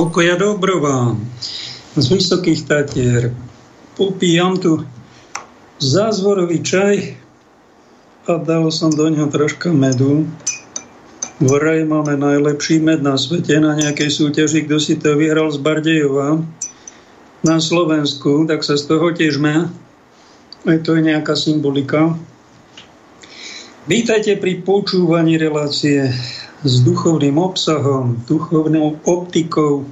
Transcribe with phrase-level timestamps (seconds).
[0.00, 1.20] Pokoja dobro vám
[1.92, 3.36] z Vysokých Tatier.
[4.00, 4.80] Popíjam tu
[5.76, 7.20] zázvorový čaj
[8.24, 10.24] a dal som do neho troška medu.
[11.36, 16.48] Vraj máme najlepší med na svete na nejakej súťaži, kto si to vyhral z Bardejova
[17.44, 19.68] na Slovensku, tak sa z toho tiežme.
[20.64, 22.16] Aj to je nejaká symbolika.
[23.84, 26.08] Vítajte pri počúvaní relácie
[26.60, 29.88] s duchovným obsahom, duchovnou optikou,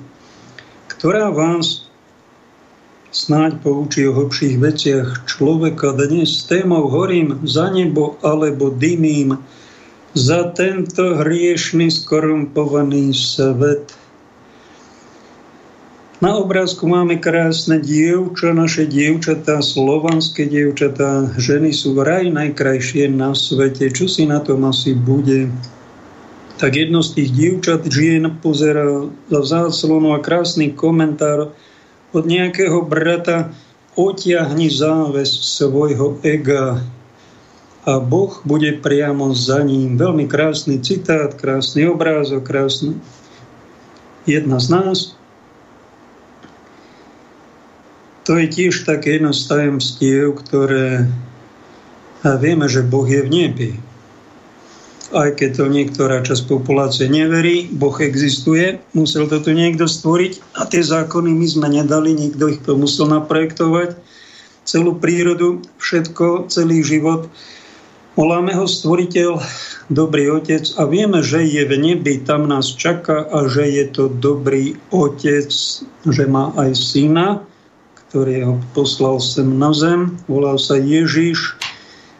[0.98, 1.86] ktorá vás
[3.14, 5.94] snáď poučí o hlbších veciach človeka.
[5.94, 9.38] Dnes témou horím za nebo alebo dymím
[10.18, 13.94] za tento hriešný, skorumpovaný svet.
[16.18, 21.30] Na obrázku máme krásne dievča, naše dievčatá, slovanské dievčatá.
[21.38, 23.86] Ženy sú vraj najkrajšie na svete.
[23.94, 25.46] Čo si na tom asi bude?
[26.58, 31.54] Tak jedno z tých dievčat žien pozera za záclonu a krásny komentár
[32.10, 33.54] od nejakého brata
[33.94, 36.82] otiahni záves svojho ega
[37.86, 39.96] a Boh bude priamo za ním.
[39.96, 42.98] Veľmi krásny citát, krásny obrázok, krásny
[44.26, 44.98] jedna z nás.
[48.28, 51.08] To je tiež také jedno z tajemstiev, ktoré
[52.26, 53.70] a vieme, že Boh je v nebi
[55.12, 60.68] aj keď to niektorá časť populácie neverí, Boh existuje, musel to tu niekto stvoriť a
[60.68, 63.96] tie zákony my sme nedali, nikto ich to musel naprojektovať.
[64.68, 67.32] Celú prírodu, všetko, celý život.
[68.20, 69.40] Voláme ho stvoriteľ,
[69.88, 74.12] dobrý otec a vieme, že je v nebi, tam nás čaká a že je to
[74.12, 75.48] dobrý otec,
[76.04, 77.40] že má aj syna,
[78.08, 81.56] ktorý ho poslal sem na zem, volal sa Ježiš,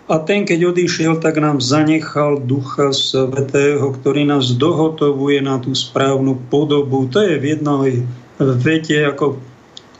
[0.09, 6.49] a ten, keď odišiel, tak nám zanechal Ducha Svetého, ktorý nás dohotovuje na tú správnu
[6.49, 7.05] podobu.
[7.13, 8.09] To je v jednej
[8.41, 9.37] vete, ako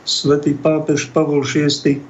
[0.01, 2.01] svätý pápež Pavol VI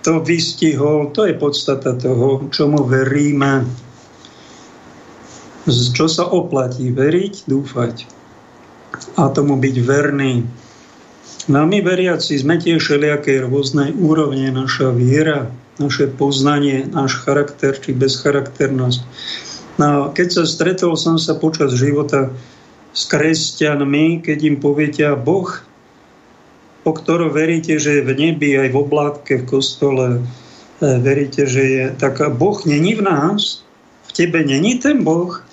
[0.00, 1.12] to vystihol.
[1.12, 3.68] To je podstata toho, čomu veríme.
[5.68, 6.88] Čo sa oplatí?
[6.88, 8.08] Veriť, dúfať.
[9.20, 10.48] A tomu byť verný.
[11.52, 17.94] No my veriaci sme tiež všelijaké rôznej úrovne naša viera naše poznanie, náš charakter či
[17.94, 19.00] bezcharakternosť.
[19.78, 22.34] No, keď sa stretol som sa počas života
[22.90, 25.46] s kresťanmi, keď im poviete, a Boh,
[26.82, 30.20] po ktorom veríte, že je v nebi, aj v oblátke, v kostole, e,
[30.82, 33.62] veríte, že je, tak Boh není v nás,
[34.08, 35.46] v tebe není ten Boh,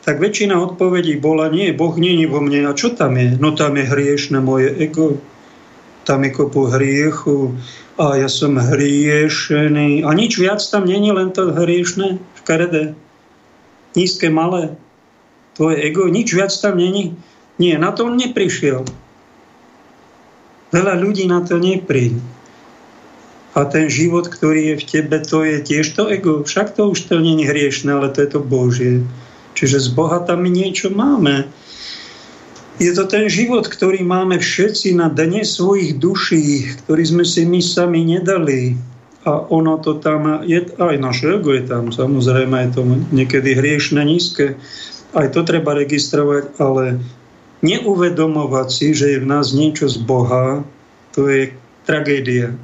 [0.00, 2.66] tak väčšina odpovedí bola, nie, Boh není vo mne.
[2.66, 3.36] A čo tam je?
[3.36, 5.20] No tam je hriešne moje ego,
[6.08, 7.54] tam je kopu hriechu,
[8.00, 10.08] a ja som hriešený.
[10.08, 12.96] A nič viac tam není, len to hriešne, škaredé,
[13.92, 14.80] nízke, malé.
[15.52, 17.12] Tvoje ego, nič viac tam není.
[17.60, 18.88] Nie, na to on neprišiel.
[20.72, 22.16] Veľa ľudí na to nepríde.
[23.52, 26.40] A ten život, ktorý je v tebe, to je tiež to ego.
[26.46, 29.04] Však to už to není hriešne, ale to je to Božie.
[29.58, 31.50] Čiže z Boha tam my niečo máme.
[32.80, 37.60] Je to ten život, ktorý máme všetci na dne svojich duší, ktorý sme si my
[37.60, 38.72] sami nedali.
[39.28, 42.82] A ono to tam je, aj naše ego je tam, samozrejme je to
[43.12, 44.56] niekedy hriešne, nízke.
[45.12, 47.04] Aj to treba registrovať, ale
[47.60, 50.64] neuvedomovať si, že je v nás niečo z Boha,
[51.12, 51.52] to je
[51.84, 52.56] tragédia.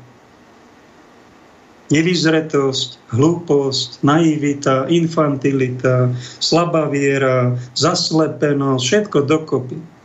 [1.92, 6.08] Nevyzretosť, hlúposť, naivita, infantilita,
[6.40, 9.95] slabá viera, zaslepenosť, všetko dokopy.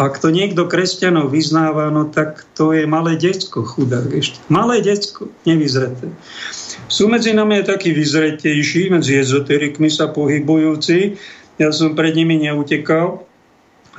[0.00, 4.40] Ak to niekto kresťanov vyznáva, no tak to je malé decko, chudák ešte.
[4.48, 6.08] Malé decko, nevyzreté.
[6.88, 11.20] Sú medzi nami takí vyzretejší, medzi ezoterikmi sa pohybujúci.
[11.60, 13.28] Ja som pred nimi neutekal,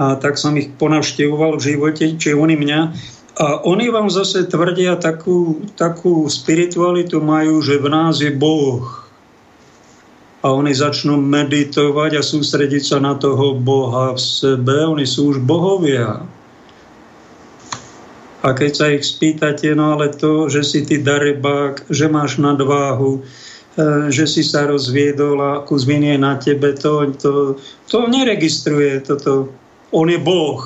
[0.02, 2.80] a tak som ich ponavštevoval v živote, či oni mňa.
[3.38, 9.01] A oni vám zase tvrdia takú, takú spiritualitu majú, že v nás je Boh
[10.42, 14.74] a oni začnú meditovať a sústrediť sa na toho Boha v sebe.
[14.90, 16.26] Oni sú už bohovia.
[18.42, 23.22] A keď sa ich spýtate, no ale to, že si ty darebák, že máš nadváhu,
[23.22, 27.34] e, že si sa rozviedol a kus viny je na tebe, to, to,
[27.86, 29.54] to neregistruje toto.
[29.94, 30.66] On je Boh.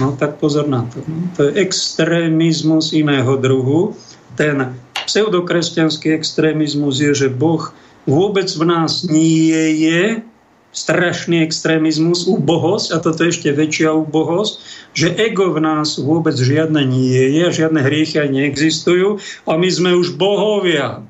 [0.00, 1.04] No tak pozor na to.
[1.36, 3.92] To je extrémizmus iného druhu.
[4.40, 4.72] Ten
[5.04, 7.68] pseudokresťanský extrémizmus je, že Boh
[8.04, 10.22] vôbec v nás nie je
[10.70, 14.54] strašný extrémizmus, úbohosť, a toto je ešte väčšia úbohosť,
[14.94, 19.18] že ego v nás vôbec žiadne nie je, žiadne hriechy aj neexistujú
[19.50, 21.02] a my sme už bohovia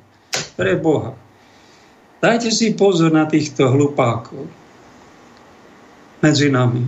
[0.56, 1.12] pre Boha.
[2.20, 4.48] Dajte si pozor na týchto hlupákov.
[6.20, 6.84] medzi nami.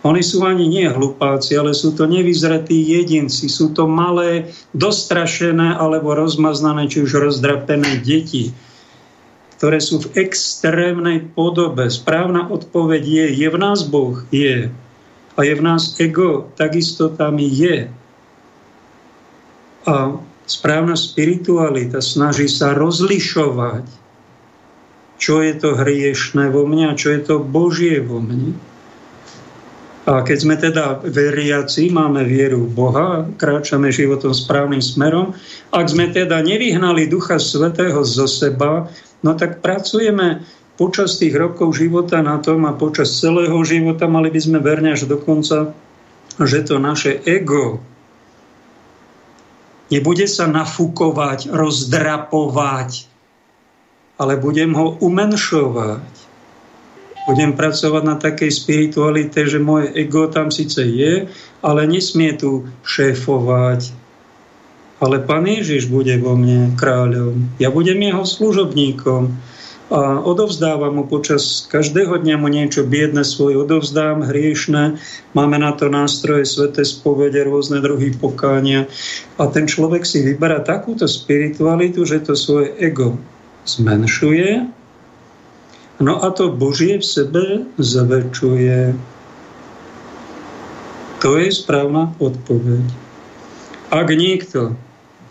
[0.00, 6.16] Oni sú ani nie hlupáci, ale sú to nevyzretí jedinci, sú to malé, dostrašené alebo
[6.16, 8.54] rozmaznané, či už rozdrapené deti,
[9.56, 11.88] ktoré sú v extrémnej podobe.
[11.88, 14.20] Správna odpoveď je, je v nás Boh?
[14.28, 14.68] Je.
[15.36, 16.48] A je v nás ego?
[16.56, 17.88] Takisto tam je.
[19.88, 19.96] A
[20.44, 23.86] správna spiritualita snaží sa rozlišovať,
[25.16, 28.52] čo je to hriešné vo mne a čo je to Božie vo mne.
[30.06, 35.34] A keď sme teda veriaci, máme vieru v Boha, kráčame životom správnym smerom,
[35.74, 38.86] ak sme teda nevyhnali Ducha Svetého zo seba,
[39.22, 40.44] no tak pracujeme
[40.76, 45.08] počas tých rokov života na tom a počas celého života mali by sme verne až
[45.08, 45.72] do konca,
[46.36, 47.80] že to naše ego
[49.86, 53.06] nebude sa nafúkovať, rozdrapovať,
[54.18, 56.26] ale budem ho umenšovať
[57.26, 61.26] budem pracovať na takej spiritualite, že moje ego tam síce je,
[61.58, 64.05] ale nesmie tu šéfovať.
[64.96, 67.60] Ale Pán Ježiš bude vo mne kráľom.
[67.60, 69.36] Ja budem jeho služobníkom
[69.86, 74.98] a odovzdávam mu počas každého dňa mu niečo biedne svoje odovzdám, hriešne.
[75.30, 78.90] Máme na to nástroje, sveté spovede, rôzne druhy pokánia.
[79.38, 83.14] A ten človek si vyberá takúto spiritualitu, že to svoje ego
[83.62, 84.76] zmenšuje
[85.96, 87.44] No a to Božie v sebe
[87.80, 88.92] zväčšuje.
[91.24, 92.84] To je správna odpoveď.
[93.88, 94.76] Ak niekto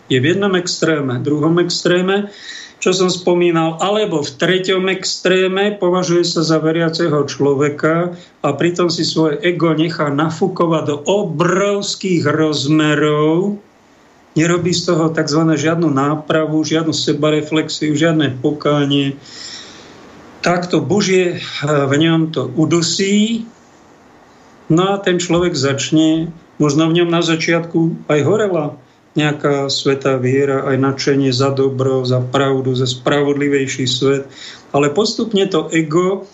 [0.06, 2.30] je v jednom extréme, druhom extréme,
[2.76, 8.14] čo som spomínal, alebo v treťom extréme považuje sa za veriaceho človeka
[8.44, 13.58] a pritom si svoje ego nechá nafúkovať do obrovských rozmerov,
[14.36, 15.42] nerobí z toho tzv.
[15.56, 19.16] žiadnu nápravu, žiadnu sebareflexiu, žiadne pokánie,
[20.44, 23.48] takto Božie eh, v ňom to udusí,
[24.68, 28.78] no a ten človek začne, možno v ňom na začiatku aj horela
[29.16, 34.28] nejaká svetá viera, aj nadšenie za dobro, za pravdu, za spravodlivejší svet,
[34.76, 36.28] ale postupne to ego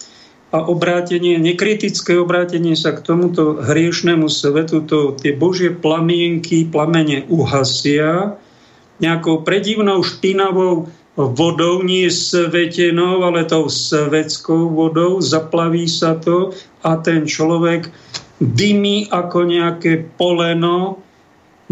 [0.52, 8.36] a obrátenie, nekritické obrátenie sa k tomuto hriešnemu svetu, to tie Božie plamienky, plamene uhasia
[9.00, 16.52] nejakou predivnou špinavou vodou, nie svetenou, ale tou svetskou vodou, zaplaví sa to
[16.84, 17.88] a ten človek
[18.40, 21.00] dymí ako nejaké poleno,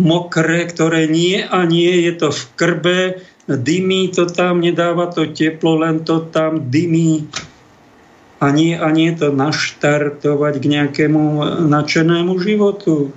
[0.00, 3.00] mokré, ktoré nie a nie je to v krbe,
[3.44, 7.28] dymí to tam, nedáva to teplo, len to tam dymí
[8.40, 11.24] a nie, a nie to naštartovať k nejakému
[11.68, 13.12] nadšenému životu.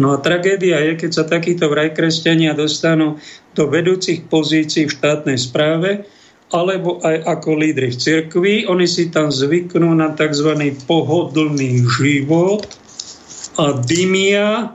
[0.00, 3.20] No a tragédia je, keď sa takíto vraj kresťania dostanú
[3.52, 6.08] do vedúcich pozícií v štátnej správe,
[6.48, 8.54] alebo aj ako lídry v cirkvi.
[8.72, 10.72] Oni si tam zvyknú na tzv.
[10.88, 12.64] pohodlný život
[13.60, 14.72] a dymia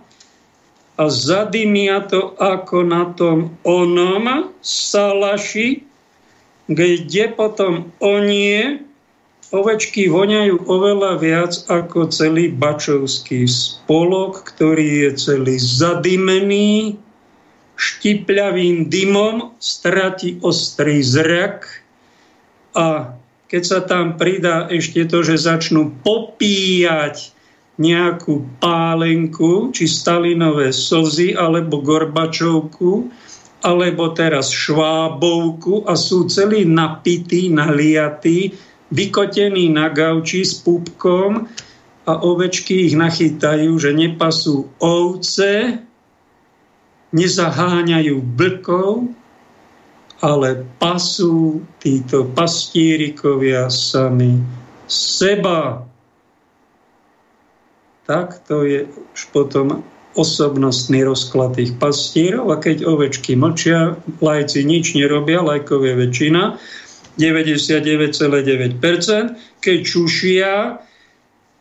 [0.94, 5.82] a zadymia to ako na tom onom salaši,
[6.70, 8.84] kde potom onie
[9.54, 16.98] Ovečky voňajú oveľa viac ako celý bačovský spolok, ktorý je celý zadimený,
[17.78, 21.70] štipľavým dymom, stratí ostrý zrak.
[22.74, 23.14] A
[23.46, 27.33] keď sa tam pridá ešte to, že začnú popíjať
[27.82, 33.10] nejakú pálenku, či stalinové slzy, alebo gorbačovku,
[33.64, 38.54] alebo teraz švábovku a sú celí napití, naliatí,
[38.94, 41.48] vykotení na gauči s pupkom
[42.04, 45.80] a ovečky ich nachytajú, že nepasú ovce,
[47.16, 49.08] nezaháňajú blkov,
[50.20, 54.40] ale pasú títo pastírikovia sami
[54.88, 55.88] seba.
[58.04, 59.84] Tak to je už potom
[60.14, 66.62] osobnostný rozklad tých pastírov a keď ovečky mlčia, lajci nič nerobia, lajkovia väčšina,
[67.18, 70.82] 99,9%, keď čušia,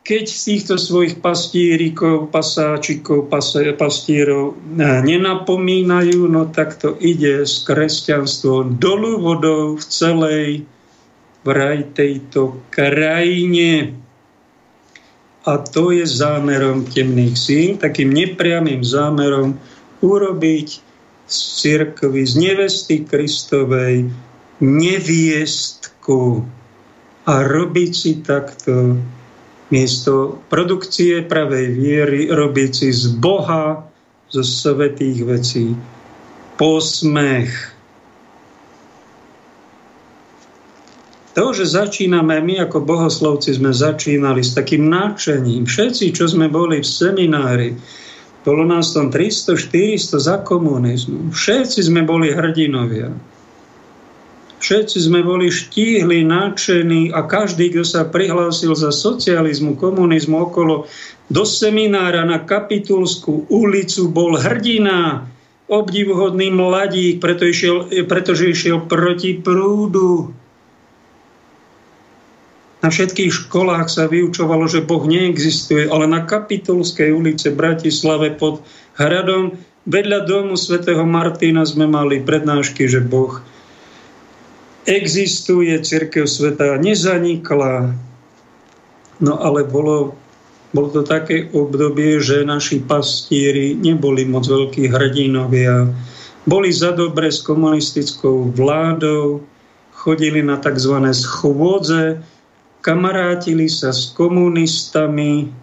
[0.03, 3.31] keď týchto svojich pastírikov, pasáčikov,
[3.79, 10.49] pastírov eh, nenapomínajú, no tak to ide s kresťanstvom dolu vodou v celej
[11.47, 13.95] vraj tejto krajine.
[15.43, 19.59] A to je zámerom temných síl, takým nepriamým zámerom
[19.99, 20.69] urobiť
[21.27, 24.07] z cirkvy, z nevesty Kristovej
[24.63, 26.47] neviestku
[27.27, 28.99] a robiť si takto
[29.75, 33.89] miesto produkcie pravej viery, robiť si z Boha,
[34.33, 35.77] zo svetých vecí
[36.57, 37.72] posmech.
[41.33, 45.65] To, že začíname, my ako bohoslovci sme začínali s takým náčením.
[45.65, 47.73] Všetci, čo sme boli v seminári,
[48.45, 51.33] bolo nás tam 300-400 za komunizmu.
[51.33, 53.15] Všetci sme boli hrdinovia.
[54.63, 60.87] Všetci sme boli štíhli, nadšení a každý, kto sa prihlásil za socializmu, komunizmu okolo
[61.33, 65.27] do seminára na Kapitulskú ulicu, bol hrdina,
[65.67, 70.31] obdivuhodný mladík, preto išiel, pretože išiel proti prúdu.
[72.83, 78.67] Na všetkých školách sa vyučovalo, že Boh neexistuje, ale na Kapitulskej ulice Bratislave pod
[78.99, 79.55] hradom
[79.87, 83.39] vedľa domu svätého Martina sme mali prednášky, že Boh
[84.87, 87.95] existuje, církev sveta nezanikla,
[89.23, 90.19] no ale bolo,
[90.75, 95.87] bolo to také obdobie, že naši pastíri neboli moc veľkí hrdinovia,
[96.51, 99.39] boli za dobre s komunistickou vládou,
[99.95, 100.99] chodili na tzv.
[101.15, 102.19] schôdze,
[102.83, 105.63] kamarátili sa s komunistami,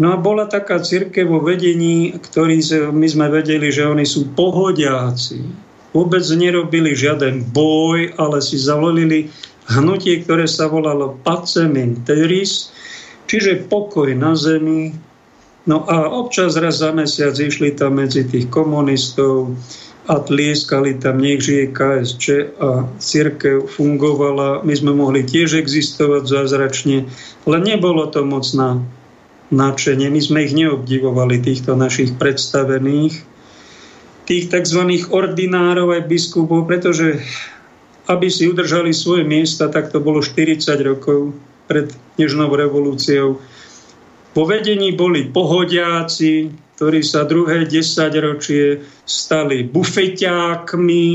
[0.00, 5.44] No a bola taká církev vo vedení, ktorí my sme vedeli, že oni sú pohodiaci.
[5.92, 9.28] Vôbec nerobili žiaden boj, ale si zavolili
[9.68, 12.72] hnutie, ktoré sa volalo Pacemin Teris,
[13.28, 14.96] čiže pokoj na zemi.
[15.68, 19.52] No a občas raz za mesiac išli tam medzi tých komunistov
[20.08, 22.24] a tlieskali tam, nech žije KSČ
[22.56, 24.64] a církev fungovala.
[24.64, 27.08] My sme mohli tiež existovať zázračne,
[27.44, 28.80] ale nebolo to moc na
[29.52, 30.08] načenie.
[30.08, 33.28] My sme ich neobdivovali, týchto našich predstavených
[34.30, 34.82] tých tzv.
[35.10, 37.18] ordinárov aj biskupov, pretože
[38.06, 41.34] aby si udržali svoje miesta, tak to bolo 40 rokov
[41.70, 43.38] pred Nežnou revolúciou.
[44.30, 51.08] Po vedení boli pohodiaci, ktorí sa druhé desaťročie stali bufeťákmi,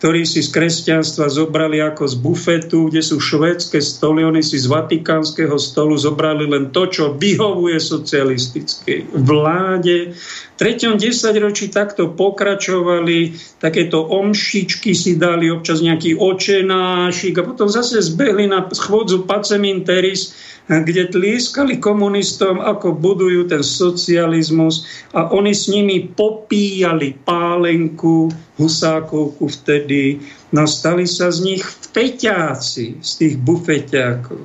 [0.00, 4.64] ktorí si z kresťanstva zobrali ako z bufetu, kde sú švédske stoly, oni si z
[4.64, 10.16] vatikánskeho stolu zobrali len to, čo vyhovuje socialistickej vláde.
[10.16, 18.00] V treťom desaťročí takto pokračovali, takéto omšičky si dali, občas nejaký očenášik a potom zase
[18.00, 26.06] zbehli na schôdzu Paceminteris, kde tlieskali komunistom, ako budujú ten socializmus a oni s nimi
[26.14, 28.30] popíjali pálenku,
[28.62, 30.22] husákovku vtedy,
[30.54, 34.38] nastali sa z nich feťáci, z tých bufeťákov,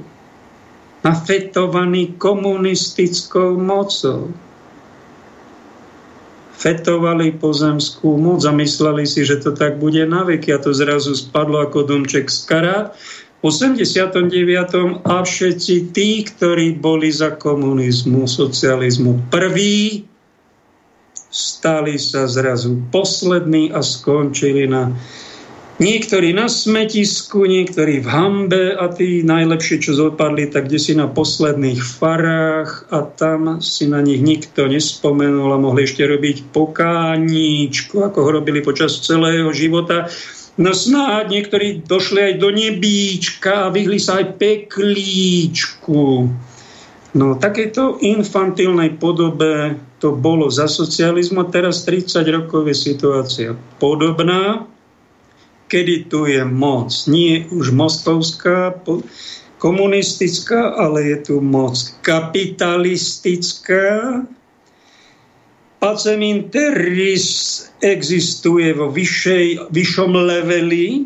[1.05, 4.33] nafetovaní komunistickou mocou.
[6.57, 10.57] Fetovali pozemskú moc a mysleli si, že to tak bude na veky.
[10.57, 12.97] A to zrazu spadlo ako domček z karát
[13.47, 15.07] 89.
[15.07, 20.03] a všetci tí, ktorí boli za komunizmu, socializmu prví,
[21.31, 24.91] stali sa zrazu poslední a skončili na
[25.77, 31.05] Niektorí na smetisku, niektorí v hambe a tí najlepšie, čo zopadli, tak kde si na
[31.05, 38.17] posledných farách a tam si na nich nikto nespomenul a mohli ešte robiť pokáníčku, ako
[38.25, 40.09] ho robili počas celého života.
[40.57, 46.33] No snáď niektorí došli aj do nebíčka a vyhli sa aj peklíčku.
[47.13, 54.65] No takéto infantilnej podobe to bolo za socializmu a teraz 30 rokov je situácia podobná,
[55.69, 56.89] kedy tu je moc.
[57.05, 58.73] Nie už mostovská,
[59.57, 64.21] komunistická, ale je tu moc kapitalistická,
[65.77, 67.25] Paceminteris
[67.85, 71.05] existuje vo vyššej, vyššom leveli,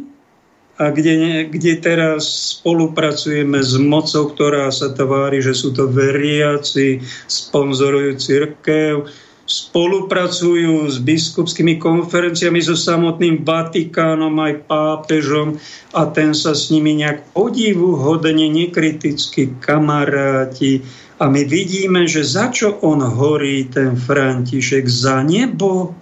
[0.81, 8.17] a kde, kde teraz spolupracujeme s mocou, ktorá sa tvári, že sú to veriaci, sponzorujú
[8.17, 9.05] církev,
[9.45, 15.61] spolupracujú s biskupskými konferenciami, so samotným Vatikánom, aj pápežom
[15.93, 20.81] a ten sa s nimi nejak podivuhodne, nekriticky kamaráti
[21.21, 25.93] a my vidíme, že za čo on horí, ten František, za nebo,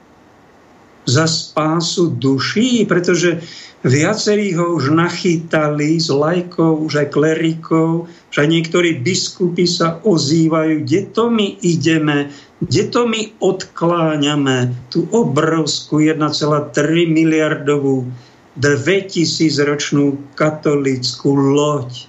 [1.03, 3.43] za spásu duší, pretože
[3.83, 10.88] viacerí ho už nachytali z lajkov, už aj klerikov, že aj niektorí biskupy sa ozývajú,
[10.88, 12.31] kde to my ideme,
[12.63, 14.71] kde to my odkláňame?
[14.88, 16.71] Tú obrovskú 1,3
[17.11, 18.07] miliardovú
[18.55, 22.07] 2000 ročnú katolickú loď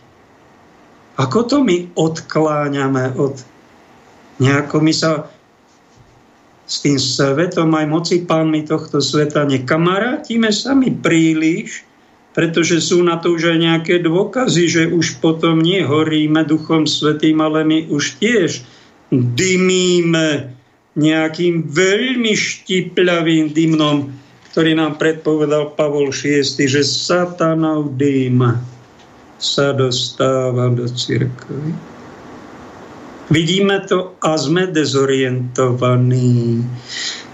[1.20, 3.36] ako to my odkláňame od
[4.40, 5.28] nejako my sa
[6.64, 11.82] s tým svetom aj moci pánmi tohto sveta nekamarátime sami príliš,
[12.30, 17.66] pretože sú na to už aj nejaké dôkazy, že už potom nehoríme duchom svetým, ale
[17.66, 18.62] my už tiež
[19.10, 20.54] dymíme
[20.94, 24.14] nejakým veľmi štipľavým dymnom,
[24.54, 28.46] ktorý nám predpovedal Pavol VI, že satanov dým
[29.40, 31.72] sa dostáva do cirkvi.
[33.30, 36.60] Vidíme to a sme dezorientovaní.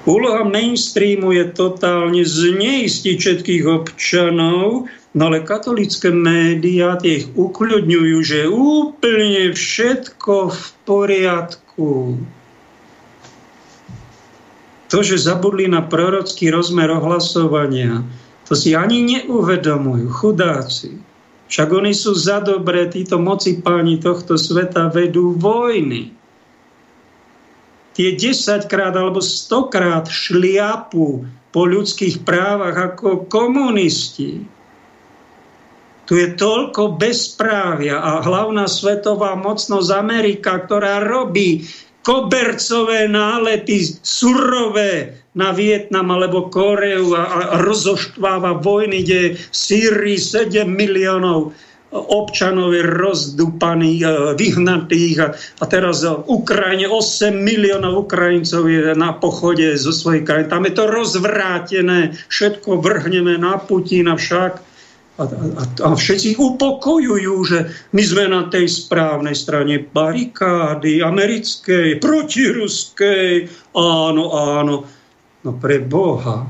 [0.07, 9.51] Úloha mainstreamu je totálne zneistiť všetkých občanov, no ale katolické médiá ich ukľudňujú, že úplne
[9.51, 12.21] všetko v poriadku.
[14.87, 18.07] To, že zabudli na prorocký rozmer ohlasovania,
[18.47, 21.03] to si ani neuvedomujú, chudáci.
[21.47, 26.11] Však oni sú za dobré, títo moci páni tohto sveta vedú vojny.
[27.97, 34.45] Tie 10 krát alebo 100 krát šliapu po ľudských právach ako komunisti.
[36.07, 41.67] Tu je toľko bezprávia a hlavná svetová mocnosť Amerika, ktorá robí
[42.07, 50.71] kobercové nálety surové na Vietnam alebo Koreu a, a rozoštváva vojny, kde v Sýrii 7
[50.71, 51.51] miliónov
[51.91, 59.11] občanov je rozdupaných, e, vyhnatých a, a teraz v Ukrajine 8 miliónov Ukrajincov je na
[59.11, 60.47] pochode zo svojej krajiny.
[60.47, 64.76] Tam je to rozvrátené, všetko vrhneme na Putina však.
[65.17, 67.59] A, a, a všetci upokojujú, že
[67.97, 73.49] my sme na tej správnej strane barikády americkej, protiruskej.
[73.73, 74.85] Áno, áno.
[75.41, 76.45] No pre Boha.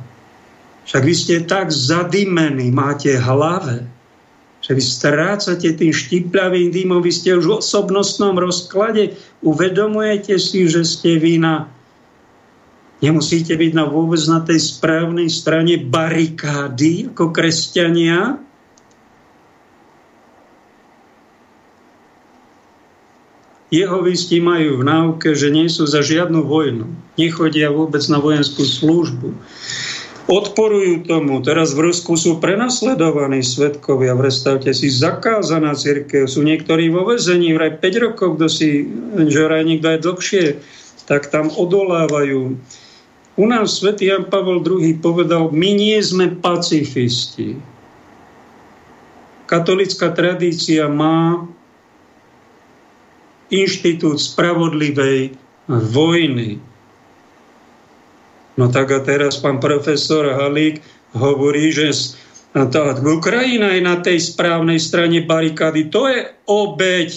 [0.87, 3.87] Však vy ste tak zadimení, máte hlave,
[4.63, 9.15] že vy strácate tým štipľavým dýmom, vy ste už v osobnostnom rozklade,
[9.47, 11.71] uvedomujete si, že ste vy na
[12.97, 18.41] Nemusíte byť na vôbec na tej správnej strane barikády ako kresťania.
[23.75, 29.33] Jehovisti majú v náuke, že nie sú za žiadnu vojnu nechodia vôbec na vojenskú službu.
[30.27, 31.39] Odporujú tomu.
[31.39, 34.19] Teraz v Rusku sú prenasledovaní svetkovia.
[34.19, 36.27] Predstavte si, zakázaná církev.
[36.27, 38.91] Sú niektorí vo vezení, vraj 5 rokov, kto si,
[39.31, 40.45] že vraj niekto je dlhšie,
[41.07, 42.59] tak tam odolávajú.
[43.37, 47.55] U nás svätý Jan Pavel II povedal, my nie sme pacifisti.
[49.47, 51.47] Katolická tradícia má
[53.53, 55.35] inštitút spravodlivej
[55.69, 56.59] vojny.
[58.57, 60.81] No tak a teraz pán profesor Halík
[61.13, 61.93] hovorí, že
[62.57, 65.93] tá Ukrajina je na tej správnej strane barikády.
[65.93, 67.09] To je obeď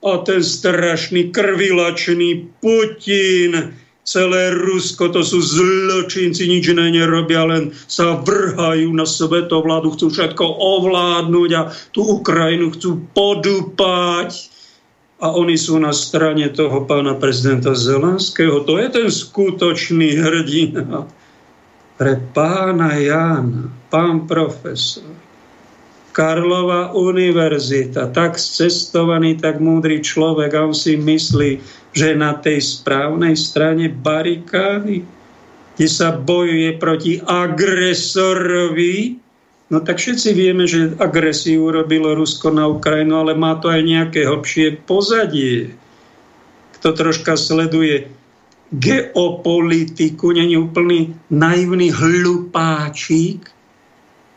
[0.00, 8.18] a ten strašný krvilačný Putin, celé Rusko, to sú zločinci, nič iné nerobia, len sa
[8.18, 11.62] vrhajú na svetovládu, chcú všetko ovládnuť a
[11.94, 14.49] tú Ukrajinu chcú podúpať
[15.20, 18.64] a oni sú na strane toho pána prezidenta Zelenského.
[18.64, 21.04] To je ten skutočný hrdina.
[22.00, 25.04] Pre pána Jána, pán profesor,
[26.10, 31.60] Karlova univerzita, tak cestovaný, tak múdry človek a on si myslí,
[31.92, 35.04] že na tej správnej strane barikády,
[35.76, 39.20] kde sa bojuje proti agresorovi,
[39.70, 44.26] No tak všetci vieme, že agresiu urobilo Rusko na Ukrajinu, ale má to aj nejaké
[44.26, 45.78] hlbšie pozadie.
[46.74, 48.10] Kto troška sleduje
[48.74, 53.46] geopolitiku, není úplný naivný hlupáčik,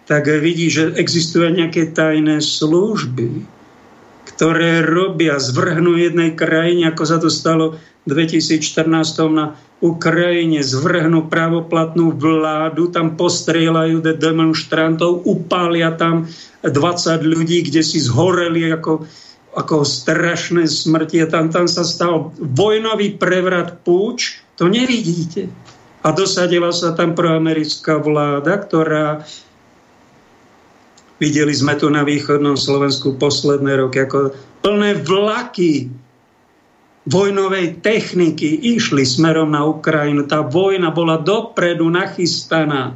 [0.05, 3.41] tak vidí, že existujú nejaké tajné služby,
[4.29, 8.85] ktoré robia, zvrhnú jednej krajine, ako sa to stalo v 2014
[9.33, 16.23] na Ukrajine zvrhnú pravoplatnú vládu, tam postrieľajú demonstrantov, upália tam
[16.63, 16.71] 20
[17.19, 19.03] ľudí, kde si zhoreli ako,
[19.51, 21.19] ako strašné smrti.
[21.19, 25.51] A tam, tam sa stal vojnový prevrat púč, to nevidíte.
[25.99, 29.27] A dosadila sa tam proamerická vláda, ktorá
[31.19, 34.31] videli sme tu na východnom Slovensku posledné roky, ako
[34.63, 35.91] plné vlaky
[37.03, 40.23] vojnovej techniky išli smerom na Ukrajinu.
[40.23, 42.95] Tá vojna bola dopredu nachystaná.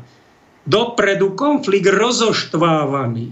[0.67, 3.31] Dopredu konflikt rozoštvávaný.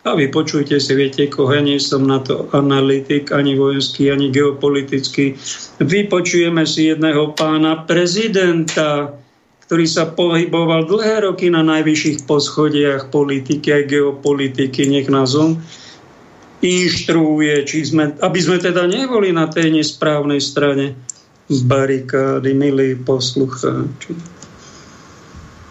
[0.00, 5.36] A vy počujte si, viete, koho nie som na to analytik, ani vojenský, ani geopolitický.
[5.76, 9.12] Vypočujeme si jedného pána prezidenta,
[9.68, 15.60] ktorý sa pohyboval dlhé roky na najvyšších poschodiach politiky aj geopolitiky, nech nás on
[16.60, 20.94] inštruuje, či sme, aby sme teda neboli na tej nesprávnej strane
[21.50, 24.14] barikády, milí poslucháči.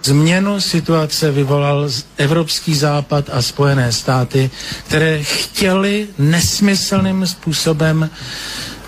[0.03, 4.49] Změnu situace vyvolal Evropský západ a Spojené státy,
[4.87, 8.09] které chtěli nesmyslným způsobem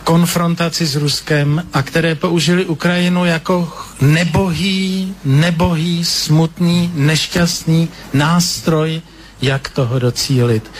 [0.03, 9.01] konfrontaci s Ruskem a které použili Ukrajinu jako nebohý, nebohý, smutný, nešťastný nástroj,
[9.41, 10.71] jak toho docílit.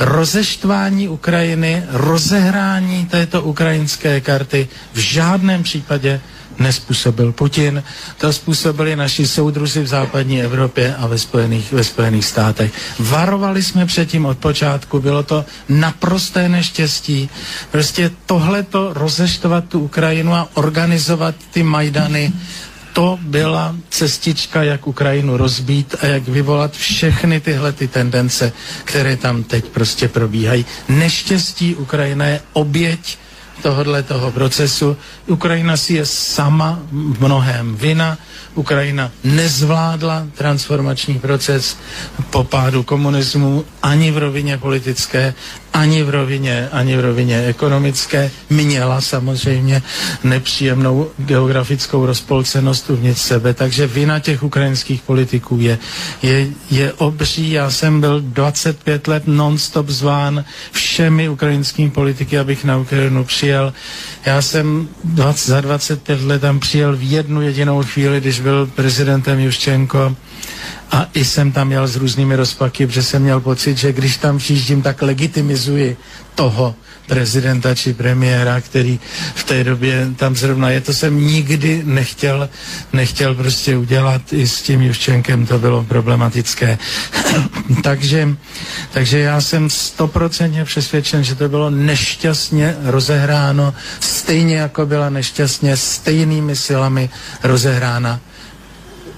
[0.00, 6.20] Rozeštvání Ukrajiny, rozehrání této ukrajinské karty v žádném případě
[6.60, 7.82] nespůsobil Putin,
[8.18, 12.72] to způsobili naši soudruzi v západní Evropě a ve Spojených, ve Spojených státech.
[12.98, 17.30] Varovali jsme předtím od počátku, bylo to naprosté neštěstí.
[17.70, 22.32] Prostě tohleto rozeštovat tu Ukrajinu a organizovat ty Majdany,
[22.92, 28.52] to byla cestička, jak Ukrajinu rozbít a jak vyvolat všechny tyhle ty tendence,
[28.84, 30.66] které tam teď prostě probíhají.
[30.88, 33.18] Neštěstí Ukrajina je oběť
[33.62, 34.96] tohohle toho procesu.
[35.26, 38.18] Ukrajina si je sama v mnohem vina.
[38.54, 41.76] Ukrajina nezvládla transformační proces
[42.30, 45.34] po pádu komunismu ani v rovině politické,
[45.72, 48.30] ani v rovině, ani v rovině ekonomické.
[48.50, 49.82] Měla samozřejmě
[50.24, 55.78] nepříjemnou geografickou rozpolcenost uvnitř sebe, takže vina těch ukrajinských politiků je,
[56.22, 57.50] je, je obří.
[57.50, 63.72] Já jsem byl 25 let non-stop zván všemi ukrajinskými politiky, abych na Ukrajinu přijel.
[64.26, 69.40] Já jsem 20, za 25 let tam přijel v jednu jedinou chvíli, když byl prezidentem
[69.40, 70.16] Juščenko
[70.90, 74.38] a i jsem tam jel s různými rozpaky, protože jsem měl pocit, že když tam
[74.38, 75.96] přijíždím, tak legitimizuji
[76.34, 76.74] toho
[77.06, 79.00] prezidenta či premiéra, který
[79.34, 80.80] v té době tam zrovna je.
[80.80, 82.48] To jsem nikdy nechtěl,
[82.92, 84.32] nechtěl prostě udělat.
[84.32, 86.78] I s tím Juščenkem to bylo problematické.
[87.82, 88.28] takže,
[88.92, 96.56] takže já jsem stoprocentně přesvědčen, že to bylo nešťastně rozehráno, stejně jako byla nešťastně stejnými
[96.56, 97.10] silami
[97.42, 98.20] rozehrána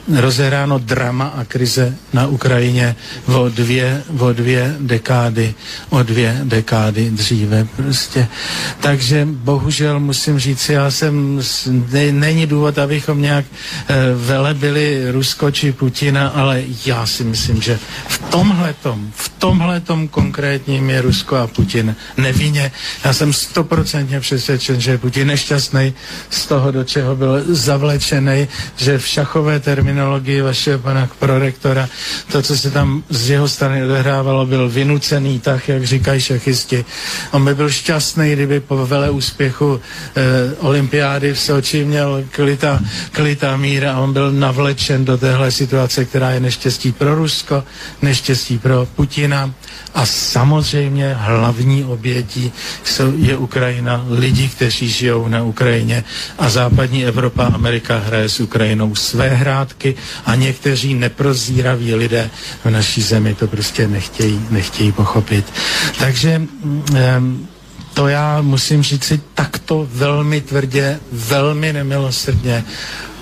[0.09, 5.55] rozehráno drama a krize na Ukrajině o dvě, o dvě dekády,
[5.91, 8.29] o dvě dekády dříve prostě.
[8.81, 11.41] Takže bohužel musím říct, já jsem,
[11.93, 17.79] ne, není důvod, abychom nějak e, velebili Rusko či Putina, ale já si myslím, že
[18.09, 22.73] v tomhletom, v tomhletom konkrétním je Rusko a Putin nevinně.
[23.05, 25.95] Já jsem stoprocentně přesvědčen, že Putin nešťastný
[26.31, 31.89] z toho, do čeho byl zavlečený, že v šachové termíny terminologii vašeho pana prorektora,
[32.33, 36.85] to, co se tam z jeho strany odehrávalo, byl vynucený tak, jak říkají šachisti.
[37.31, 40.23] On by byl šťastný, kdyby po vele úspěchu eh,
[40.59, 42.81] olympiády v Soči měl klita,
[43.13, 47.65] klita míra a on byl navlečen do téhle situace, která je neštěstí pro Rusko,
[48.03, 49.53] neštěstí pro Putina
[49.95, 52.53] a samozřejmě hlavní obětí
[52.85, 56.05] jsou, je Ukrajina, lidi, kteří žijou na Ukrajině
[56.39, 59.29] a západní Evropa, Amerika hraje s Ukrajinou své
[59.83, 59.95] hrádky
[60.27, 62.31] a někteří neprozíraví lidé
[62.65, 65.45] v naší zemi to prostě nechtějí, nechtějí pochopit.
[65.99, 66.43] Takže
[67.19, 67.49] um,
[67.95, 72.65] to já musím říct si takto velmi tvrdě, velmi nemilosrdně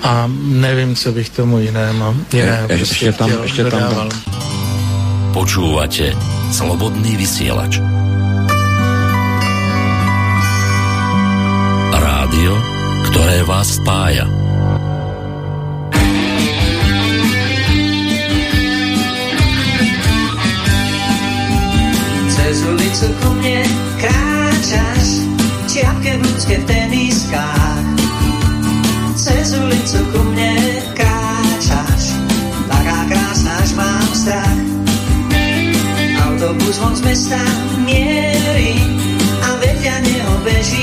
[0.02, 4.08] a nevím, co bych tomu jinému, jinému je, prostě ešte tam, ešte tam.
[5.30, 6.10] Počúvate
[6.50, 7.78] Slobodný vysielač.
[11.94, 12.52] Rádio,
[13.06, 14.49] ktoré vás spája.
[22.60, 23.64] Cez ulicu ku mne
[23.96, 25.24] kráčaš,
[25.64, 27.84] čiapke v v teniskách.
[29.16, 30.60] Cez ulicu ku mne
[30.92, 32.20] kráčaš,
[32.68, 34.60] taká krásna, až mám strach
[36.20, 37.40] autobus von z mesta
[37.80, 38.76] mierí
[39.40, 40.79] a vedľa neho beží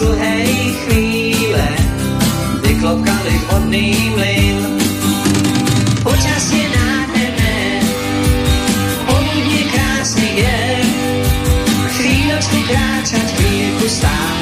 [0.00, 0.48] Sluhej
[0.88, 1.68] chvíle,
[2.64, 4.80] vyklopkali vhodný mlyn.
[6.00, 7.84] Počasie nádherné,
[9.04, 10.60] poludne krásny je,
[12.00, 14.39] chvíľočku kráčať, chvíľku stáť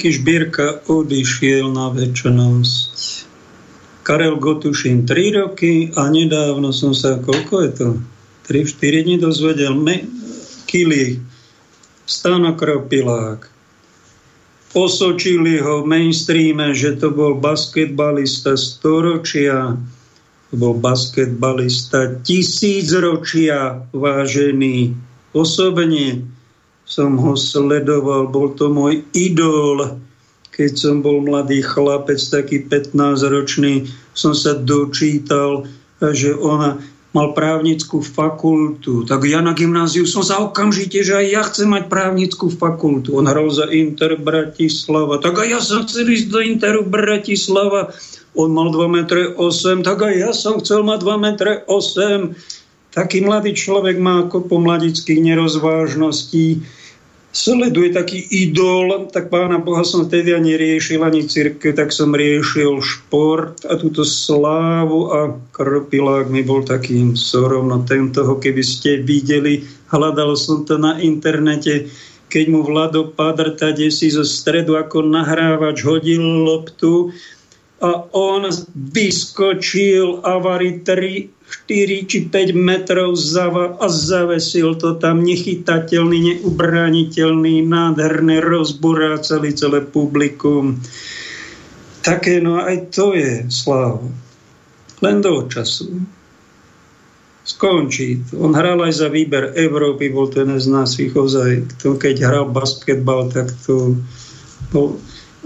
[0.00, 2.96] Meky Žbírka odišiel na väčšnosť.
[4.00, 7.88] Karel Gotušin 3 roky a nedávno som sa, koľko je to?
[8.48, 10.08] 3-4 dní dozvedel, me,
[10.64, 11.20] Kili,
[12.08, 12.56] Stano.
[14.72, 19.76] Osočili ho v mainstreame, že to bol basketbalista storočia,
[20.48, 24.96] to bol basketbalista tisícročia, vážený.
[25.36, 26.24] Osobne
[26.90, 30.02] som ho sledoval, bol to môj idol.
[30.50, 35.70] Keď som bol mladý chlapec, taký 15-ročný, som sa dočítal,
[36.02, 36.82] že ona
[37.14, 39.06] mal právnickú fakultu.
[39.06, 43.18] Tak ja na gymnáziu som sa okamžite, že aj ja chcem mať právnickú fakultu.
[43.18, 45.22] On hral za Inter Bratislava.
[45.22, 47.94] Tak aj ja som chcel ísť do Interu Bratislava.
[48.38, 51.26] On mal 2 m, tak aj ja som chcel mať 2 m.
[52.90, 56.62] Taký mladý človek má ako po mladických nerozvážností
[57.30, 62.82] sleduje taký idol, tak pána Boha som vtedy ani riešil, ani církev, tak som riešil
[62.82, 65.18] šport a túto slávu a
[65.54, 67.70] kropilák mi bol takým vzorom.
[67.70, 69.62] No toho, keby ste videli,
[69.94, 71.86] hľadal som to na internete,
[72.30, 77.10] keď mu Vlado Padrta si zo stredu ako nahrávač hodil loptu
[77.82, 86.18] a on vyskočil avary 3 4 či 5 metrov zava a zavesil to tam nechytateľný,
[86.38, 90.78] neubrániteľný, nádherné, rozburá celý celé publikum.
[92.06, 94.06] Také, no aj to je sláva.
[95.02, 96.06] Len do času.
[97.42, 98.46] Skončí to.
[98.46, 103.50] On hral aj za výber Európy, bol to z nás, ozaj, keď hral basketbal, tak
[103.66, 103.98] to
[104.70, 105.00] bol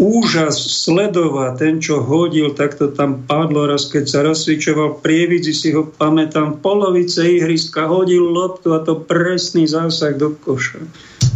[0.05, 1.53] úžas sledovať.
[1.57, 6.61] Ten, čo hodil, tak to tam padlo raz, keď sa rozsvičoval prievidzi, si ho pamätám,
[6.61, 10.85] polovice ihriska hodil loptu a to presný zásah do koša.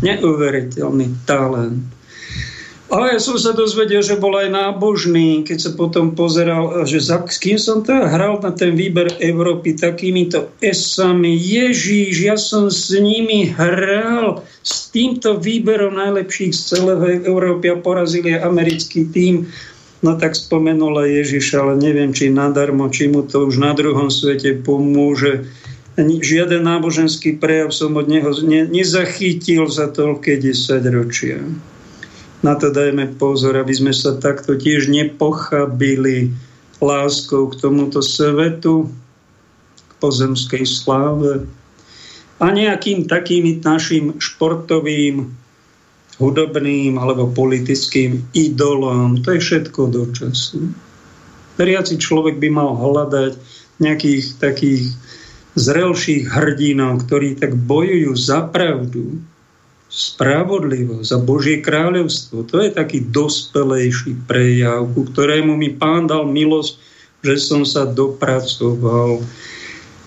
[0.05, 1.98] Neuveriteľný talent.
[2.89, 7.21] Ale ja som sa dozvedel, že bol aj nábožný, keď sa potom pozeral, že za,
[7.21, 11.37] s kým som to hral na ten výber Európy takýmito esami.
[11.37, 18.33] Ježíš, ja som s nimi hral s týmto výberom najlepších z celého Európy a porazili
[18.41, 19.45] americký tým.
[20.01, 24.65] No tak spomenula Ježiš, ale neviem, či nadarmo, či mu to už na druhom svete
[24.65, 25.45] pomôže.
[26.01, 31.45] Žiaden náboženský prejav som od neho ne, nezachytil za toľké 10 ročia.
[32.43, 36.31] Na to dajme pozor, aby sme sa takto tiež nepochabili
[36.79, 38.87] láskou k tomuto svetu,
[39.75, 41.51] k pozemskej sláve
[42.39, 45.35] a nejakým takým našim športovým,
[46.19, 49.23] hudobným alebo politickým idolom.
[49.23, 50.71] To je všetko do času.
[51.59, 53.35] Veriaci človek by mal hľadať
[53.83, 54.95] nejakých takých
[55.59, 59.19] zrelších hrdinov, ktorí tak bojujú za pravdu,
[59.89, 62.45] spravodlivosť a Božie kráľovstvo.
[62.53, 66.77] To je taký dospelejší prejav, ku ktorému mi pán dal milosť,
[67.25, 69.25] že som sa dopracoval.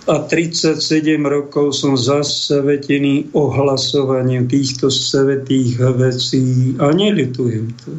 [0.09, 0.81] A 37
[1.25, 7.89] rokov som zasvetený ohlasovaním týchto svetých vecí a nelitujem to.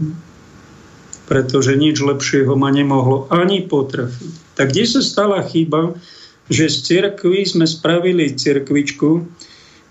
[1.30, 4.58] Pretože nič lepšieho ma nemohlo ani potrafiť.
[4.58, 5.94] Tak kde sa stala chyba,
[6.50, 9.22] že z cirkvi sme spravili cirkvičku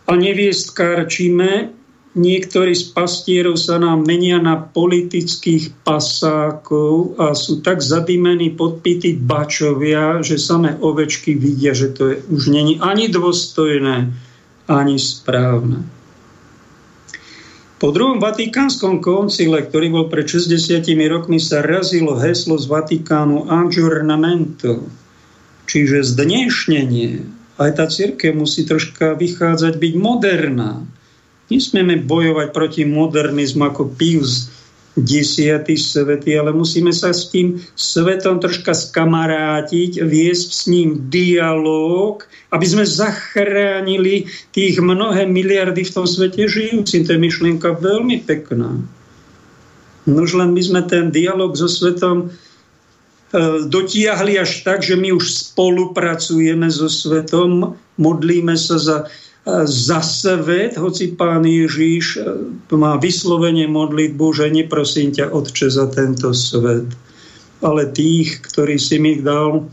[0.08, 1.81] a neviestkárčime
[2.12, 10.20] Niektorí z pastierov sa nám menia na politických pasákov a sú tak zadimení podpití bačovia,
[10.20, 14.12] že samé ovečky vidia, že to je, už není ani dôstojné,
[14.68, 15.88] ani správne.
[17.80, 24.84] Po druhom Vatikánskom koncile, ktorý bol pred 60 rokmi, sa razilo heslo z Vatikánu Aggiornamento,
[25.64, 27.24] čiže zdnešnenie.
[27.56, 30.84] Aj tá církev musí troška vychádzať, byť moderná
[31.52, 34.48] Nesmieme bojovať proti modernizmu ako Pius
[34.96, 42.66] desiatý svety, ale musíme sa s tým svetom troška skamarátiť, viesť s ním dialog, aby
[42.68, 47.08] sme zachránili tých mnohé miliardy v tom svete žijúcim.
[47.08, 48.84] To je myšlienka veľmi pekná.
[50.04, 55.56] Nož len my sme ten dialog so svetom e, dotiahli až tak, že my už
[55.56, 58.98] spolupracujeme so svetom, modlíme sa za
[59.66, 66.30] za svet, hoci pán Ježíš e, má vyslovene modlitbu, že neprosím ťa, Otče, za tento
[66.30, 66.86] svet,
[67.66, 69.66] ale tých, ktorí si mi dal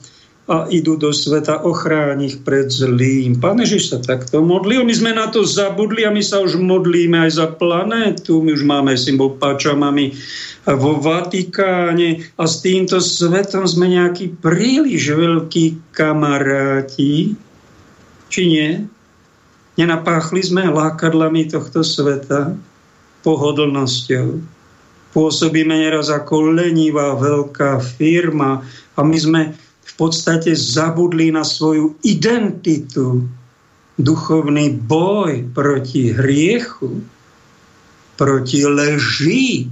[0.49, 3.37] a idú do sveta ochrániť pred zlým.
[3.37, 7.29] Pán Ježiš sa takto modlil, my sme na to zabudli a my sa už modlíme
[7.29, 10.17] aj za planétu, my už máme symbol Pačamami
[10.65, 12.25] vo Vatikáne.
[12.41, 17.37] A s týmto svetom sme nejakí príliš veľkí kamaráti,
[18.33, 18.89] či nie?
[19.79, 22.59] Nenapáchli sme lákadlami tohto sveta,
[23.23, 24.43] pohodlnosťou.
[25.15, 28.67] Pôsobíme neraz ako lenivá veľká firma
[28.99, 33.23] a my sme v podstate zabudli na svoju identitu,
[33.95, 37.03] duchovný boj proti hriechu,
[38.19, 39.71] proti leží.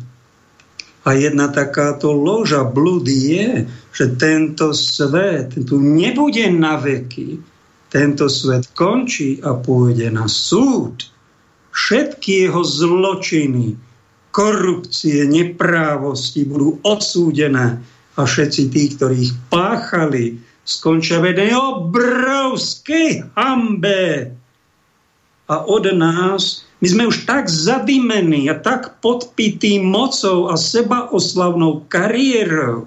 [1.07, 7.39] A jedna takáto loža, blúd je, že tento svet tu nebude na veky,
[7.97, 11.09] tento svet končí a pôjde na súd.
[11.73, 13.73] Všetky jeho zločiny,
[14.37, 17.81] korupcie, neprávosti budú odsúdené
[18.17, 20.37] a všetci tí, ktorí ich páchali,
[20.69, 24.29] skončia v jednej obrovskej hambe.
[25.49, 32.85] A od nás, my sme už tak zadimení a tak podpití mocou a sebaoslavnou kariérou,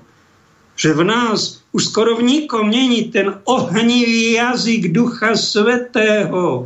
[0.78, 6.65] že v nás už skoro v nikom není ten ohnivý jazyk Ducha Svetého,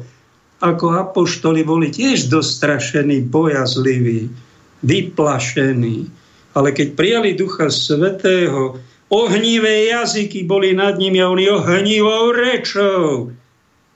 [0.63, 4.31] ako apoštoli boli tiež dostrašení, bojazliví,
[4.83, 6.07] vyplašení.
[6.55, 8.79] Ale keď prijali Ducha Svetého,
[9.11, 13.31] ohnivé jazyky boli nad nimi a oni ohnivou rečou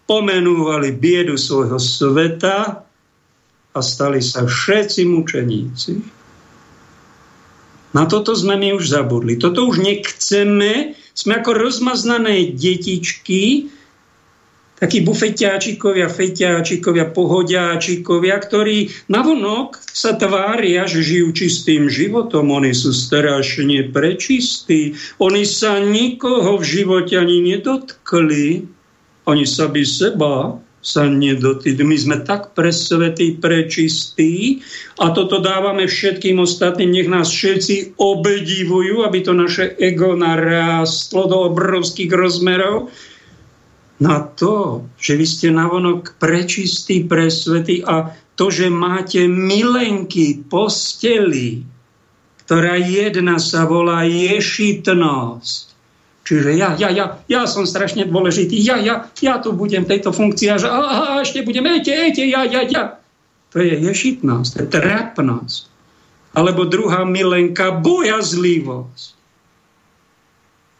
[0.07, 2.83] pomenúvali biedu svojho sveta
[3.71, 6.16] a stali sa všetci mučeníci.
[7.97, 9.41] Na toto sme my už zabudli.
[9.41, 10.93] Toto už nechceme.
[11.17, 13.73] Sme ako rozmaznané detičky,
[14.77, 22.53] takí bufetiáčikovia, fetiáčikovia, pohodiáčikovia, ktorí navonok sa tvária, že žijú čistým životom.
[22.53, 24.93] Oni sú strašne prečistí.
[25.17, 28.69] Oni sa nikoho v živote ani nedotkli.
[29.25, 31.83] Oni sa by seba sa nedotýka.
[31.83, 34.63] My sme tak presvetí, prečistí
[35.01, 41.37] a toto dávame všetkým ostatným, nech nás všetci obedivujú, aby to naše ego narástlo do
[41.51, 42.93] obrovských rozmerov.
[43.97, 51.65] Na to, že vy ste navonok prečistí, presvetí a to, že máte milenky posteli,
[52.45, 55.66] ktorá jedna sa volá ješitnosť,
[56.27, 60.11] Čiže ja, ja, ja, ja som strašne dôležitý, ja, ja, ja tu budem v tejto
[60.11, 62.99] funkcii a, a, a ešte budem, ejte, ejte, ja, ja, ja.
[63.55, 65.71] To je ješitnosť, to je trapnosť.
[66.35, 69.15] Alebo druhá milenka, bojazlivosť.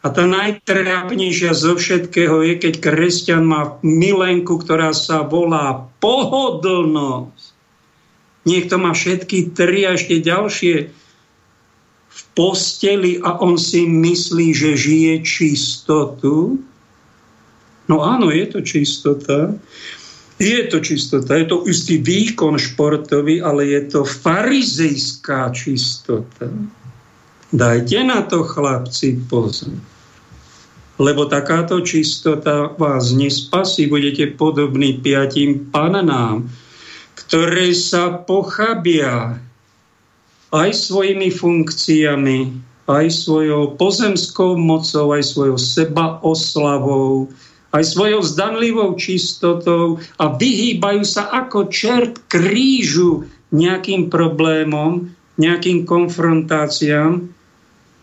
[0.04, 7.56] A tá najtrápnejšia zo všetkého je, keď kresťan má milenku, ktorá sa volá pohodlnosť.
[8.44, 10.92] Niekto má všetky tri a ešte ďalšie
[12.38, 16.62] posteli a on si myslí, že žije čistotu.
[17.90, 19.58] No áno, je to čistota.
[20.38, 26.46] Je to čistota, je to istý výkon športový, ale je to farizejská čistota.
[27.50, 29.74] Dajte na to, chlapci, pozor.
[31.02, 33.90] Lebo takáto čistota vás nespasí.
[33.90, 36.46] Budete podobní piatim panám,
[37.18, 39.42] ktoré sa pochabia,
[40.52, 42.38] aj svojimi funkciami,
[42.88, 47.28] aj svojou pozemskou mocou, aj svojou sebaoslavou,
[47.76, 57.28] aj svojou zdanlivou čistotou a vyhýbajú sa ako čert krížu nejakým problémom, nejakým konfrontáciám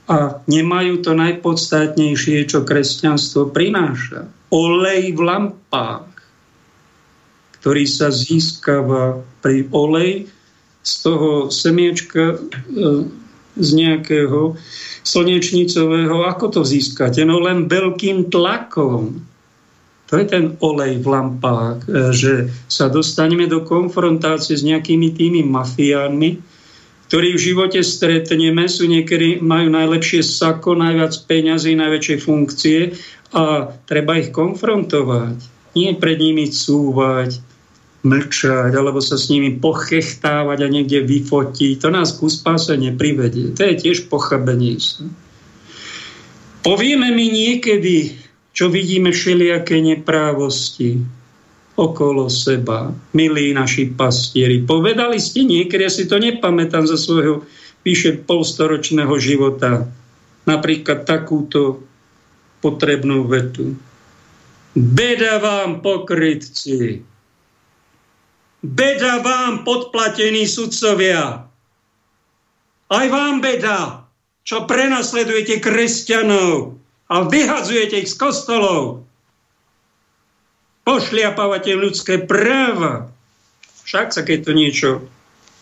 [0.05, 4.29] a nemajú to najpodstatnejšie, čo kresťanstvo prináša.
[4.53, 6.13] Olej v lampách,
[7.57, 10.29] ktorý sa získava pri olej
[10.85, 13.09] z toho semiečka e,
[13.57, 14.53] z nejakého
[15.01, 17.25] slnečnicového, ako to získate?
[17.25, 19.25] No len veľkým tlakom.
[20.05, 22.33] To je ten olej v lampách, e, že
[22.69, 26.37] sa dostaneme do konfrontácie s nejakými tými mafiánmi,
[27.09, 32.79] ktorí v živote stretneme, sú niekedy, majú najlepšie sako, najviac peňazí, najväčšie funkcie
[33.33, 35.37] a treba ich konfrontovať.
[35.77, 37.41] Nie pred nimi cúvať,
[38.05, 41.81] mlčať, alebo sa s nimi pochechtávať a niekde vyfotiť.
[41.81, 43.57] To nás ku spáse neprivedie.
[43.57, 45.09] To je tiež pochabenie sa.
[46.61, 48.13] Povieme mi niekedy,
[48.53, 51.01] čo vidíme všelijaké neprávosti
[51.75, 54.63] okolo seba, milí naši pastieri.
[54.63, 57.43] Povedali ste niekedy, ja si to nepamätám za svojho
[57.83, 59.85] vyše polstoročného života,
[60.47, 61.83] napríklad takúto
[62.63, 63.75] potrebnú vetu.
[64.73, 67.14] Beda vám, pokrytci!
[68.65, 71.45] Beda vám, podplatení sudcovia!
[72.85, 74.09] Aj vám beda,
[74.41, 76.77] čo prenasledujete kresťanov
[77.09, 79.05] a vyhadzujete ich z kostolov.
[80.85, 83.09] Pošliapávate ľudské práva.
[83.85, 84.89] Však sa keď to niečo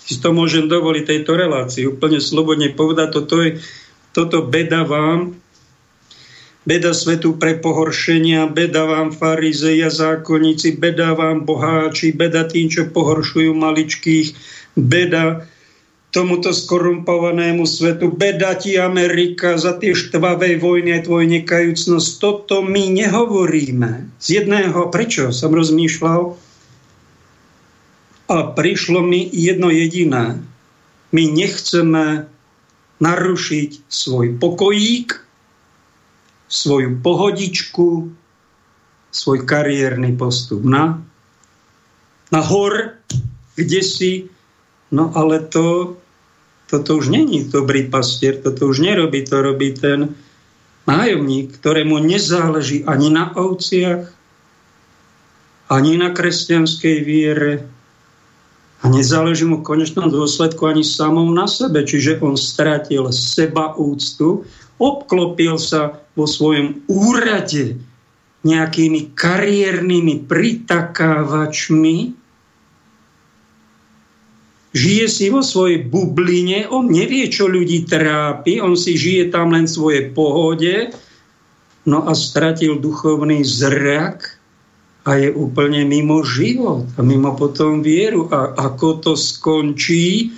[0.04, 3.64] si to môžem dovoliť tejto relácii úplne slobodne povedať, toto je
[4.14, 5.42] toto beda vám,
[6.64, 13.52] Beda svetu pre pohoršenia, beda vám farizeja, zákonníci, beda vám boháči, beda tým, čo pohoršujú
[13.52, 14.32] maličkých,
[14.80, 15.44] beda
[16.14, 22.10] tomuto skorumpovanému svetu, beda ti Amerika za tie štvavé vojny a tvoj nekajúcnosť.
[22.22, 24.14] Toto my nehovoríme.
[24.22, 26.38] Z jedného, prečo som rozmýšľal?
[28.30, 30.40] A prišlo mi jedno jediné.
[31.12, 32.30] My nechceme
[33.02, 35.18] narušiť svoj pokojík,
[36.54, 38.14] svoju pohodičku,
[39.10, 41.02] svoj kariérny postup na,
[42.30, 43.02] na hor,
[43.58, 44.12] kde si,
[44.94, 45.98] no ale to,
[46.70, 50.14] toto už není dobrý pastier, toto už nerobí, to robí ten
[50.86, 54.10] nájomník, ktorému nezáleží ani na ovciach,
[55.74, 57.66] ani na kresťanskej viere
[58.84, 61.82] a nezáleží mu v konečnom dôsledku ani samom na sebe.
[61.88, 64.44] Čiže on stratil seba úctu
[64.84, 67.80] obklopil sa vo svojom úrade
[68.44, 72.12] nejakými kariérnymi pritakávačmi,
[74.76, 79.64] žije si vo svojej bubline, on nevie, čo ľudí trápi, on si žije tam len
[79.64, 80.92] v svojej pohode,
[81.88, 84.44] no a stratil duchovný zrak
[85.04, 88.32] a je úplne mimo život a mimo potom vieru.
[88.32, 90.32] A ako to skončí,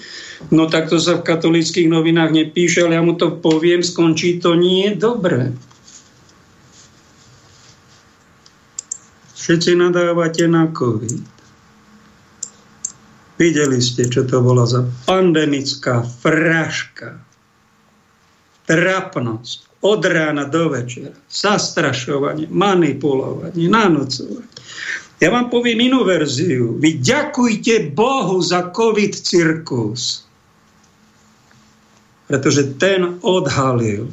[0.51, 4.53] No tak to sa v katolických novinách nepíše, ale ja mu to poviem, skončí to
[4.59, 5.55] nie dobre.
[9.35, 11.21] Všetci nadávate na COVID.
[13.35, 17.21] Videli ste, čo to bola za pandemická fraška.
[18.65, 19.77] Trapnosť.
[19.85, 21.13] Od rána do večera.
[21.29, 24.49] Zastrašovanie, manipulovanie, nanocovanie.
[25.21, 26.73] Ja vám poviem inú verziu.
[26.81, 30.24] Vy ďakujte Bohu za COVID cirkus
[32.25, 34.09] pretože ten odhalil,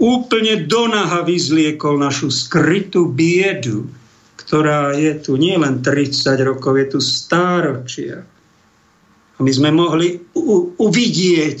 [0.00, 3.86] úplne donaha vyzliekol našu skrytú biedu,
[4.40, 8.26] ktorá je tu nielen 30 rokov, je tu stáročia.
[9.36, 11.58] A my sme mohli u- uvidieť,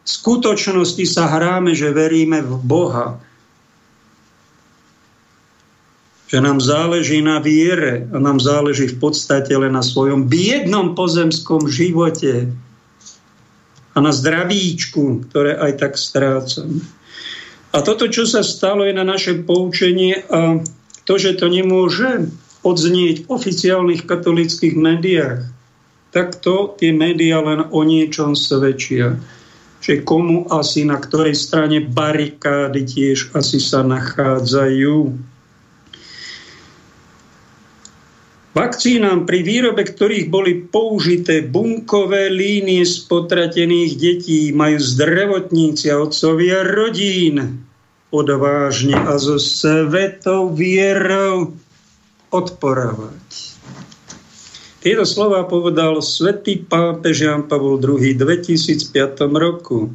[0.00, 3.20] v skutočnosti sa hráme, že veríme v Boha,
[6.30, 11.66] že nám záleží na viere a nám záleží v podstate len na svojom biednom pozemskom
[11.66, 12.46] živote,
[13.94, 16.78] a na zdravíčku, ktoré aj tak strácam.
[17.70, 20.58] A toto, čo sa stalo, je na naše poučenie a
[21.06, 22.30] to, že to nemôže
[22.66, 25.40] odznieť v oficiálnych katolických médiách,
[26.10, 29.18] tak to tie médiá len o niečom svedčia.
[29.80, 35.29] Že komu asi na ktorej strane barikády tiež asi sa nachádzajú.
[38.50, 46.66] Vakcínám, pri výrobe ktorých boli použité bunkové línie z potratených detí, majú zdravotníci a otcovia
[46.66, 47.62] rodín
[48.10, 51.54] odvážne a so svetou vierou
[52.34, 53.22] odporovať.
[54.82, 59.94] Tieto slova povedal svätý pápež Jan Pavol II v 2005 roku.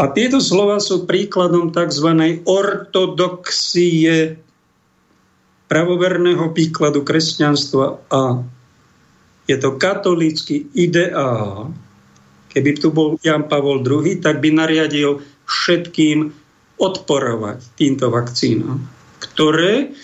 [0.00, 2.40] A tieto slova sú príkladom tzv.
[2.48, 4.40] ortodoxie
[5.70, 8.42] pravoverného výkladu kresťanstva a
[9.46, 11.70] je to katolícky ideál.
[12.50, 16.34] Keby tu bol Jan Pavol II, tak by nariadil všetkým
[16.82, 18.82] odporovať týmto vakcínám,
[19.22, 19.94] ktoré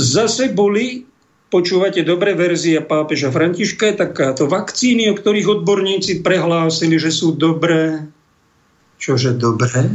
[0.00, 1.04] zase boli,
[1.52, 4.48] počúvate dobre, verzia pápeža Františka je takáto.
[4.48, 8.08] Vakcíny, o ktorých odborníci prehlásili, že sú dobré.
[8.96, 9.92] Čože dobré?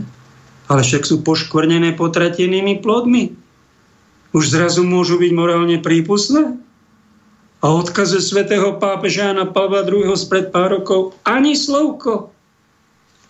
[0.69, 3.42] Ale však sú poškvrnené potratenými plodmi
[4.33, 6.57] už zrazu môžu byť morálne prípustné?
[7.63, 10.11] A odkaze svätého pápeža na Pavla II.
[10.19, 12.33] spred pár rokov ani slovko.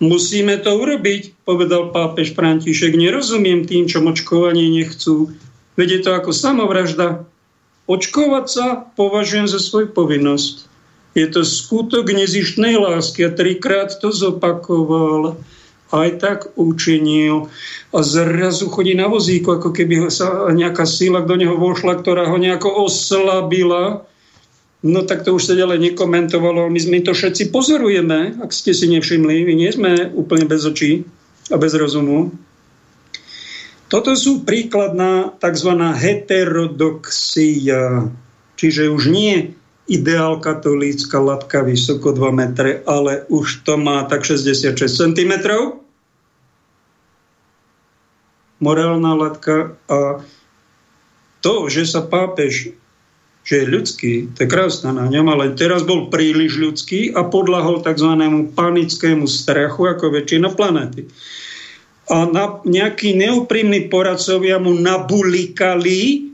[0.01, 2.97] Musíme to urobiť, povedal pápež František.
[2.97, 5.29] Nerozumiem tým, čo močkovanie nechcú.
[5.77, 7.29] Veď je to ako samovražda.
[7.85, 10.65] Očkovať sa považujem za svoju povinnosť.
[11.13, 15.37] Je to skutok nezištnej lásky a trikrát to zopakoval.
[15.93, 17.53] Aj tak učinil.
[17.93, 22.37] A zrazu chodí na vozíku, ako keby sa nejaká síla do neho vošla, ktorá ho
[22.41, 24.09] nejako oslabila.
[24.81, 26.65] No tak to už sa ďalej nekomentovalo.
[26.67, 29.45] My, my to všetci pozorujeme, ak ste si nevšimli.
[29.45, 31.05] My nie sme úplne bez očí
[31.53, 32.33] a bez rozumu.
[33.93, 35.77] Toto sú príkladná tzv.
[35.77, 38.09] heterodoxia,
[38.57, 39.53] čiže už nie
[39.85, 45.33] ideál katolícka latka vysoko 2 metre, ale už to má tak 66 cm.
[48.61, 50.21] Morálna latka a
[51.41, 52.75] to, že sa pápež
[53.43, 57.83] že je ľudský, to je krásne na ňom, ale teraz bol príliš ľudský a podľahol
[57.83, 58.15] tzv.
[58.55, 61.11] panickému strachu ako väčšina planety
[62.11, 66.31] a na, nejakí neúprimní poradcovia mu nabulikali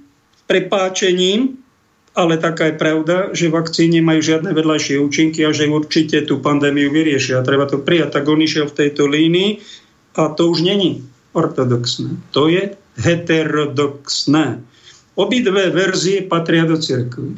[0.50, 1.62] prepáčením,
[2.18, 6.90] ale taká je pravda, že vakcíny majú žiadne vedľajšie účinky a že určite tú pandémiu
[6.90, 7.46] vyriešia.
[7.46, 8.18] Treba to prijať.
[8.18, 9.62] Tak on išiel v tejto línii
[10.18, 11.06] a to už není
[11.36, 12.10] ortodoxné.
[12.34, 14.64] To je heterodoxné.
[15.20, 17.36] Obidve verzie patria do cirkvi.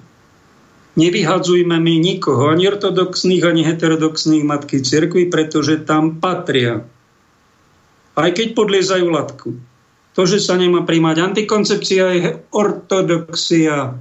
[0.91, 6.83] Nevyhadzujme my nikoho, ani ortodoxných, ani heterodoxných matky cirkvi, pretože tam patria
[8.15, 9.49] aj keď podliezajú latku.
[10.11, 13.95] To, že sa nemá príjmať antikoncepcia, je ortodoxia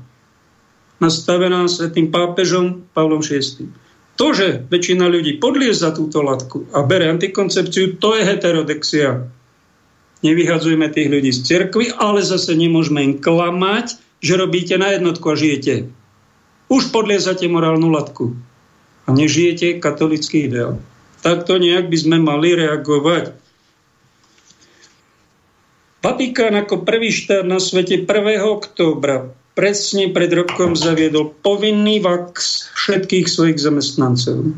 [0.99, 3.71] nastavená svetým pápežom Pavlom VI.
[4.19, 9.31] To, že väčšina ľudí podlieza túto latku a bere antikoncepciu, to je heterodexia.
[10.21, 15.39] Nevyhadzujme tých ľudí z cirkvy, ale zase nemôžeme im klamať, že robíte na jednotku a
[15.39, 15.89] žijete.
[16.69, 18.37] Už podliezate morálnu latku
[19.09, 20.79] a nežijete katolický ideál.
[21.25, 23.33] Takto nejak by sme mali reagovať.
[26.01, 28.09] Vatikán ako prvý štát na svete 1.
[28.41, 34.57] októbra presne pred rokom zaviedol povinný vax všetkých svojich zamestnancov.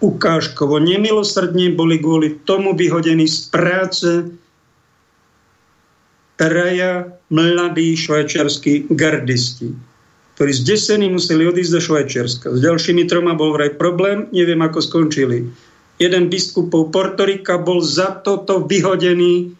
[0.00, 4.10] Ukážkovo nemilosrdne boli kvôli tomu vyhodení z práce
[6.40, 9.76] traja mladí švajčiarskí gardisti,
[10.40, 12.46] ktorí zdesení museli odísť do Švajčiarska.
[12.48, 15.44] S ďalšími troma bol vraj problém, neviem ako skončili.
[16.00, 19.52] Jeden biskupov Portorika bol za toto vyhodený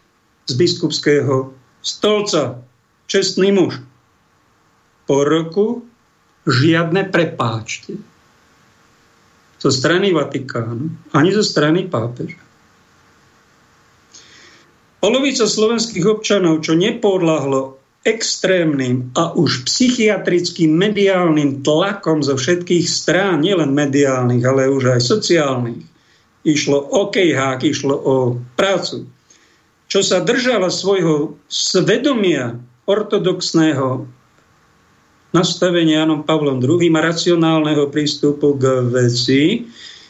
[0.48, 1.52] z biskupského
[1.84, 2.64] stolca.
[3.12, 3.76] Čestný muž.
[5.04, 5.84] Po roku
[6.48, 8.00] žiadne prepáčte.
[9.60, 12.40] Zo strany Vatikánu, ani zo strany pápeža.
[15.00, 23.76] Polovica slovenských občanov, čo nepodľahlo extrémnym a už psychiatrickým mediálnym tlakom zo všetkých strán, nielen
[23.76, 25.84] mediálnych, ale už aj sociálnych,
[26.44, 28.16] išlo o kejhák, išlo o
[28.56, 29.04] prácu,
[29.90, 32.56] čo sa držala svojho svedomia
[32.88, 34.08] ortodoxného
[35.30, 39.66] nastavenia Janom Pavlom II a racionálneho prístupu k veci.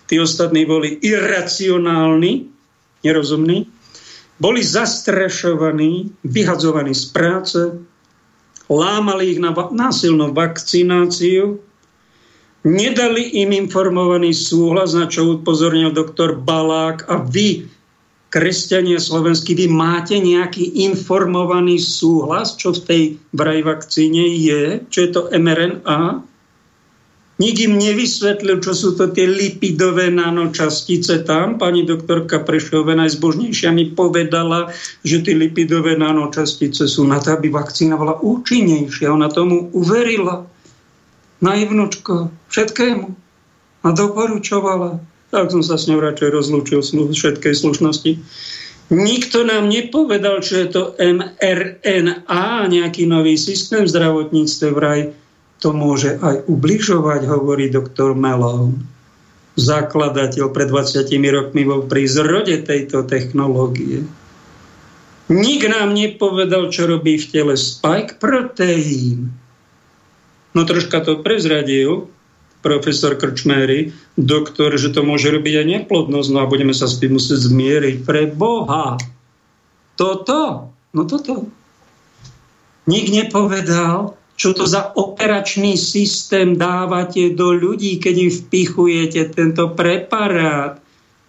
[0.09, 2.51] Tí ostatní boli iracionálni,
[3.07, 3.69] nerozumní,
[4.41, 7.61] boli zastrašovaní, vyhadzovaní z práce,
[8.67, 11.61] lámali ich na násilnú vakcináciu,
[12.65, 17.69] nedali im informovaný súhlas, na čo upozornil doktor Balák a vy
[18.31, 23.03] kresťania slovenskí, vy máte nejaký informovaný súhlas, čo v tej
[23.35, 26.23] vraj vakcíne je, čo je to mRNA?
[27.41, 31.57] Nik im nevysvetlil, čo sú to tie lipidové nanočastice tam.
[31.57, 34.69] Pani doktorka Prešová najzbožnejšia mi povedala,
[35.01, 39.09] že tie lipidové nanočastice sú na to, aby vakcína bola účinnejšia.
[39.09, 40.45] Ona tomu uverila.
[41.41, 43.07] Naivnočko, všetkému.
[43.81, 45.01] A doporučovala
[45.31, 48.13] tak som sa s ňou radšej rozlúčil z všetkej slušnosti.
[48.91, 55.15] Nikto nám nepovedal, čo je to mRNA, nejaký nový systém v zdravotníctve vraj.
[55.63, 58.75] To môže aj ubližovať, hovorí doktor Melov,
[59.55, 64.03] zakladateľ pred 20 rokmi bol pri zrode tejto technológie.
[65.31, 69.31] Nik nám nepovedal, čo robí v tele spike proteín.
[70.51, 72.11] No troška to prezradil,
[72.61, 77.17] profesor Krčmery, doktor, že to môže robiť aj neplodnosť, no a budeme sa s tým
[77.17, 77.97] musieť zmieriť.
[78.05, 79.01] Pre Boha.
[79.97, 81.49] Toto, no toto.
[82.89, 90.81] Nik nepovedal, čo to za operačný systém dávate do ľudí, keď im vpichujete tento preparát.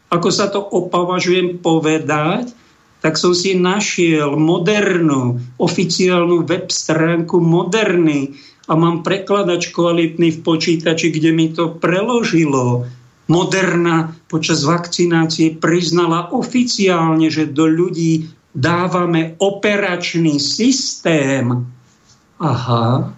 [0.07, 2.55] Ako sa to opavažujem povedať,
[3.01, 11.09] tak som si našiel modernú, oficiálnu web stránku Moderny, a mám prekladač kvalitný v počítači,
[11.09, 12.85] kde mi to preložilo.
[13.31, 21.65] Moderna počas vakcinácie priznala oficiálne, že do ľudí dávame operačný systém.
[22.41, 23.13] aha,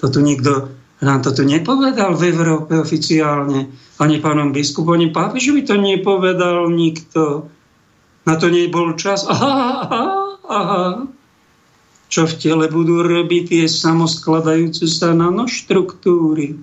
[0.00, 3.68] to tu nikto nám to tu nepovedal v Európe oficiálne,
[4.00, 7.52] ani pánom biskupom, ani pápežovi to nepovedal nikto.
[8.24, 9.28] Na to nebol čas.
[9.28, 10.04] Aha, aha,
[10.48, 10.82] aha.
[12.08, 16.54] Čo v tele budú robiť tie samoskladajúce sa nanoštruktúry,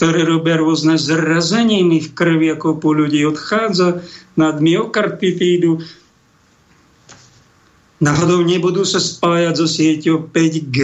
[0.00, 4.00] ktoré robia rôzne zrazeniny v krvi, ako po ľudí odchádza
[4.32, 5.84] nad myokarditídu.
[8.00, 10.78] Náhodou nebudú sa spájať so sieťou 5G,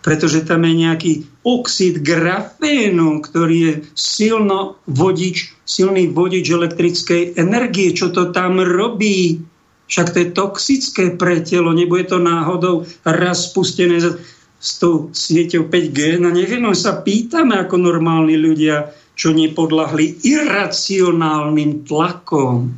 [0.00, 1.12] pretože tam je nejaký
[1.44, 7.92] oxid grafénu, ktorý je silno vodič, silný vodič elektrickej energie.
[7.92, 9.44] Čo to tam robí?
[9.92, 11.76] Však to je toxické pre telo.
[11.76, 16.16] Nebude to náhodou raz spustené s tou sieťou 5G?
[16.16, 22.72] No neviem, sa pýtame ako normálni ľudia, čo nepodľahli iracionálnym tlakom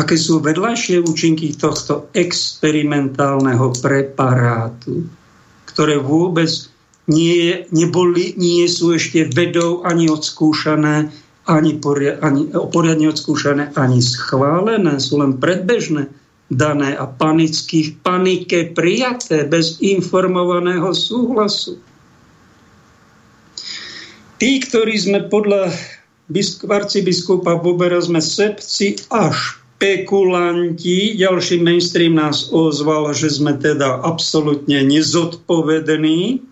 [0.00, 5.04] aké sú vedľajšie účinky tohto experimentálneho preparátu,
[5.68, 6.48] ktoré vôbec
[7.10, 11.12] nie, neboli, nie sú ešte vedou ani odskúšané,
[11.50, 16.06] ani, poria, ani poriadne odskúšané, ani schválené, sú len predbežné
[16.50, 21.82] dané a panicky v panike prijaté bez informovaného súhlasu.
[24.38, 25.74] Tí, ktorí sme podľa
[26.70, 31.16] arcibiskupa Bobera sme sepci až špekulanti.
[31.16, 36.44] Ďalší mainstream nás ozval, že sme teda absolútne nezodpovední.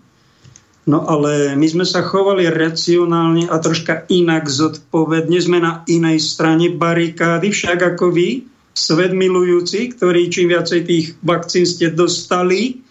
[0.89, 5.37] No ale my sme sa chovali racionálne a troška inak zodpovedne.
[5.37, 11.69] Sme na inej strane barikády, však ako vy, svet milujúci, ktorí čím viacej tých vakcín
[11.69, 12.81] ste dostali,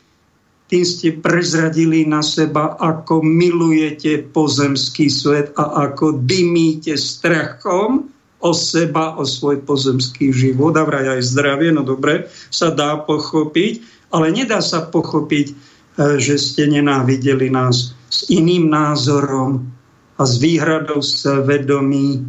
[0.68, 9.18] tým ste prezradili na seba, ako milujete pozemský svet a ako dymíte strachom o seba,
[9.18, 13.82] o svoj pozemský život a vraj aj zdravie, no dobre, sa dá pochopiť,
[14.14, 15.67] ale nedá sa pochopiť,
[15.98, 19.66] že ste nenávideli nás s iným názorom
[20.18, 22.22] a s výhradou svedomí,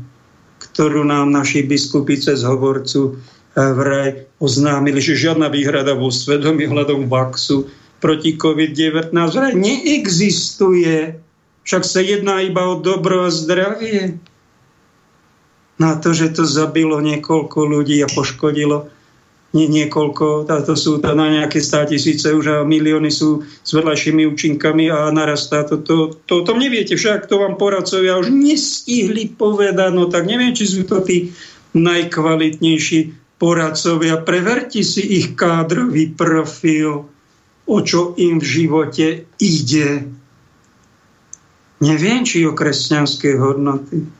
[0.57, 7.05] ktorú nám naši biskupy cez hovorcu e, vraj oznámili, že žiadna výhrada vo svedomí hľadom
[7.09, 7.69] vaxu
[8.01, 11.17] proti COVID-19 vraj neexistuje.
[11.65, 14.17] Však sa jedná iba o dobro a zdravie
[15.79, 18.91] na to, že to zabilo niekoľko ľudí a poškodilo
[19.49, 24.29] nie, niekoľko, to sú to na nejaké stá tisíce už a milióny sú s vedľajšími
[24.29, 25.81] účinkami a narastá to.
[25.81, 30.69] To, to, to neviete však, to vám poradcovia už nestihli povedať, no tak neviem, či
[30.69, 31.33] sú to tí
[31.73, 32.99] najkvalitnejší
[33.41, 34.21] poradcovia.
[34.21, 37.09] Preverti si ich kádrový profil,
[37.65, 39.07] o čo im v živote
[39.41, 39.89] ide.
[41.81, 44.18] Neviem, či o kresťanské hodnoty.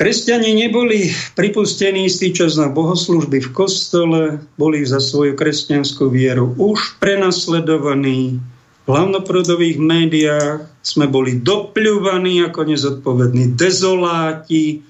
[0.00, 6.96] Kresťani neboli pripustení istý čas na bohoslužby v kostole, boli za svoju kresťanskú vieru už
[7.04, 8.40] prenasledovaní.
[8.40, 14.80] V hlavnoprudových médiách sme boli dopľúvaní ako nezodpovední dezoláti,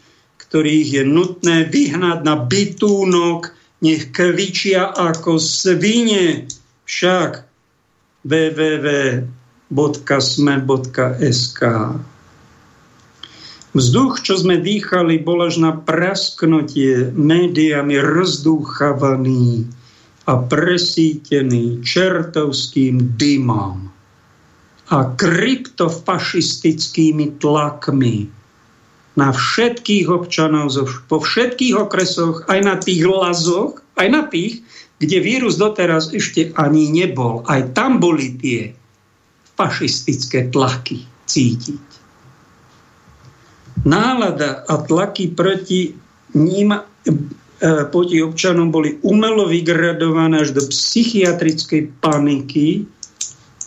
[0.46, 3.50] ktorých je nutné vyhnať na bytúnok,
[3.82, 6.46] nech kvičia ako svine.
[6.86, 7.50] Však
[8.30, 9.20] www.sme.sk
[13.70, 19.62] Vzduch, čo sme dýchali, bol až na prasknutie médiami rozdúchavaný
[20.26, 23.86] a presítený čertovským dymom
[24.90, 28.26] a kryptofašistickými tlakmi
[29.14, 30.74] na všetkých občanov
[31.06, 34.66] po všetkých okresoch, aj na tých lazoch, aj na tých,
[34.98, 37.46] kde vírus doteraz ešte ani nebol.
[37.46, 38.74] Aj tam boli tie
[39.54, 41.89] fašistické tlaky cítiť
[43.84, 45.94] nálada a tlaky proti
[46.34, 46.80] ním, e,
[47.88, 52.84] proti občanom boli umelo vygradované až do psychiatrickej paniky,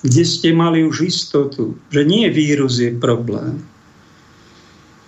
[0.03, 3.64] kde ste mali už istotu, že nie vírus je problém,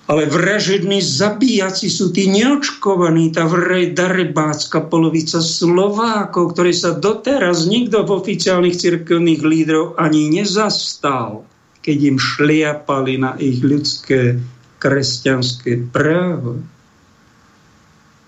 [0.06, 3.50] ale vražední zabíjaci sú tí neočkovaní, tá
[3.90, 11.42] darebácka polovica Slovákov, ktorí sa doteraz nikto v oficiálnych cirkevných lídrov ani nezastal,
[11.82, 14.38] keď im šliapali na ich ľudské
[14.86, 16.62] kresťanské právo.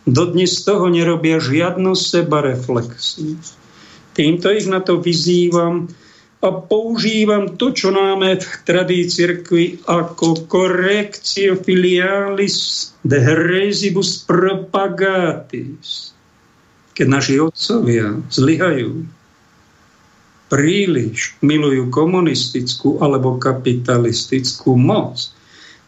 [0.10, 3.38] Dodnes z toho nerobia žiadnu sebareflexiu.
[4.18, 5.86] Týmto ich na to vyzývam
[6.42, 16.18] a používam to, čo máme v tradícii cirkvi ako correctio filialis de heresibus propagatis.
[16.98, 19.06] Keď naši otcovia zlyhajú,
[20.50, 25.37] príliš milujú komunistickú alebo kapitalistickú moc,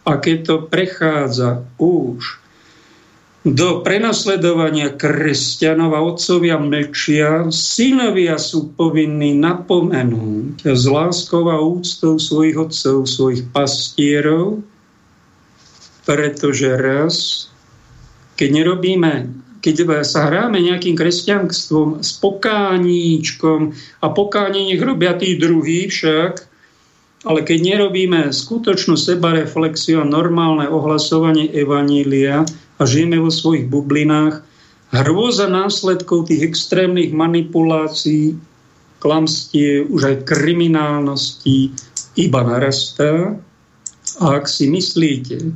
[0.09, 2.41] a keď to prechádza už
[3.45, 12.57] do prenasledovania kresťanov a otcovia mlčia, synovia sú povinní napomenúť s láskou a úctou svojich
[12.57, 14.59] otcov, svojich pastierov,
[16.03, 17.47] pretože raz,
[18.35, 19.13] keď nerobíme,
[19.61, 23.71] keď sa hráme nejakým kresťanstvom s pokáníčkom
[24.03, 26.48] a pokáni nech robia tí druhí však,
[27.27, 32.47] ale keď nerobíme skutočnú sebareflexiu a normálne ohlasovanie Evanília,
[32.79, 34.41] a žijeme vo svojich bublinách.
[34.89, 38.39] Hrôza následkov tých extrémnych manipulácií,
[38.97, 41.75] klamstie, už aj kriminálnosti
[42.17, 43.37] iba narastá.
[44.19, 45.53] A ak si myslíte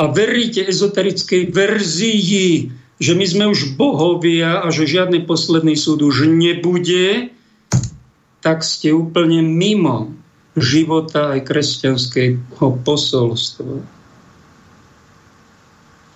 [0.00, 6.24] a veríte ezoterickej verzii, že my sme už bohovia a že žiadny posledný súd už
[6.32, 7.28] nebude,
[8.40, 10.16] tak ste úplne mimo
[10.58, 14.00] života aj kresťanského posolstva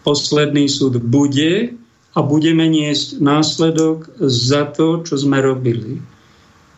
[0.05, 1.74] posledný súd bude
[2.14, 5.99] a budeme niesť následok za to, čo sme robili.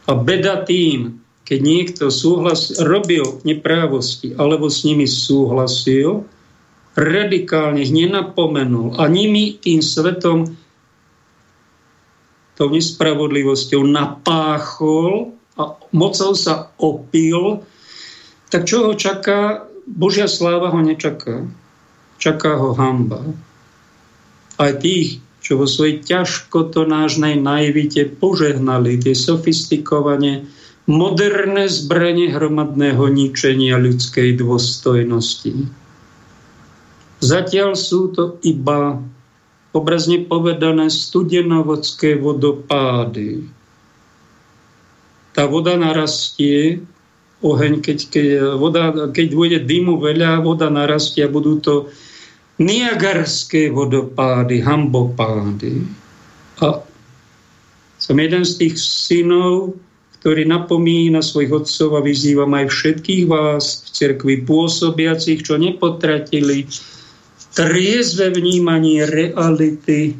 [0.07, 6.25] A beda tým, keď niekto súhlas, robil neprávosti alebo s nimi súhlasil,
[6.97, 10.57] radikálne ich nenapomenul a nimi tým svetom
[12.57, 17.65] tou nespravodlivosťou napáchol a mocou sa opil,
[18.53, 19.65] tak čo ho čaká?
[19.87, 21.47] Božia sláva ho nečaká
[22.19, 23.23] čaká ho hamba.
[24.57, 30.49] Aj tých, čo vo svojej ťažkotonážnej naivite požehnali tie sofistikovane
[30.89, 35.69] moderné zbranie hromadného ničenia ľudskej dôstojnosti.
[37.21, 39.01] Zatiaľ sú to iba
[39.77, 43.45] obrazne povedané studenovodské vodopády.
[45.37, 46.81] Tá voda narastie,
[47.45, 48.27] oheň, keď, keď,
[48.57, 51.93] voda, keď bude dymu veľa, voda narastie a budú to
[52.57, 55.85] Niagarské vodopády, hambopády.
[56.65, 56.81] A
[58.01, 59.77] som jeden z tých synov,
[60.21, 66.65] ktorý napomína svojich otcov a vyzývam aj všetkých vás v cerkvi pôsobiacich, čo nepotratili
[67.53, 70.17] triezve vnímanie reality,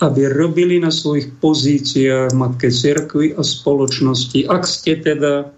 [0.00, 4.48] aby robili na svojich pozíciách Matke cerkvy a spoločnosti.
[4.48, 5.52] Ak ste teda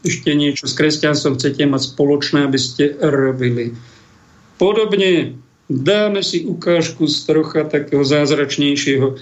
[0.00, 3.76] ešte niečo s kresťanstvom chcete mať spoločné, aby ste robili.
[4.56, 5.36] Podobne
[5.68, 9.20] dáme si ukážku z trocha takého zázračnejšieho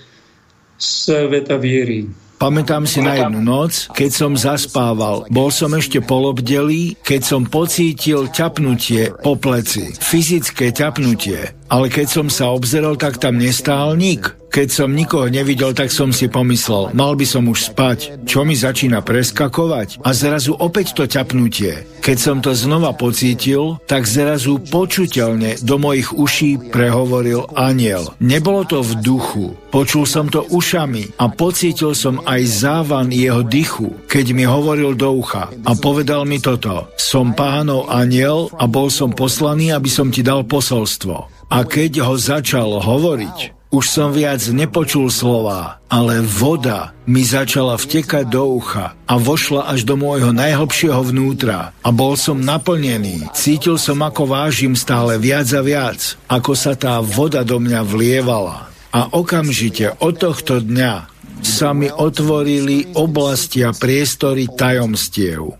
[0.78, 2.06] sveta viery.
[2.38, 5.26] Pamätám si na jednu noc, keď som zaspával.
[5.26, 9.90] Bol som ešte polobdelý, keď som pocítil ťapnutie po pleci.
[9.98, 11.50] Fyzické ťapnutie.
[11.66, 14.37] Ale keď som sa obzeral, tak tam nestál nik.
[14.48, 18.24] Keď som nikoho nevidel, tak som si pomyslel, mal by som už spať.
[18.24, 20.00] Čo mi začína preskakovať?
[20.00, 21.84] A zrazu opäť to ťapnutie.
[22.00, 28.16] Keď som to znova pocítil, tak zrazu počuteľne do mojich uší prehovoril aniel.
[28.24, 29.46] Nebolo to v duchu.
[29.68, 35.20] Počul som to ušami a pocítil som aj závan jeho dychu, keď mi hovoril do
[35.20, 36.88] ucha a povedal mi toto.
[36.96, 41.28] Som pánov aniel a bol som poslaný, aby som ti dal posolstvo.
[41.52, 48.24] A keď ho začal hovoriť, už som viac nepočul slova, ale voda mi začala vtekať
[48.28, 53.28] do ucha a vošla až do môjho najhlbšieho vnútra a bol som naplnený.
[53.36, 58.72] Cítil som, ako vážim stále viac a viac, ako sa tá voda do mňa vlievala.
[58.88, 65.54] A okamžite od tohto dňa sa mi otvorili oblasti a priestory tajomstiev.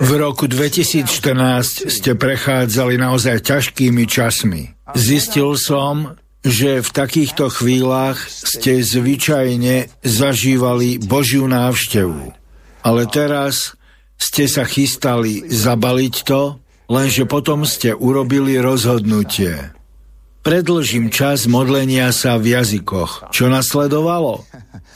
[0.00, 4.72] V roku 2014 ste prechádzali naozaj ťažkými časmi.
[4.96, 12.32] Zistil som, že v takýchto chvíľach ste zvyčajne zažívali Božiu návštevu.
[12.80, 13.76] Ale teraz
[14.16, 16.56] ste sa chystali zabaliť to,
[16.88, 19.72] lenže potom ste urobili rozhodnutie.
[20.40, 23.28] Predlžím čas modlenia sa v jazykoch.
[23.28, 24.40] Čo nasledovalo?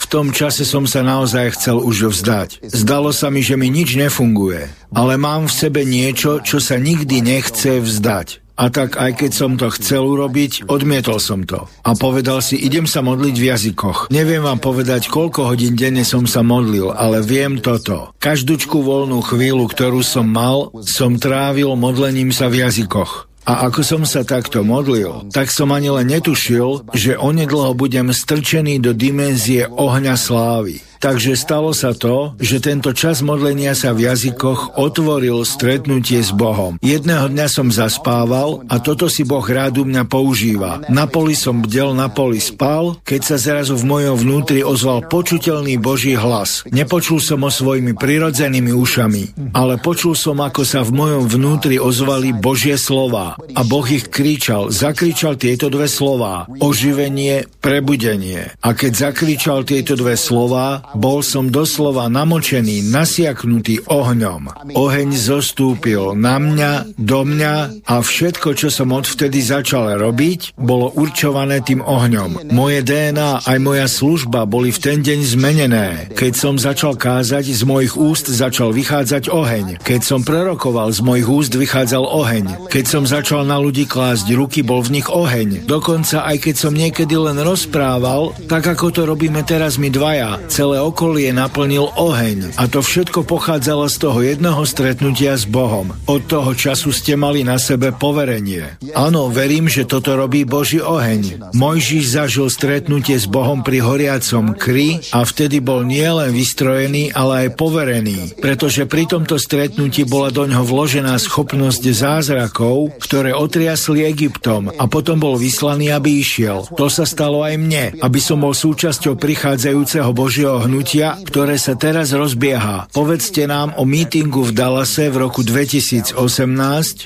[0.01, 2.65] V tom čase som sa naozaj chcel už vzdať.
[2.65, 7.21] Zdalo sa mi, že mi nič nefunguje, ale mám v sebe niečo, čo sa nikdy
[7.21, 8.44] nechce vzdať.
[8.55, 11.67] A tak aj keď som to chcel urobiť, odmietol som to.
[11.83, 13.99] A povedal si, idem sa modliť v jazykoch.
[14.15, 18.15] Neviem vám povedať, koľko hodín denne som sa modlil, ale viem toto.
[18.23, 23.27] Každúčku voľnú chvíľu, ktorú som mal, som trávil modlením sa v jazykoch.
[23.45, 28.81] A ako som sa takto modlil, tak som ani len netušil, že onedlho budem strčený
[28.81, 30.81] do dimenzie ohňa slávy.
[31.05, 36.81] Takže stalo sa to, že tento čas modlenia sa v jazykoch otvoril stretnutie s Bohom.
[36.81, 40.81] Jedného dňa som zaspával a toto si Boh rád u mňa používa.
[40.89, 45.77] Na poli som bdel, na poli spal, keď sa zrazu v mojom vnútri ozval počuteľný
[45.77, 46.65] Boží hlas.
[46.73, 52.33] Nepočul som ho svojimi prirodzenými ušami, ale počul som, ako sa v mojom vnútri ozvali
[52.33, 53.37] Božie slova.
[53.53, 56.49] A Boh ich kričal, zakričal tieto dve slova.
[56.65, 58.57] Oživenie, prebudenie.
[58.65, 64.75] A keď zakričal tieto dve slova, bol som doslova namočený, nasiaknutý ohňom.
[64.79, 71.61] Oheň zostúpil na mňa, do mňa a všetko, čo som odvtedy začal robiť, bolo určované
[71.61, 72.55] tým ohňom.
[72.55, 75.89] Moje DNA aj moja služba boli v ten deň zmenené.
[76.15, 79.83] Keď som začal kázať, z mojich úst začal vychádzať oheň.
[79.83, 82.71] Keď som prorokoval, z mojich úst vychádzal oheň.
[82.71, 85.67] Keď som začal na ľudí klásť ruky, bol v nich oheň.
[85.67, 90.84] Dokonca aj keď som niekedy len rozprával, tak ako to robíme teraz my dvaja, celé
[90.85, 95.97] okolie naplnil oheň a to všetko pochádzalo z toho jedného stretnutia s Bohom.
[96.05, 98.77] Od toho času ste mali na sebe poverenie.
[98.93, 101.55] Áno, verím, že toto robí Boží oheň.
[101.57, 107.57] Mojžiš zažil stretnutie s Bohom pri horiacom kry a vtedy bol nielen vystrojený, ale aj
[107.57, 114.85] poverený, pretože pri tomto stretnutí bola do ňoho vložená schopnosť zázrakov, ktoré otriasli Egyptom a
[114.91, 116.67] potom bol vyslaný, aby išiel.
[116.75, 122.17] To sa stalo aj mne, aby som bol súčasťou prichádzajúceho Božieho hnutia, ktoré sa teraz
[122.17, 122.89] rozbieha.
[122.91, 126.17] Povedzte nám o mítingu v Dallase v roku 2018,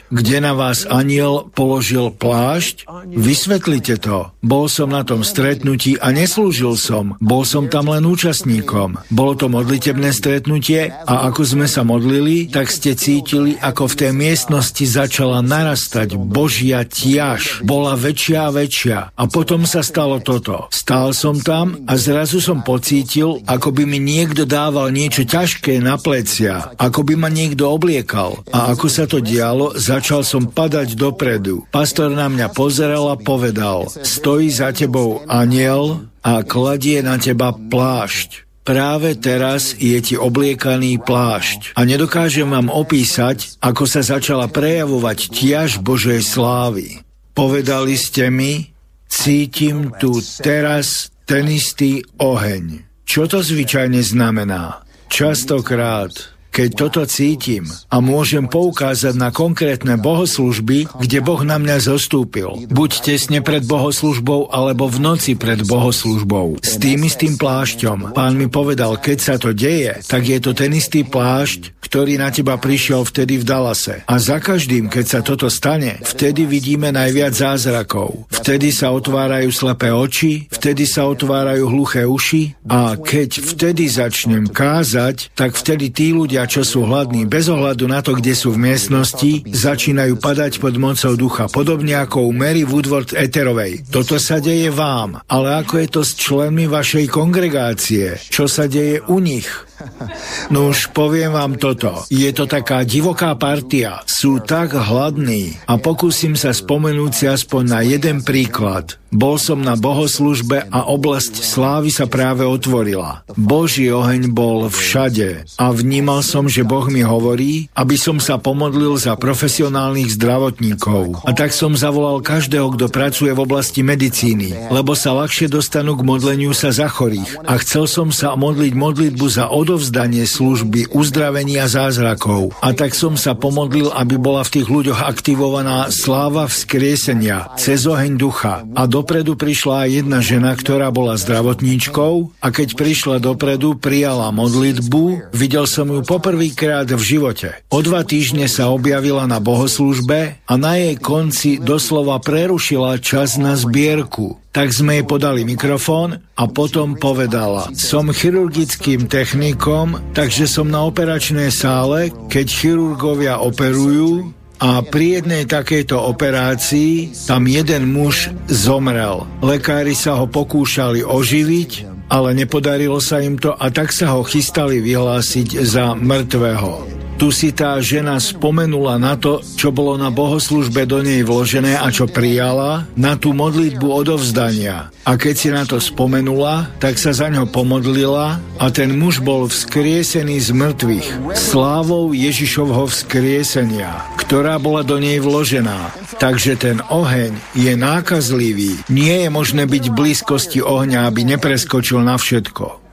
[0.08, 2.86] kde na vás aniel položil plášť.
[3.10, 4.30] Vysvetlite to.
[4.40, 7.18] Bol som na tom stretnutí a neslúžil som.
[7.18, 9.02] Bol som tam len účastníkom.
[9.10, 14.12] Bolo to modlitebné stretnutie a ako sme sa modlili, tak ste cítili, ako v tej
[14.14, 17.60] miestnosti začala narastať Božia tiaž.
[17.66, 18.98] Bola väčšia a väčšia.
[19.18, 20.70] A potom sa stalo toto.
[20.70, 25.96] Stál som tam a zrazu som pocítil, ako by mi niekto dával niečo ťažké na
[25.96, 28.44] plecia, ako by ma niekto obliekal.
[28.52, 31.64] A ako sa to dialo, začal som padať dopredu.
[31.72, 38.44] Pastor na mňa pozeral a povedal, stojí za tebou aniel a kladie na teba plášť.
[38.68, 41.72] Práve teraz je ti obliekaný plášť.
[41.72, 47.00] A nedokážem vám opísať, ako sa začala prejavovať tiaž Božej slávy.
[47.32, 48.76] Povedali ste mi,
[49.08, 52.87] cítim tu teraz ten istý oheň.
[53.08, 54.84] Čo to zvyčajne znamená?
[55.08, 62.66] Častokrát keď toto cítim a môžem poukázať na konkrétne bohoslužby, kde Boh na mňa zostúpil.
[62.68, 66.60] Buď tesne pred bohoslužbou, alebo v noci pred bohoslužbou.
[66.60, 68.12] S tým istým plášťom.
[68.12, 72.28] Pán mi povedal, keď sa to deje, tak je to ten istý plášť, ktorý na
[72.28, 74.04] teba prišiel vtedy v Dalase.
[74.04, 78.28] A za každým, keď sa toto stane, vtedy vidíme najviac zázrakov.
[78.28, 85.32] Vtedy sa otvárajú slepé oči, vtedy sa otvárajú hluché uši a keď vtedy začnem kázať,
[85.32, 89.42] tak vtedy tí ľudia, čo sú hladní, bez ohľadu na to, kde sú v miestnosti,
[89.48, 93.88] začínajú padať pod mocou ducha, podobne ako u Mary Woodward Eterovej.
[93.90, 98.20] Toto sa deje vám, ale ako je to s členmi vašej kongregácie?
[98.30, 99.67] Čo sa deje u nich?
[100.54, 102.08] No už poviem vám toto.
[102.08, 104.00] Je to taká divoká partia.
[104.08, 105.60] Sú tak hladní.
[105.68, 108.96] A pokúsim sa spomenúť si aspoň na jeden príklad.
[109.08, 113.24] Bol som na bohoslužbe a oblasť slávy sa práve otvorila.
[113.40, 119.00] Boží oheň bol všade a vnímal som, že Boh mi hovorí, aby som sa pomodlil
[119.00, 121.24] za profesionálnych zdravotníkov.
[121.24, 126.04] A tak som zavolal každého, kto pracuje v oblasti medicíny, lebo sa ľahšie dostanú k
[126.04, 127.48] modleniu sa za chorých.
[127.48, 132.56] A chcel som sa modliť modlitbu za odovzdanie služby, uzdravenia zázrakov.
[132.64, 138.16] A tak som sa pomodlil, aby bola v tých ľuďoch aktivovaná sláva vzkriesenia cez oheň
[138.16, 143.78] ducha a do dopredu prišla aj jedna žena, ktorá bola zdravotníčkou a keď prišla dopredu,
[143.78, 147.54] prijala modlitbu, videl som ju poprvýkrát v živote.
[147.70, 153.54] O dva týždne sa objavila na bohoslužbe a na jej konci doslova prerušila čas na
[153.54, 154.42] zbierku.
[154.58, 161.54] Tak sme jej podali mikrofón a potom povedala, som chirurgickým technikom, takže som na operačnej
[161.54, 169.30] sále, keď chirurgovia operujú, a pri jednej takejto operácii tam jeden muž zomrel.
[169.38, 174.82] Lekári sa ho pokúšali oživiť, ale nepodarilo sa im to a tak sa ho chystali
[174.82, 176.98] vyhlásiť za mŕtvého.
[177.18, 181.90] Tu si tá žena spomenula na to, čo bolo na bohoslužbe do nej vložené a
[181.90, 184.94] čo prijala, na tú modlitbu odovzdania.
[185.02, 189.50] A keď si na to spomenula, tak sa za ňo pomodlila a ten muž bol
[189.50, 195.90] vzkriesený z mŕtvych slávou Ježišovho vzkriesenia, ktorá bola do nej vložená.
[196.22, 198.86] Takže ten oheň je nákazlivý.
[198.86, 202.88] Nie je možné byť v blízkosti ohňa, aby nepreskočil na všetko.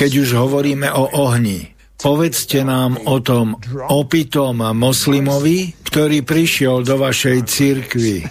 [0.00, 1.69] keď už hovoríme o ohni.
[2.00, 3.60] Povedzte nám o tom
[3.92, 8.24] opitom moslimovi, ktorý prišiel do vašej cirkvi.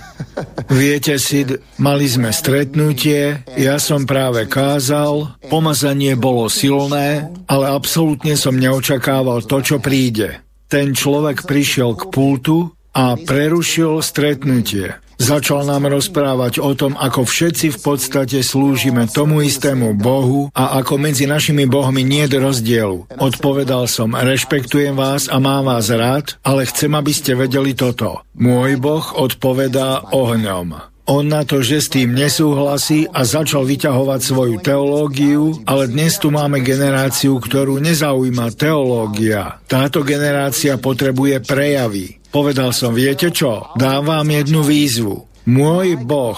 [0.74, 1.46] Viete si,
[1.78, 9.62] mali sme stretnutie, ja som práve kázal, pomazanie bolo silné, ale absolútne som neočakával to,
[9.62, 10.42] čo príde.
[10.66, 15.09] Ten človek prišiel k pultu a prerušil stretnutie.
[15.20, 20.96] Začal nám rozprávať o tom, ako všetci v podstate slúžime tomu istému Bohu a ako
[20.96, 23.04] medzi našimi bohmi nie je rozdielu.
[23.20, 28.24] Odpovedal som, rešpektujem vás a mám vás rád, ale chcem, aby ste vedeli toto.
[28.40, 30.90] Môj Boh odpovedá ohňom.
[31.10, 36.30] On na to, že s tým nesúhlasí a začal vyťahovať svoju teológiu, ale dnes tu
[36.30, 39.58] máme generáciu, ktorú nezaujíma teológia.
[39.66, 42.19] Táto generácia potrebuje prejavy.
[42.30, 45.26] Povedal som, viete čo, dám vám jednu výzvu.
[45.50, 46.38] Môj Boh,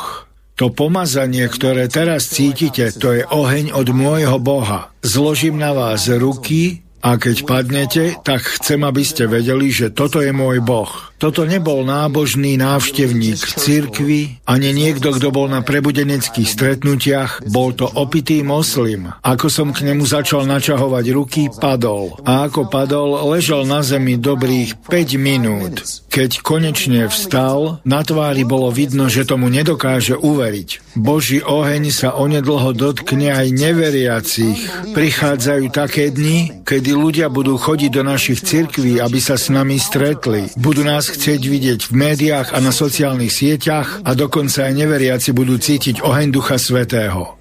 [0.55, 4.95] to pomazanie, ktoré teraz cítite, to je oheň od môjho Boha.
[5.03, 10.29] Zložím na vás ruky a keď padnete, tak chcem, aby ste vedeli, že toto je
[10.29, 11.11] môj Boh.
[11.21, 18.41] Toto nebol nábožný návštevník cirkvi, ani niekto, kto bol na prebudeneckých stretnutiach, bol to opitý
[18.41, 19.13] moslim.
[19.21, 22.17] Ako som k nemu začal načahovať ruky, padol.
[22.25, 25.85] A ako padol, ležal na zemi dobrých 5 minút.
[26.09, 30.97] Keď konečne vstal, na tvári bolo vidno, že tomu nedokáže uveriť.
[30.97, 34.59] Boží oheň sa onedlho dotkne aj neveriacich.
[34.97, 40.51] Prichádzajú také dni, kedy ľudia budú chodiť do našich cirkví, aby sa s nami stretli.
[40.59, 45.57] Budú nás chcieť vidieť v médiách a na sociálnych sieťach a dokonca aj neveriaci budú
[45.57, 47.35] cítiť oheň Ducha Svetého.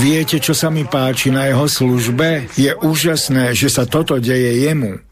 [0.00, 2.48] Viete, čo sa mi páči na jeho službe?
[2.56, 5.04] Je úžasné, že sa toto deje jemu.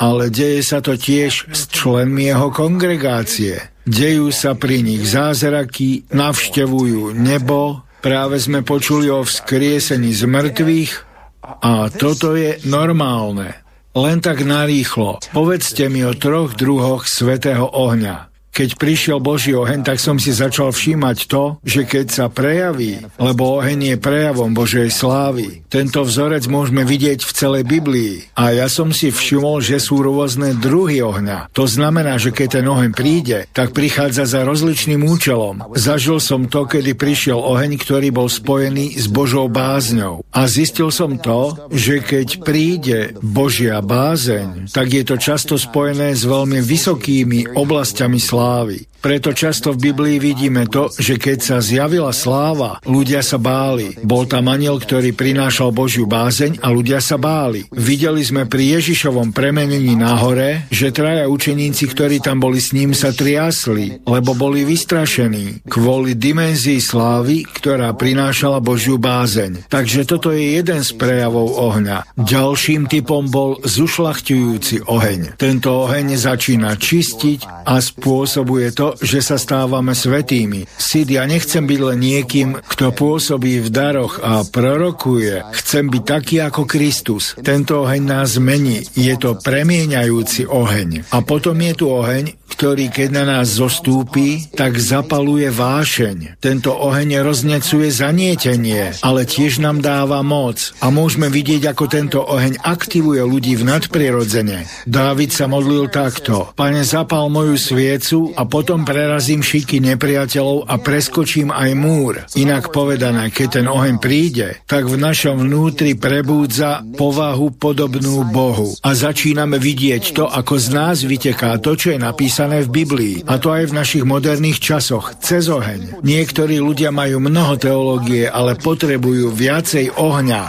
[0.00, 3.60] Ale deje sa to tiež s členmi jeho kongregácie.
[3.84, 11.13] Dejú sa pri nich zázraky, navštevujú nebo, práve sme počuli o vzkriesení z mŕtvych
[11.44, 13.52] a toto je normálne.
[13.94, 15.22] Len tak narýchlo.
[15.30, 18.33] Povedzte mi o troch druhoch svetého ohňa.
[18.54, 23.58] Keď prišiel Boží oheň, tak som si začal všímať to, že keď sa prejaví, lebo
[23.58, 28.30] oheň je prejavom Božej slávy, tento vzorec môžeme vidieť v celej Biblii.
[28.38, 31.50] A ja som si všimol, že sú rôzne druhy ohňa.
[31.50, 35.74] To znamená, že keď ten oheň príde, tak prichádza za rozličným účelom.
[35.74, 40.22] Zažil som to, kedy prišiel oheň, ktorý bol spojený s Božou bázňou.
[40.30, 46.22] A zistil som to, že keď príde Božia bázeň, tak je to často spojené s
[46.22, 48.86] veľmi vysokými oblastiami slávy slávy.
[49.04, 54.00] Preto často v Biblii vidíme to, že keď sa zjavila sláva, ľudia sa báli.
[54.00, 57.68] Bol tam aniel, ktorý prinášal Božiu bázeň a ľudia sa báli.
[57.68, 62.96] Videli sme pri Ježišovom premenení na hore, že traja učeníci, ktorí tam boli s ním,
[62.96, 69.68] sa triasli, lebo boli vystrašení kvôli dimenzii slávy, ktorá prinášala Božiu bázeň.
[69.68, 72.08] Takže toto je jeden z prejavov ohňa.
[72.16, 75.36] Ďalším typom bol zušlachtujúci oheň.
[75.36, 80.66] Tento oheň začína čistiť a spôsobuje to, že sa stávame svetými.
[80.76, 85.42] Sid, ja nechcem byť len niekým, kto pôsobí v daroch a prorokuje.
[85.56, 87.34] Chcem byť taký ako Kristus.
[87.40, 88.84] Tento oheň nás mení.
[88.94, 91.10] Je to premieňajúci oheň.
[91.10, 96.38] A potom je tu oheň, ktorý keď na nás zostúpi, tak zapaluje vášeň.
[96.38, 100.70] Tento oheň roznecuje zanietenie, ale tiež nám dáva moc.
[100.78, 104.86] A môžeme vidieť, ako tento oheň aktivuje ľudí v nadprirodzene.
[104.86, 106.54] Dávid sa modlil takto.
[106.54, 112.22] Pane, zapal moju sviecu a potom prerazím šiky nepriateľov a preskočím aj múr.
[112.38, 118.78] Inak povedané, keď ten oheň príde, tak v našom vnútri prebúdza povahu podobnú Bohu.
[118.86, 123.16] A začíname vidieť to, ako z nás vyteká to, čo je napísané napísané v Biblii,
[123.24, 126.04] a to aj v našich moderných časoch, cez oheň.
[126.04, 130.44] Niektorí ľudia majú mnoho teológie, ale potrebujú viacej ohňa.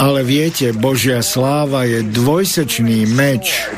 [0.00, 3.68] Ale viete, Božia sláva je dvojsečný meč.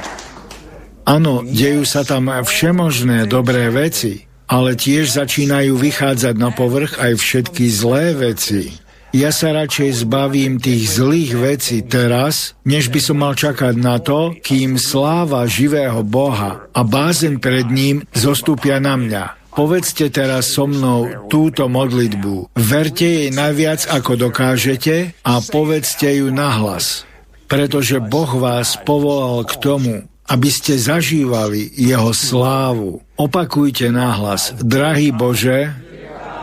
[1.02, 7.66] Áno, dejú sa tam všemožné dobré veci, ale tiež začínajú vychádzať na povrch aj všetky
[7.66, 8.78] zlé veci.
[9.12, 14.32] Ja sa radšej zbavím tých zlých vecí teraz, než by som mal čakať na to,
[14.40, 19.52] kým sláva živého Boha a bázeň pred ním zostúpia na mňa.
[19.52, 22.56] Povedzte teraz so mnou túto modlitbu.
[22.56, 27.04] Verte jej najviac, ako dokážete a povedzte ju nahlas.
[27.52, 33.04] Pretože Boh vás povolal k tomu, aby ste zažívali jeho slávu.
[33.20, 34.56] Opakujte nahlas.
[34.56, 35.68] Drahý Bože,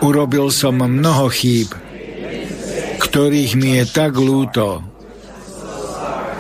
[0.06, 1.74] urobil som mnoho chýb,
[3.00, 4.84] ktorých mi je tak lúto.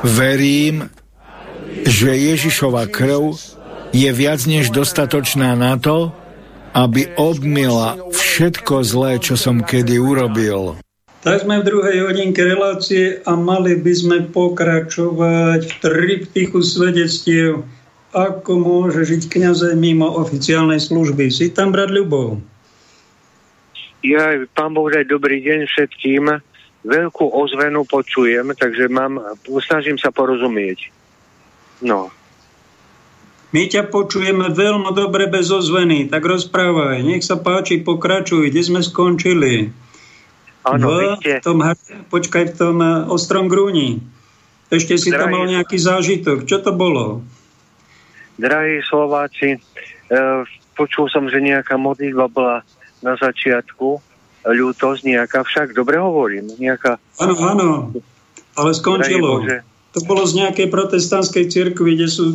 [0.03, 0.91] Verím,
[1.88, 3.36] že Ježišova krv
[3.95, 6.14] je viac než dostatočná na to,
[6.78, 10.78] aby obmila všetko zlé, čo som kedy urobil.
[11.20, 17.68] Tak sme v druhej hodinke relácie a mali by sme pokračovať v triptychu svedectiev,
[18.16, 21.28] ako môže žiť kniaze mimo oficiálnej služby.
[21.28, 22.39] Si tam, brat Ľubov?
[23.99, 26.39] Ja, pán Boh, dobrý deň všetkým.
[26.80, 29.20] Veľkú ozvenu počujem, takže mám,
[29.68, 30.92] snažím sa porozumieť.
[31.84, 32.12] No.
[33.50, 37.02] My ťa počujeme veľmi dobre bez ozveny, tak rozprávaj.
[37.02, 38.54] Nech sa páči, pokračuj.
[38.54, 39.74] Kde sme skončili?
[40.64, 41.42] Áno, v ste...
[41.42, 41.66] tom,
[42.14, 44.06] počkaj, v tom eh, ostrom grúni.
[44.70, 46.46] Ešte si tam mal nejaký zážitok.
[46.46, 47.26] Čo to bolo?
[48.38, 49.60] Drahí Slováci, e,
[50.78, 52.62] počul som, že nejaká modlitba bola
[53.02, 53.98] na začiatku,
[54.52, 56.97] ľútosť nejaká, však dobre hovorím, nejaká...
[57.22, 57.70] Áno, áno,
[58.58, 59.45] ale skončilo.
[59.97, 62.26] To bolo z nejakej protestantskej cirkvi, kde sú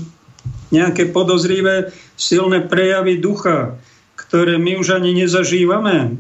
[0.75, 3.79] nejaké podozrivé silné prejavy ducha,
[4.19, 6.19] ktoré my už ani nezažívame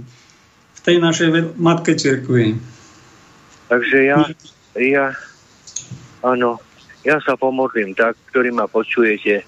[0.84, 2.61] tej našej matke cirkvi.
[3.72, 4.20] Takže ja,
[4.76, 5.16] ja,
[6.20, 6.61] áno,
[7.03, 9.42] ja sa pomodlím tak, ktorý ma počujete,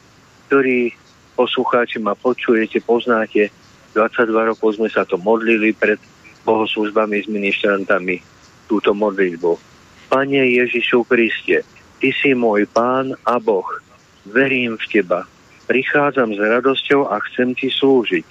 [0.49, 0.97] ktorí
[1.37, 3.53] poslucháči ma počujete, poznáte.
[3.93, 6.01] 22 rokov sme sa to modlili pred
[6.47, 8.23] bohoslužbami s ministrantami
[8.71, 9.59] túto modlitbu.
[10.07, 11.67] Pane Ježišu Kriste,
[11.99, 13.67] Ty si môj Pán a Boh.
[14.29, 15.27] Verím v Teba.
[15.67, 18.29] Prichádzam s radosťou a chcem Ti slúžiť.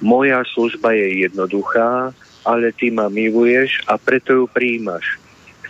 [0.00, 2.10] Moja služba je jednoduchá,
[2.42, 5.18] ale ty ma miluješ a preto ju príjmaš.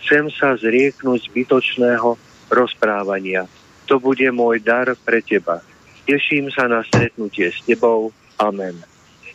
[0.01, 2.17] Chcem sa zrieknúť zbytočného
[2.49, 3.45] rozprávania.
[3.85, 5.61] To bude môj dar pre teba.
[6.09, 8.09] Teším sa na stretnutie s tebou.
[8.41, 8.75] Amen.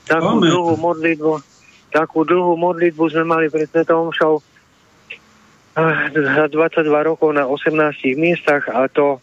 [0.04, 0.50] Takú Amen.
[0.50, 1.32] dlhú modlitbu,
[1.88, 4.40] takú dlhú modlitbu sme mali pred Svetom Omšou
[6.12, 9.22] za 22 rokov na 18 miestach a to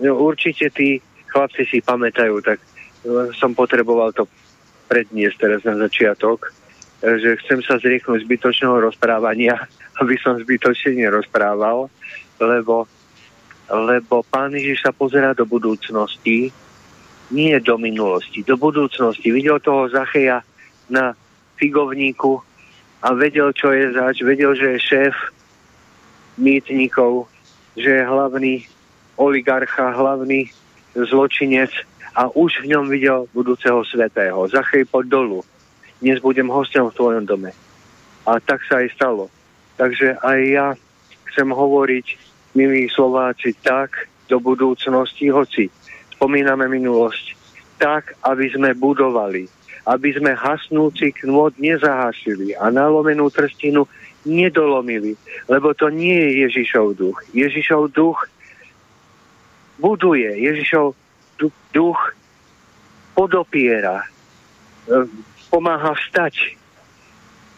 [0.00, 2.58] no, určite tí chlapci si pamätajú, tak
[3.04, 4.24] no, som potreboval to
[4.88, 6.48] predniesť teraz na začiatok
[7.02, 9.68] že chcem sa zrieknúť zbytočného rozprávania,
[10.00, 11.92] aby som zbytočne nerozprával,
[12.40, 12.88] lebo,
[13.68, 16.52] lebo pán Ježiš sa pozerá do budúcnosti,
[17.26, 19.34] nie do minulosti, do budúcnosti.
[19.34, 20.46] Videl toho Zacheja
[20.86, 21.18] na
[21.56, 22.40] figovníku
[23.02, 25.14] a vedel, čo je zač, vedel, že je šéf
[26.36, 27.28] mýtnikov,
[27.76, 28.64] že je hlavný
[29.16, 30.52] oligarcha, hlavný
[30.96, 31.72] zločinec
[32.16, 34.48] a už v ňom videl budúceho svetého.
[34.48, 35.44] Zachej pod dolu
[36.00, 37.52] dnes budem hostom v tvojom dome.
[38.28, 39.32] A tak sa aj stalo.
[39.76, 40.66] Takže aj ja
[41.32, 42.06] chcem hovoriť,
[42.56, 45.68] milí Slováci, tak do budúcnosti, hoci
[46.16, 47.36] spomíname minulosť,
[47.76, 49.44] tak, aby sme budovali,
[49.86, 53.86] aby sme hasnúci knôt nezahasili a nalomenú trstinu
[54.26, 55.14] nedolomili,
[55.46, 57.22] lebo to nie je Ježišov duch.
[57.30, 58.26] Ježišov duch
[59.78, 60.98] buduje, Ježišov
[61.70, 62.00] duch
[63.14, 64.10] podopiera,
[65.48, 66.58] pomáha vstať.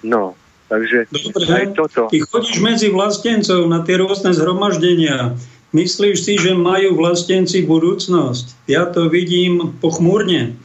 [0.04, 0.36] No,
[0.68, 2.12] takže Dobre, aj toto.
[2.12, 5.34] Ty chodíš medzi vlastencov na tie rôzne zhromaždenia.
[5.72, 8.68] Myslíš si, že majú vlastenci budúcnosť?
[8.70, 10.56] Ja to vidím pochmúrne.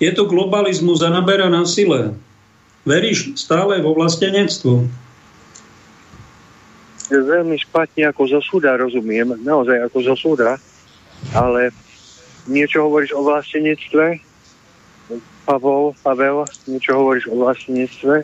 [0.00, 2.16] Je to globalizmus a naberá na sile.
[2.88, 4.88] Veríš stále vo vlastenectvu?
[7.10, 9.36] Veľmi špatne ako zo súda, rozumiem.
[9.44, 10.56] Naozaj ako zo súda.
[11.36, 11.68] Ale
[12.48, 14.24] niečo hovoríš o vlastenectve?
[15.44, 18.22] Pavel, Pavel, niečo hovoríš o vlastníctve,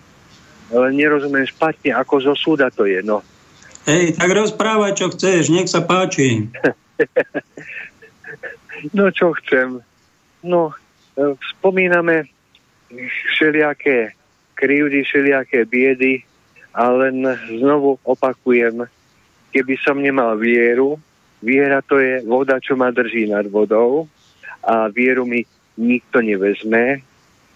[0.70, 3.24] ale nerozumiem špatne, ako zo súda to je, no.
[3.86, 6.46] Hej, tak rozprávaj, čo chceš, nech sa páči.
[8.96, 9.82] no, čo chcem.
[10.46, 10.74] No,
[11.56, 12.28] spomíname
[13.34, 14.12] všelijaké
[14.54, 16.22] krivdy, všelijaké biedy
[16.76, 17.24] a len
[17.56, 18.84] znovu opakujem,
[19.52, 21.00] keby som nemal vieru,
[21.40, 24.08] viera to je voda, čo ma drží nad vodou
[24.64, 25.44] a vieru mi
[25.76, 27.00] nikto nevezme,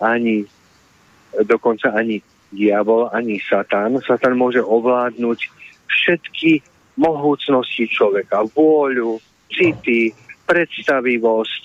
[0.01, 0.45] ani
[1.45, 2.21] dokonca ani
[2.53, 4.01] diabol, ani satan.
[4.05, 5.39] Satan môže ovládnuť
[5.87, 6.61] všetky
[7.01, 9.21] mohúcnosti človeka, vôľu,
[9.51, 10.13] city,
[10.45, 11.65] predstavivosť,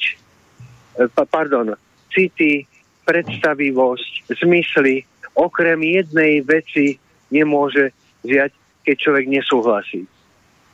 [1.30, 1.76] pardon,
[2.16, 2.64] city,
[3.04, 5.04] predstavivosť, zmysly,
[5.36, 6.96] okrem jednej veci
[7.30, 7.92] nemôže
[8.24, 8.52] vziať,
[8.88, 10.08] keď človek nesúhlasí.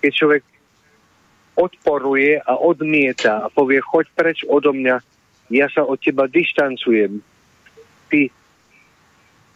[0.06, 0.44] Keď človek
[1.58, 5.02] odporuje a odmieta a povie, choď preč odo mňa,
[5.52, 7.20] ja sa od teba dištancujem,
[8.08, 8.32] ty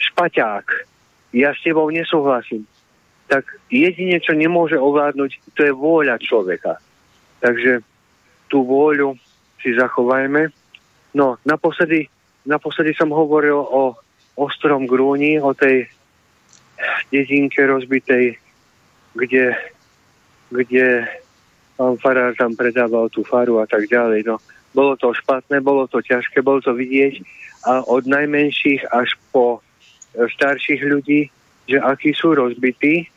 [0.04, 0.66] špaťák,
[1.32, 2.68] ja s tebou nesúhlasím,
[3.32, 6.78] tak jedine, čo nemôže ovládnuť, to je vôľa človeka.
[7.40, 7.82] Takže
[8.52, 9.18] tú vôľu
[9.64, 10.54] si zachovajme.
[11.16, 12.12] No, naposledy,
[12.44, 13.96] naposledy som hovoril o
[14.36, 15.88] ostrom grúni, o tej
[17.08, 18.36] dedinke rozbitej,
[19.16, 19.56] kde,
[20.52, 21.08] kde
[22.04, 24.28] farár tam predával tú faru a tak ďalej.
[24.28, 24.44] No,
[24.76, 27.24] bolo to špatné, bolo to ťažké, bolo to vidieť
[27.66, 29.64] a od najmenších až po
[30.14, 31.32] e, starších ľudí
[31.66, 33.10] že akí sú rozbití.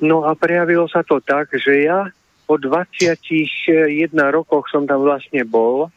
[0.00, 2.08] No a prejavilo sa to tak, že ja
[2.48, 5.92] po 21 rokoch som tam vlastne bol.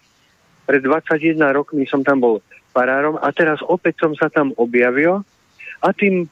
[0.65, 2.35] Pred 21 rokmi som tam bol
[2.73, 5.23] farárom a teraz opäť som sa tam objavil
[5.79, 6.27] a tým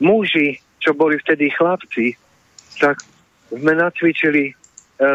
[0.00, 2.16] muži, čo boli vtedy chlapci,
[2.80, 3.02] tak
[3.50, 4.52] sme nacvičili e,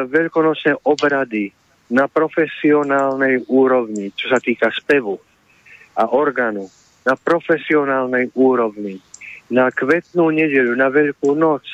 [0.08, 1.52] veľkonočné obrady
[1.90, 5.18] na profesionálnej úrovni, čo sa týka spevu
[5.98, 6.70] a orgánu,
[7.04, 9.02] na profesionálnej úrovni.
[9.50, 11.66] Na kvetnú nedeľu, na Veľkú noc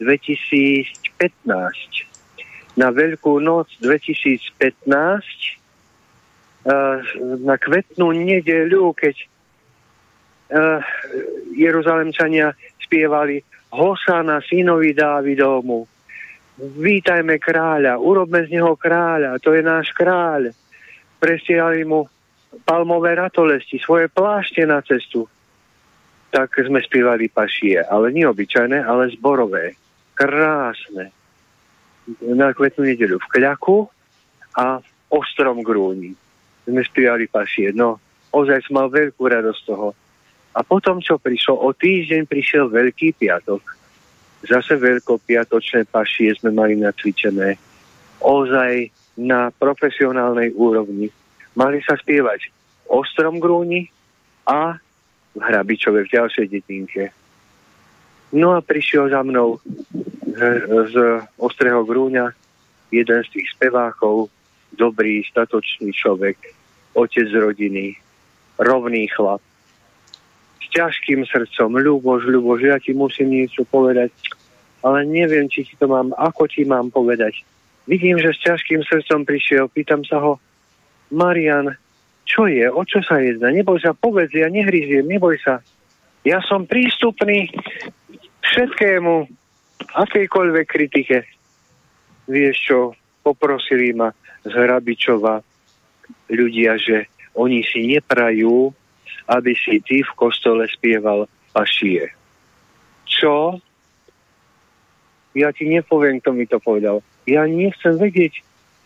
[0.00, 1.20] 2015,
[2.80, 5.57] na Veľkú noc 2015, e,
[7.40, 9.26] na kvetnú nedeľu, keď e,
[11.56, 13.40] Jeruzalemčania spievali
[13.72, 15.88] Hosana synovi Dávidovmu,
[16.58, 20.52] vítajme kráľa, urobme z neho kráľa, to je náš kráľ.
[21.18, 22.04] Presiali mu
[22.66, 25.26] palmové ratolesti, svoje plášte na cestu.
[26.28, 29.72] Tak sme spievali pašie, ale nie obyčajné, ale zborové.
[30.12, 31.14] Krásne.
[32.20, 33.88] Na kvetnú nedeľu v Kľaku
[34.56, 36.27] a v Ostrom Grúni.
[36.68, 37.72] Sme spievali pašie.
[37.72, 37.96] No,
[38.28, 39.96] ozaj som mal veľkú radosť toho.
[40.52, 43.78] A potom, čo prišlo, o týždeň prišiel Veľký piatok
[44.46, 47.58] Zase veľkopiatočné pašie sme mali nacvičené.
[48.22, 51.10] Ozaj na profesionálnej úrovni.
[51.58, 53.90] Mali sa spievať v Ostrom Grúni
[54.46, 54.78] a
[55.34, 57.10] v Hrabičove v ďalšej detinke.
[58.30, 59.58] No a prišiel za mnou
[60.86, 60.94] z
[61.34, 62.30] Ostrého Grúňa
[62.94, 64.30] jeden z tých spevákov,
[64.70, 66.38] dobrý, statočný človek,
[66.98, 67.94] otec rodiny,
[68.58, 69.38] rovný chlap,
[70.68, 74.12] ťažkým srdcom, Ľuboš, Ľuboš, ja ti musím niečo povedať,
[74.84, 77.42] ale neviem, či ti to mám, ako ti mám povedať.
[77.88, 80.36] Vidím, že s ťažkým srdcom prišiel, pýtam sa ho,
[81.08, 81.72] Marian,
[82.28, 83.48] čo je, o čo sa jedná?
[83.48, 85.64] Neboj sa, povedz, ja nehryziem, neboj sa.
[86.28, 87.48] Ja som prístupný
[88.44, 89.24] všetkému,
[89.96, 91.24] akejkoľvek kritike.
[92.28, 92.78] Vieš čo,
[93.24, 94.12] poprosili ma
[94.44, 95.40] z Hrabičova
[96.28, 98.72] ľudia, že oni si neprajú
[99.28, 102.08] aby si ty v kostole spieval pašie.
[103.04, 103.60] Čo?
[105.36, 107.04] Ja ti nepoviem, kto mi to povedal.
[107.28, 108.40] Ja nechcem vedieť,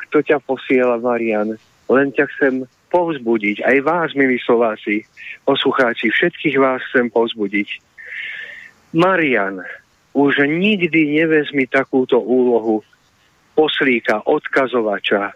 [0.09, 1.55] kto ťa posiela, Marian.
[1.87, 2.55] Len ťa chcem
[2.91, 3.63] povzbudiť.
[3.63, 5.07] Aj vás, milí Slováci,
[5.47, 7.79] poslucháči, všetkých vás chcem povzbudiť.
[8.93, 9.63] Marian,
[10.13, 12.85] už nikdy nevezmi takúto úlohu
[13.55, 15.33] poslíka, odkazovača,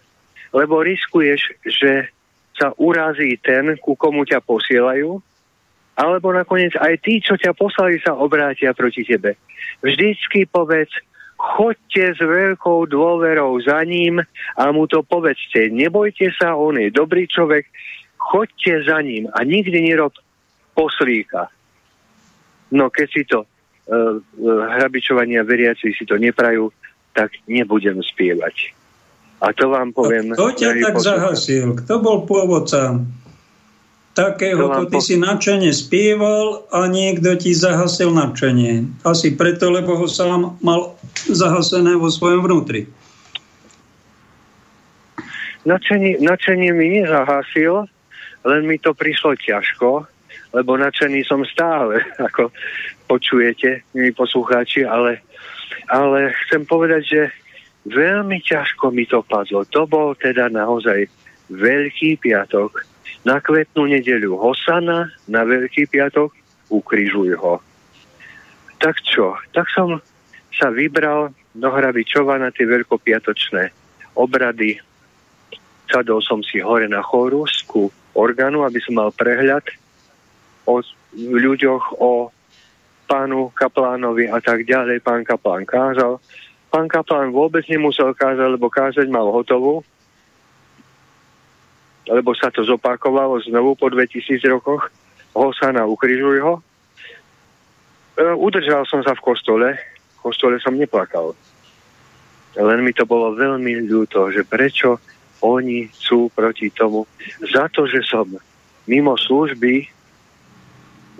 [0.56, 2.08] lebo riskuješ, že
[2.56, 5.20] sa urazí ten, ku komu ťa posielajú,
[5.96, 9.36] alebo nakoniec aj tí, čo ťa poslali, sa obrátia proti tebe.
[9.84, 10.92] Vždycky povedz,
[11.36, 14.24] choďte s veľkou dôverou za ním
[14.56, 15.68] a mu to povedzte.
[15.68, 17.68] Nebojte sa, on je dobrý človek,
[18.16, 20.16] choďte za ním a nikdy nerob
[20.72, 21.52] poslíka.
[22.72, 24.16] No keď si to uh,
[24.72, 26.72] hrabičovania veriaci si to neprajú,
[27.12, 28.85] tak nebudem spievať.
[29.40, 30.32] A to vám poviem...
[30.32, 31.08] Kto ťa tak poslucha.
[31.12, 31.66] zahasil?
[31.76, 33.04] Kto bol pôvodca?
[34.16, 35.04] Takého, to ty po...
[35.04, 39.04] si nadšenie spieval a niekto ti zahasil nadšenie.
[39.04, 40.96] Asi preto, lebo ho sám mal
[41.28, 42.88] zahasené vo svojom vnútri.
[45.68, 47.84] Načenie, načenie mi nezahasil,
[48.48, 50.08] len mi to prišlo ťažko,
[50.56, 52.00] lebo nadšený som stále,
[52.32, 52.48] ako
[53.04, 55.20] počujete, milí poslucháči, ale,
[55.92, 57.20] ale chcem povedať, že
[57.86, 59.62] Veľmi ťažko mi to padlo.
[59.70, 61.06] To bol teda naozaj
[61.46, 62.82] Veľký piatok.
[63.22, 66.34] Na kvetnú nedeľu Hosana, na Veľký piatok
[66.66, 67.62] ukrižuj ho.
[68.82, 69.38] Tak čo?
[69.54, 70.02] Tak som
[70.50, 73.70] sa vybral do Hrabičova na tie veľkopiatočné
[74.18, 74.82] obrady.
[75.86, 77.86] Sadol som si hore na chorus ku
[78.18, 79.62] orgánu, aby som mal prehľad
[80.66, 80.82] o
[81.14, 82.34] ľuďoch, o
[83.06, 84.98] pánu kaplánovi a tak ďalej.
[85.00, 86.18] Pán kaplán kázal
[86.76, 89.80] Pán kaplan vôbec nemusel kázať, lebo kázať mal hotovú,
[92.04, 94.92] lebo sa to zopakovalo znovu po 2000 rokoch.
[95.32, 96.60] Hosana, ukrižuj ho.
[98.20, 99.72] E, udržal som sa v kostole.
[100.20, 101.32] V kostole som neplakal.
[102.60, 105.00] Len mi to bolo veľmi ľúto, že prečo
[105.40, 107.08] oni sú proti tomu.
[107.40, 108.36] Za to, že som
[108.84, 109.88] mimo služby,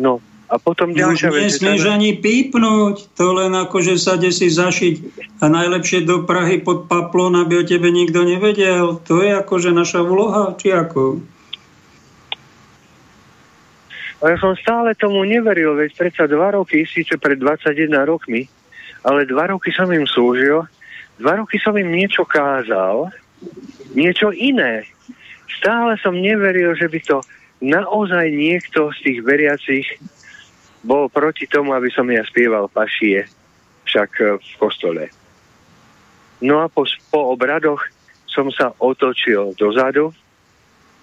[0.05, 1.51] no a potom ďalšia vec...
[1.51, 1.95] Nesmieš teda...
[1.99, 4.95] ani pípnuť, to len akože sa si zašiť
[5.43, 9.03] a najlepšie do Prahy pod paplón, aby o tebe nikto nevedel.
[9.11, 11.19] To je akože naša vloha, či ako?
[14.23, 18.49] A ja som stále tomu neveril, veď predsa dva roky, síce pred 21 rokmi,
[19.05, 20.65] ale dva roky som im slúžil,
[21.21, 23.13] dva roky som im niečo kázal,
[23.93, 24.89] niečo iné.
[25.61, 27.17] Stále som neveril, že by to
[27.61, 29.87] naozaj niekto z tých veriacich
[30.87, 33.27] bol proti tomu, aby som ja spieval pašie,
[33.91, 35.11] však e, v kostole.
[36.39, 37.83] No a po, po obradoch
[38.31, 40.15] som sa otočil dozadu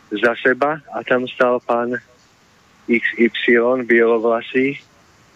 [0.08, 2.00] za seba a tam stal pán
[2.88, 4.80] XY, bielovlasý,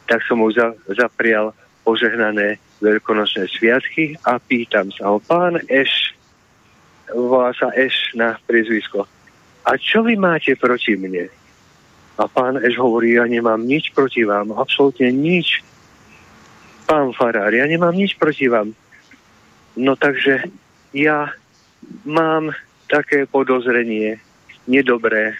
[0.07, 1.51] tak som mu za, zaprial
[1.83, 6.13] požehnané veľkonočné sviatky a pýtam sa ho, pán Eš,
[7.11, 9.09] volá sa Eš na priezvisko,
[9.67, 11.27] a čo vy máte proti mne?
[12.17, 15.61] A pán Eš hovorí, ja nemám nič proti vám, absolútne nič.
[16.89, 18.73] Pán Farár, ja nemám nič proti vám.
[19.77, 20.49] No takže
[20.97, 21.29] ja
[22.01, 22.57] mám
[22.89, 24.17] také podozrenie
[24.65, 25.37] nedobré,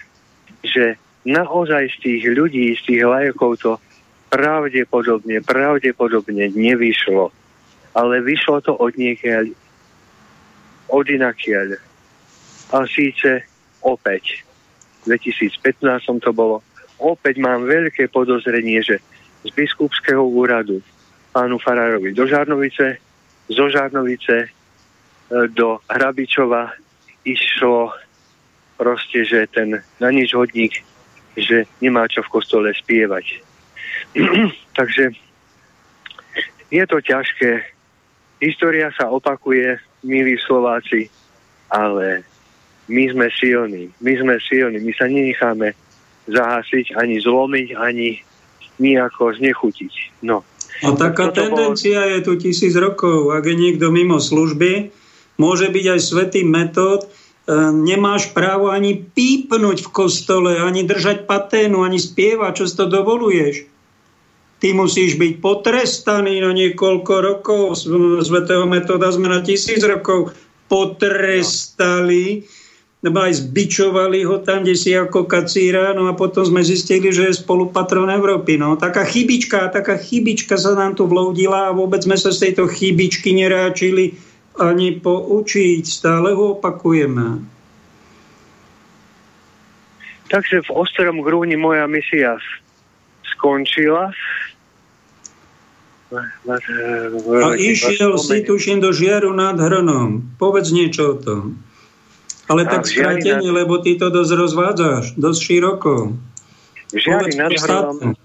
[0.62, 0.94] že
[1.26, 3.72] naozaj z tých ľudí, z tých lajkov to
[4.30, 7.34] pravdepodobne, pravdepodobne nevyšlo.
[7.96, 9.50] Ale vyšlo to od niekiaľ,
[10.92, 11.80] od inakiaľ.
[12.70, 13.48] A síce
[13.80, 14.44] opäť,
[15.08, 16.60] v 2015 to bolo,
[16.98, 18.98] opäť mám veľké podozrenie, že
[19.46, 20.82] z biskupského úradu
[21.30, 22.98] pánu Farárovi do Žarnovice,
[23.48, 24.48] zo Žarnovice e,
[25.54, 26.74] do Hrabičova
[27.22, 27.94] išlo
[28.74, 30.82] proste, že ten na nič hodník,
[31.38, 33.42] že nemá čo v kostole spievať.
[34.78, 35.14] Takže
[36.68, 37.64] je to ťažké.
[38.38, 41.10] História sa opakuje, milí Slováci,
[41.66, 42.22] ale
[42.86, 43.90] my sme silní.
[43.98, 44.78] My sme silní.
[44.78, 45.74] My sa nenecháme
[46.28, 48.22] zahasiť, ani zlomiť, ani
[48.78, 50.22] nejako znechutiť.
[50.22, 50.44] No.
[50.86, 52.12] A taká Toto tendencia bolo...
[52.14, 53.34] je tu tisíc rokov.
[53.34, 54.94] Ak je niekto mimo služby,
[55.40, 57.10] môže byť aj svetý metód,
[57.48, 62.92] E, nemáš právo ani pípnuť v kostole, ani držať paténu, ani spievať, čo si to
[62.92, 63.64] dovoluješ.
[64.60, 67.62] Ty musíš byť potrestaný na niekoľko rokov.
[68.20, 70.36] Svetého metóda sme na tisíc rokov
[70.68, 72.44] potrestali,
[73.06, 77.38] aj zbičovali ho tam, kde si ako kacíra, no a potom sme zistili, že je
[77.38, 78.58] spolupatron Európy.
[78.58, 82.66] No, taká chybička, taká chybička sa nám tu vloudila a vôbec sme sa z tejto
[82.66, 84.18] chybičky neráčili
[84.58, 87.46] ani poučiť, stále ho opakujeme.
[90.28, 92.36] Takže v ostrom grúni moja misia
[93.38, 94.10] skončila.
[96.10, 100.34] A išiel si, tuším, do žiaru nad Hronom.
[100.40, 101.67] Povedz niečo o tom.
[102.48, 103.58] Ale tak skrátenie, nad...
[103.64, 106.16] lebo ty to dosť rozvádzaš, dosť široko.
[106.88, 108.16] Žiari nad Hronom,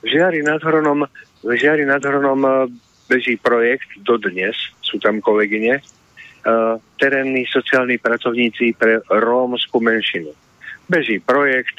[0.00, 1.04] žiari nad Hronom,
[1.44, 2.72] žiari nad Hronom
[3.06, 10.32] beží projekt dodnes, sú tam kolegyne, uh, terénni sociálni pracovníci pre rómsku menšinu.
[10.88, 11.76] Beží projekt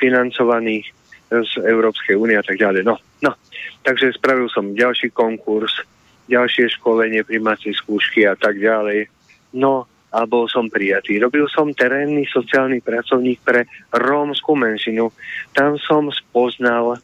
[0.00, 0.88] financovaný
[1.30, 2.82] z Európskej únie a tak ďalej.
[2.82, 3.36] No, no.
[3.86, 5.70] Takže spravil som ďalší konkurs,
[6.26, 9.06] ďalšie školenie, primácie skúšky a tak ďalej.
[9.54, 11.22] No a bol som prijatý.
[11.22, 15.14] Robil som terénny sociálny pracovník pre rómsku menšinu.
[15.54, 16.98] Tam som spoznal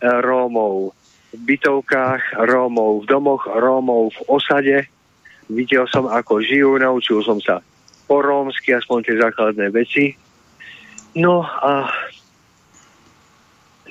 [0.00, 0.96] Rómov
[1.36, 4.78] v bytovkách Rómov, v domoch Rómov v osade.
[5.52, 7.60] Videl som, ako žijú, naučil som sa
[8.06, 10.14] po rómsky, aspoň tie základné veci.
[11.18, 11.90] No a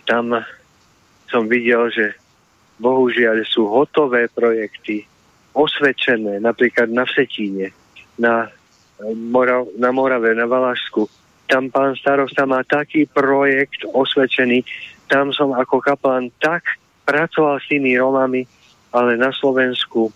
[0.07, 0.39] tam
[1.27, 2.15] som videl, že
[2.79, 5.03] bohužiaľ sú hotové projekty,
[5.55, 7.71] osvedčené, napríklad na Vsetíne,
[8.17, 8.49] na,
[9.15, 11.07] Morav, na Morave, na Valašsku.
[11.45, 14.65] Tam pán starosta má taký projekt osvedčený,
[15.05, 16.65] tam som ako kaplan tak
[17.05, 18.49] pracoval s tými Romami,
[18.89, 20.09] ale na Slovensku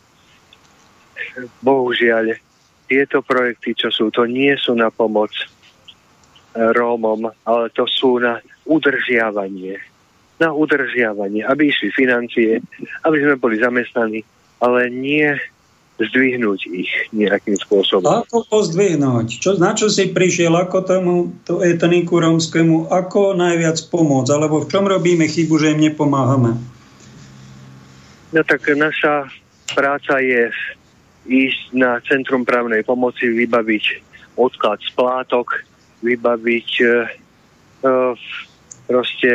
[1.62, 2.34] bohužiaľ
[2.90, 5.46] tieto projekty, čo sú, to nie sú na pomoc e,
[6.58, 9.78] Rómom, ale to sú na udržiavanie.
[10.42, 12.58] Na udržiavanie, aby išli financie,
[13.06, 14.26] aby sme boli zamestnaní,
[14.58, 15.38] ale nie
[16.00, 18.24] zdvihnúť ich nejakým spôsobom.
[18.24, 19.28] Ako pozdvihnúť?
[19.40, 20.56] Čo, na čo si prišiel?
[20.56, 22.88] Ako tomu to etniku rómskému?
[22.88, 24.32] Ako najviac pomôcť?
[24.32, 26.56] Alebo v čom robíme chybu, že im nepomáhame?
[28.32, 29.28] No tak naša
[29.76, 30.48] práca je
[31.28, 33.84] ísť na Centrum právnej pomoci, vybaviť
[34.40, 35.68] odklad splátok,
[36.02, 36.92] vybaviť e, e,
[38.88, 39.32] proste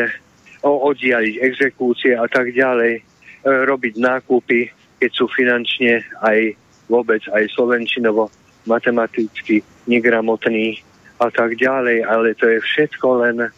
[0.64, 3.02] oddialiť exekúcie a tak ďalej, e,
[3.44, 4.72] robiť nákupy,
[5.04, 6.56] keď sú finančne aj
[6.88, 8.32] vôbec aj slovenčinovo,
[8.64, 10.80] matematicky negramotní
[11.20, 13.52] a tak ďalej, ale to je všetko len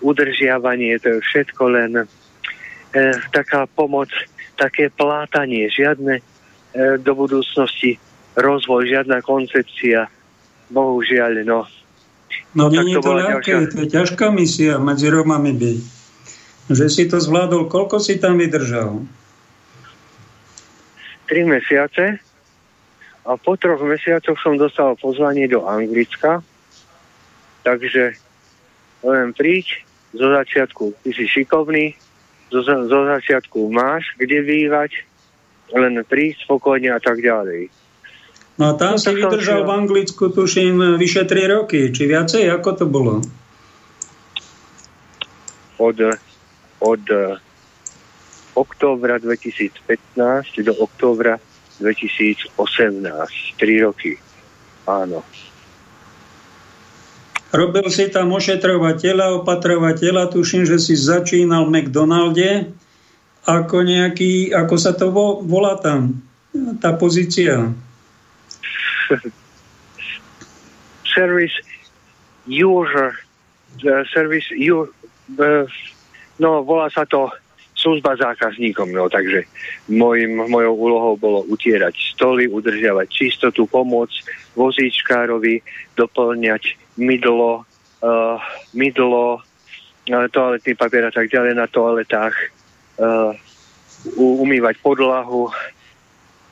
[0.00, 2.04] udržiavanie, to je všetko len e,
[3.28, 4.08] taká pomoc
[4.56, 6.22] také plátanie, žiadne e,
[6.96, 8.00] do budúcnosti
[8.40, 10.08] rozvoj, žiadna koncepcia.
[10.72, 11.68] Bohužiaľ, no.
[12.56, 13.68] No, no nie je to ľahké, ďalšia...
[13.68, 15.80] to je ťažká misia medzi Romami byť.
[16.72, 19.19] Že si to zvládol, koľko si tam vydržal?
[21.30, 22.18] Tri mesiace
[23.22, 26.42] a po troch mesiacoch som dostal pozvanie do Anglicka,
[27.62, 28.18] takže
[29.06, 31.94] len príď zo začiatku ty si šikovný,
[32.50, 35.06] zo, zo začiatku máš kde bývať,
[35.70, 37.70] len prísť spokojne a tak ďalej.
[38.58, 42.70] No a tam No, si vydržal v Anglicku, tuším, vyše 3 roky, či viacej, ako
[42.74, 43.22] to bolo?
[45.78, 45.96] Od,
[46.82, 47.02] od
[48.60, 51.40] októbra 2015 do októbra
[51.80, 52.52] 2018.
[53.56, 54.20] 3 roky.
[54.84, 55.24] Áno.
[57.50, 62.70] Robil si tam ošetrovateľa, opatrovateľa, tuším, že si začínal v McDonalde,
[63.42, 66.22] ako nejaký, ako sa to vo, volá tam,
[66.78, 67.74] tá pozícia.
[71.10, 71.58] service
[72.46, 73.18] user,
[73.82, 75.66] uh, service u, uh,
[76.38, 77.30] no volá sa to
[77.80, 79.48] služba zákazníkom, no takže
[79.88, 85.64] mojim, mojou úlohou bolo utierať stoly, udržiavať čistotu, pomôcť vozíčkárovi,
[85.96, 87.64] doplňať mydlo,
[88.04, 88.36] uh,
[88.76, 92.36] mydlo, uh, toaletný papier a tak ďalej na toaletách,
[93.00, 93.32] uh,
[94.20, 95.48] umývať podlahu,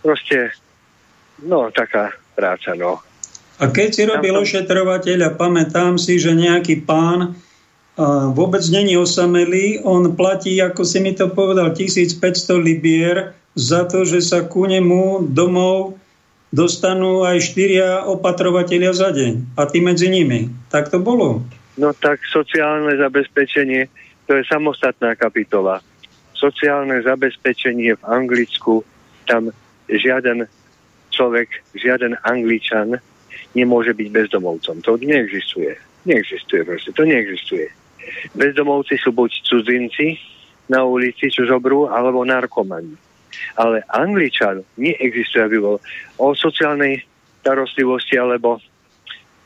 [0.00, 0.56] proste,
[1.44, 3.04] no taká práca, no.
[3.58, 7.34] A keď si robil ošetrovateľa, pamätám si, že nejaký pán
[8.32, 14.22] vôbec není osamelý, on platí, ako si mi to povedal, 1500 libier za to, že
[14.22, 15.98] sa ku nemu domov
[16.54, 19.58] dostanú aj štyria opatrovateľia za deň.
[19.58, 20.48] A ty medzi nimi.
[20.70, 21.42] Tak to bolo.
[21.76, 23.90] No tak sociálne zabezpečenie,
[24.30, 25.82] to je samostatná kapitola.
[26.38, 28.86] Sociálne zabezpečenie v Anglicku,
[29.26, 29.50] tam
[29.90, 30.46] žiaden
[31.10, 33.02] človek, žiaden Angličan
[33.58, 34.86] nemôže byť bezdomovcom.
[34.86, 35.74] To neexistuje.
[36.06, 37.68] Neexistuje proste, to neexistuje.
[38.34, 40.18] Bezdomovci sú buď cudzinci
[40.68, 42.94] na ulici, čo zobrú, alebo narkomani.
[43.56, 45.76] Ale Angličan neexistuje, aby bol
[46.18, 47.04] o sociálnej
[47.40, 48.60] starostlivosti alebo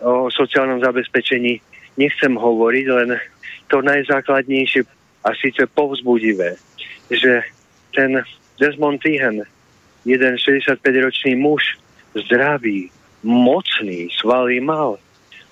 [0.02, 1.62] o sociálnom zabezpečení
[1.94, 3.08] nechcem hovoriť, len
[3.68, 4.82] to najzákladnejšie
[5.22, 6.58] a síce povzbudivé,
[7.12, 7.46] že
[7.94, 8.24] ten
[8.58, 9.46] Desmond Tihan,
[10.02, 11.78] jeden 65-ročný muž,
[12.16, 12.90] zdravý,
[13.22, 14.98] mocný, svaly mal,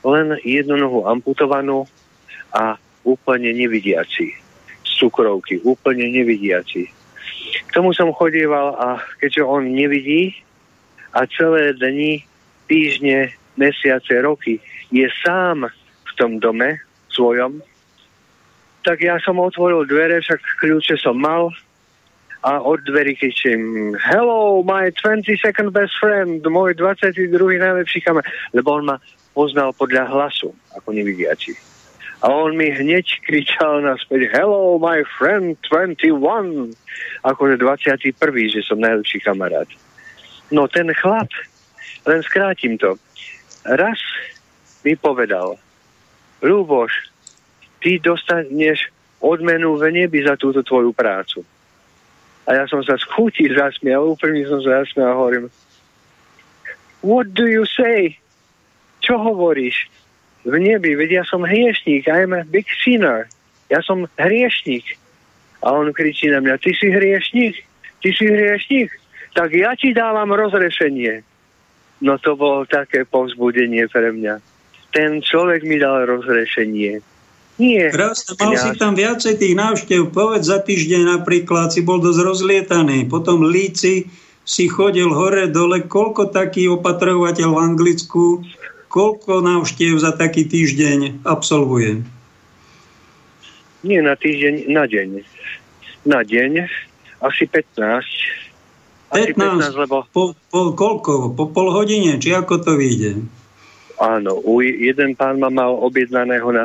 [0.03, 1.87] len jednu nohu amputovanú
[2.51, 4.39] a úplne nevidiaci.
[4.87, 6.87] Z cukrovky, úplne nevidiaci.
[7.67, 10.39] K tomu som chodieval a keďže on nevidí
[11.11, 12.23] a celé dni,
[12.71, 14.63] týždne, mesiace, roky
[14.95, 15.67] je sám
[16.07, 16.79] v tom dome
[17.11, 17.63] svojom,
[18.87, 21.53] tak ja som otvoril dvere, však kľúče som mal
[22.41, 27.29] a od dverí kričím Hello, my 22nd best friend, môj 22.
[27.37, 28.25] najlepší kamer,
[28.57, 28.97] lebo on ma
[29.37, 31.70] poznal podľa hlasu, ako nevidiaci.
[32.21, 36.77] A on mi hneď kričal naspäť Hello, my friend 21,
[37.25, 38.13] akože 21.
[38.53, 39.69] že som najlepší kamarát.
[40.53, 41.33] No ten chlap,
[42.05, 43.01] len skrátim to,
[43.65, 43.97] raz
[44.85, 45.57] mi povedal
[46.45, 46.93] Ľuboš,
[47.81, 51.41] ty dostaneš odmenu v nebi za túto tvoju prácu.
[52.45, 55.47] A ja som sa z chutí zasmial, úplne som sa zasmial a hovorím,
[57.01, 58.17] what do you say?
[59.01, 59.89] Čo hovoríš?
[60.45, 63.29] V nebi, veď ja som hriešník, I'm a big sinner.
[63.69, 64.97] Ja som hriešník.
[65.61, 67.61] A on kričí na mňa, ty si hriešník?
[68.01, 68.89] Ty si hriešník?
[69.37, 71.21] Tak ja ti dávam rozrešenie.
[72.01, 74.41] No to bolo také povzbudenie pre mňa.
[74.91, 77.05] Ten človek mi dal rozrešenie.
[77.61, 77.93] Nie.
[77.93, 80.09] Krásne, mal si tam viacej tých návštev.
[80.17, 83.05] Povedz za týždeň napríklad, si bol dosť rozlietaný.
[83.05, 84.09] Potom líci
[84.49, 85.85] si chodil hore, dole.
[85.85, 88.25] Koľko taký opatrovateľ v Anglicku,
[88.91, 92.03] koľko návštev za taký týždeň absolvuje?
[93.87, 95.09] Nie na týždeň, na deň.
[96.05, 96.67] Na deň
[97.23, 97.79] asi 15.
[99.15, 101.33] Asi 15, 15, lebo po, po, koľko?
[101.39, 102.19] Po pol hodine?
[102.19, 103.25] Či ako to vyjde?
[104.01, 106.65] áno, u, jeden pán ma mal objednaného na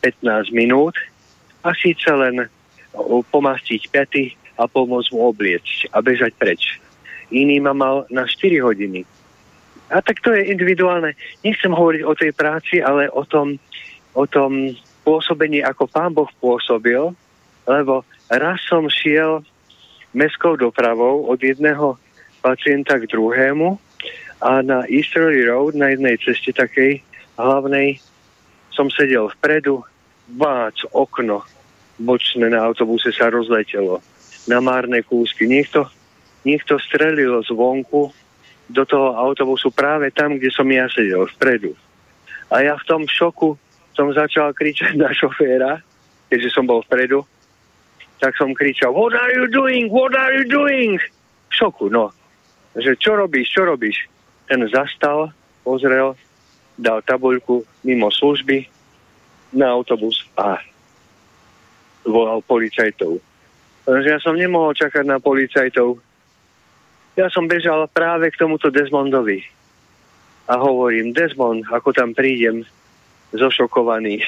[0.00, 0.94] 15 minút
[1.66, 2.46] a síce len
[3.34, 4.24] pomastiť pety
[4.56, 6.78] a pomôcť mu obliecť a bežať preč.
[7.34, 9.02] Iný ma mal na 4 hodiny.
[9.90, 11.14] A tak to je individuálne.
[11.46, 13.54] Nechcem hovoriť o tej práci, ale o tom,
[14.18, 14.74] o tom
[15.06, 17.14] pôsobení, ako pán Boh pôsobil,
[17.66, 19.46] lebo raz som šiel
[20.10, 21.94] mestskou dopravou od jedného
[22.42, 23.78] pacienta k druhému
[24.42, 27.02] a na Easterly Road, na jednej ceste takej
[27.38, 28.02] hlavnej,
[28.74, 29.86] som sedel vpredu,
[30.26, 31.46] bác, okno,
[31.96, 34.02] bočné na autobuse sa rozletelo
[34.50, 35.48] na márne kúsky.
[35.48, 35.88] Niekto,
[36.44, 38.12] niekto strelil zvonku
[38.66, 41.74] do toho autobusu práve tam, kde som ja sedel, vpredu.
[42.50, 43.58] A ja v tom šoku
[43.94, 45.82] som začal kričať na šoféra,
[46.30, 47.22] keďže som bol vpredu,
[48.18, 50.98] tak som kričal, what are you doing, what are you doing?
[51.50, 52.10] V šoku, no.
[52.76, 54.08] Že čo robíš, čo robíš?
[54.46, 55.32] Ten zastal,
[55.64, 56.14] pozrel,
[56.76, 58.68] dal tabuľku mimo služby
[59.56, 60.60] na autobus a
[62.04, 63.18] volal policajtov.
[63.86, 65.98] Lenže ja som nemohol čakať na policajtov.
[67.16, 69.40] Ja som bežal práve k tomuto Desmondovi.
[70.46, 72.62] A hovorím, Desmond, ako tam prídem,
[73.32, 74.22] zošokovaný,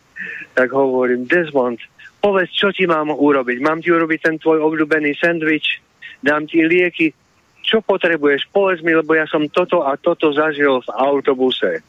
[0.56, 1.80] tak hovorím, Desmond,
[2.20, 3.58] povedz, čo ti mám urobiť.
[3.64, 5.80] Mám ti urobiť ten tvoj obľúbený sendvič,
[6.20, 7.16] dám ti lieky,
[7.64, 11.80] čo potrebuješ, povedz mi, lebo ja som toto a toto zažil v autobuse.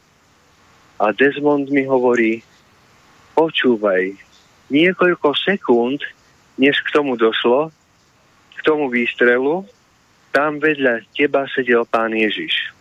[0.96, 2.40] A Desmond mi hovorí,
[3.36, 4.16] počúvaj,
[4.72, 6.00] niekoľko sekúnd,
[6.56, 7.68] než k tomu došlo,
[8.56, 9.68] k tomu výstrelu,
[10.36, 12.76] tam vedľa teba sedel pán Ježiš.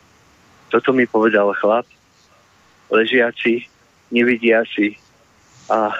[0.67, 1.87] Toto mi povedal chlap,
[2.91, 3.63] ležiaci,
[4.11, 4.99] nevidiaci
[5.71, 5.95] a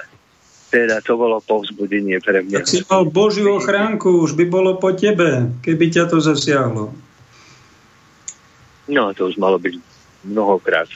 [0.68, 2.60] teda to bolo povzbudenie pre mňa.
[2.60, 6.92] Tak si mal Božiu ochránku, už by bolo po tebe, keby ťa to zasiahlo.
[8.92, 9.80] No, to už malo byť
[10.28, 10.92] mnohokrát.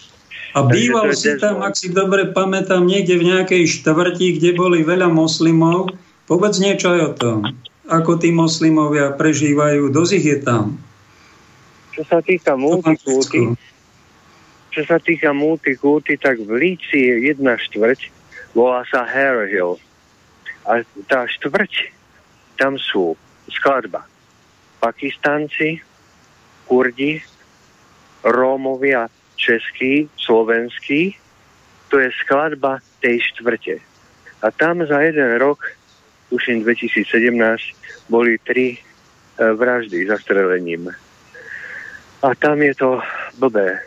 [0.53, 5.09] A býval si tam, ak si dobre pamätám, niekde v nejakej štvrti, kde boli veľa
[5.09, 5.95] moslimov.
[6.27, 7.37] Povedz niečo aj o tom.
[7.91, 10.79] Ako tí moslimovia prežívajú, dosť ich je tam.
[11.91, 13.59] Čo sa týka multikulty,
[14.71, 18.07] čo sa týka multikulty, tak v Líci je jedna štvrť,
[18.55, 19.83] volá sa Hill.
[20.63, 21.91] A tá štvrť,
[22.55, 23.19] tam sú
[23.51, 24.07] skladba
[24.79, 25.83] Pakistanci,
[26.71, 27.19] Kurdi,
[28.23, 31.19] Rómovia, Český, Slovenský.
[31.91, 33.83] To je skladba tej štvrte.
[34.41, 35.67] A tam za jeden rok,
[36.31, 37.35] tuším 2017,
[38.09, 38.79] boli tri e,
[39.39, 40.95] vraždy zastrelením.
[42.23, 43.03] A tam je to
[43.37, 43.83] blbé.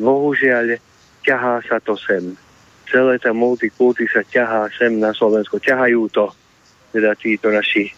[0.00, 0.80] Bohužiaľ,
[1.22, 2.34] ťahá sa to sem
[2.92, 5.56] celé tá multikulty sa ťahá sem na Slovensko.
[5.56, 6.28] Ťahajú to
[6.92, 7.88] teda títo naši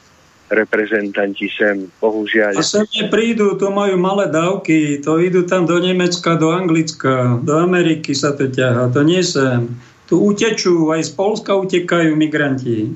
[0.46, 2.54] reprezentanti sem, bohužiaľ.
[2.54, 7.58] A sem neprídu, to majú malé dávky, to idú tam do Nemecka, do Anglicka, do
[7.58, 9.74] Ameriky sa to ťahá, to nie sem.
[10.06, 12.92] Tu utečú, aj z Polska utekajú migranti.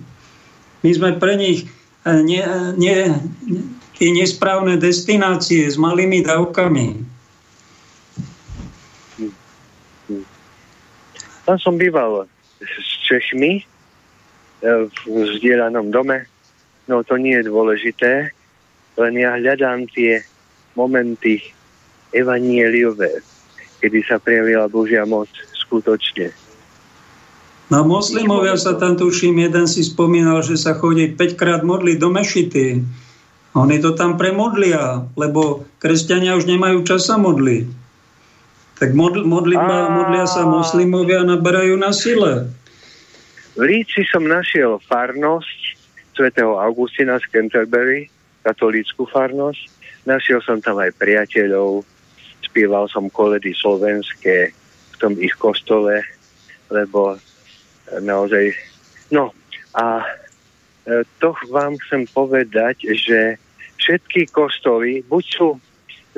[0.83, 1.67] My sme pre nich
[2.07, 2.41] nie,
[2.79, 2.99] nie,
[3.99, 6.87] tie nesprávne destinácie s malými dávkami.
[11.45, 12.29] Tam som býval
[12.61, 13.63] s Češmi e,
[14.85, 16.29] v vzdielanom dome.
[16.89, 18.33] No to nie je dôležité,
[18.97, 20.25] len ja hľadám tie
[20.73, 21.41] momenty
[22.13, 23.21] evanieliové,
[23.81, 26.48] kedy sa prejavila Božia moc skutočne.
[27.69, 32.09] No moslimovia sa tam tuším, jeden si spomínal, že sa chodí 5 krát modliť do
[32.09, 32.66] mešity.
[33.53, 37.69] Oni to tam premodlia, lebo kresťania už nemajú čas sa modliť.
[38.81, 42.49] Tak modl, modlitba, modlia sa moslimovia a naberajú na sile.
[43.59, 45.77] V Líci som našiel farnosť
[46.15, 48.09] svätého Augustina z Canterbury,
[48.47, 49.61] katolícku farnosť.
[50.09, 51.85] Našiel som tam aj priateľov,
[52.47, 54.55] spieval som koledy slovenské
[54.95, 56.01] v tom ich kostole,
[56.70, 57.19] lebo
[58.01, 58.52] naozaj...
[59.09, 59.32] No
[59.73, 60.05] a
[60.85, 63.40] e, to vám chcem povedať, že
[63.78, 65.48] všetky kostoly buď sú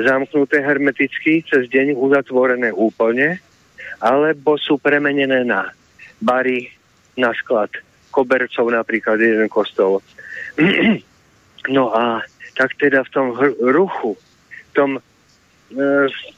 [0.00, 3.38] zamknuté hermeticky, cez deň uzatvorené úplne,
[4.00, 5.70] alebo sú premenené na
[6.22, 6.72] bary,
[7.20, 7.68] na sklad
[8.10, 10.00] kobercov, napríklad jeden kostol.
[11.76, 12.24] no a
[12.56, 13.26] tak teda v tom
[13.60, 15.00] ruchu, v tom e,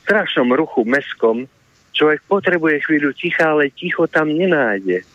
[0.05, 1.47] strašnom ruchu meskom,
[1.93, 5.07] človek potrebuje chvíľu ticha, ale ticho tam nenájde.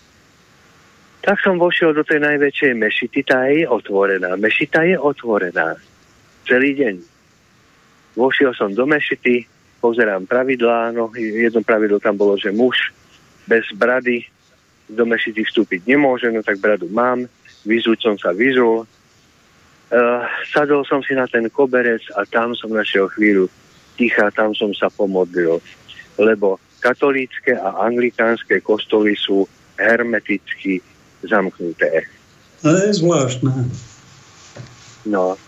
[1.28, 4.40] Tak som vošiel do tej najväčšej mešity, tá je otvorená.
[4.40, 5.76] Mešita je otvorená.
[6.48, 7.04] Celý deň.
[8.16, 9.44] Vošiel som do mešity,
[9.84, 12.96] pozerám pravidlá, no jedno pravidlo tam bolo, že muž
[13.44, 14.24] bez brady
[14.88, 17.28] do mešity vstúpiť nemôže, no tak bradu mám,
[17.68, 23.12] vyzúť som sa vyzul, uh, sadol som si na ten koberec a tam som našiel
[23.12, 23.52] chvíľu
[24.00, 25.60] ticha, tam som sa pomodlil,
[26.16, 29.44] lebo katolícke a anglikánske kostoly sú
[29.76, 30.80] hermeticky
[31.26, 32.06] zamknuté.
[32.62, 33.54] To je zvláštne.
[35.08, 35.40] No,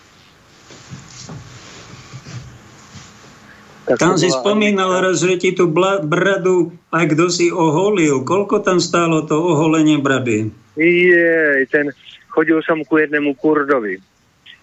[3.98, 5.66] Tam si spomínal raz, že ti tú
[6.06, 8.22] bradu aj kto si oholil.
[8.22, 10.54] Koľko tam stálo to oholenie brady?
[10.78, 11.90] Je, ten,
[12.30, 13.98] chodil som ku jednému kurdovi,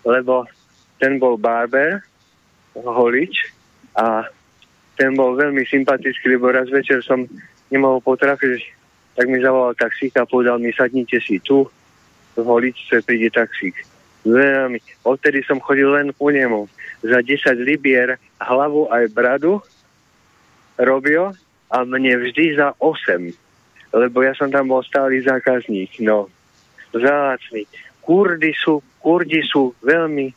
[0.06, 0.46] lebo
[1.02, 2.06] ten bol barber,
[2.78, 3.50] holič
[3.98, 4.30] a
[4.94, 7.26] ten bol veľmi sympatický, lebo raz večer som
[7.74, 8.75] nemohol potrafiť,
[9.16, 11.64] tak mi zavolal taxík a povedal mi, sadnite si tu,
[12.36, 13.72] v holičce príde taxík.
[14.28, 14.82] Veľmi.
[15.08, 16.68] Odtedy som chodil len ku nemu
[17.00, 19.64] za 10 libier hlavu aj bradu
[20.76, 21.32] robil
[21.72, 25.96] a mne vždy za 8, lebo ja som tam bol stály zákazník.
[26.04, 26.28] No,
[26.92, 27.64] zácný.
[28.04, 30.30] Kurdy sú, Kurdi sú veľmi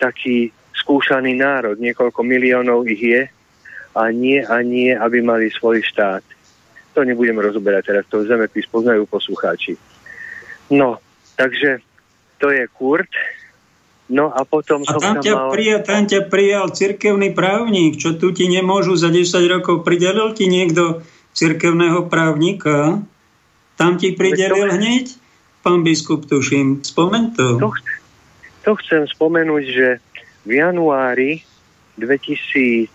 [0.00, 3.22] taký skúšaný národ, niekoľko miliónov ich je
[3.94, 6.33] a nie a nie, aby mali svoj štát.
[6.94, 9.74] To nebudem rozoberať teraz, to zemepis poznajú poslucháči.
[10.70, 11.02] No,
[11.34, 11.82] Takže
[12.38, 13.10] to je Kurt.
[14.04, 15.48] No a potom A som tam tam ťa, mal...
[15.50, 19.80] prijal, tam ťa prijal cirkevný právnik, čo tu ti nemôžu za 10 rokov.
[19.82, 21.00] Pridelil ti niekto
[21.32, 23.00] cirkevného právnika?
[23.80, 25.04] Tam ti pridelil to- hneď?
[25.64, 26.84] Pán biskup, tuším.
[26.84, 27.56] Spomeň to.
[27.56, 27.72] To,
[28.68, 29.88] to chcem spomenúť, že
[30.44, 31.40] v januári
[31.96, 32.92] 2016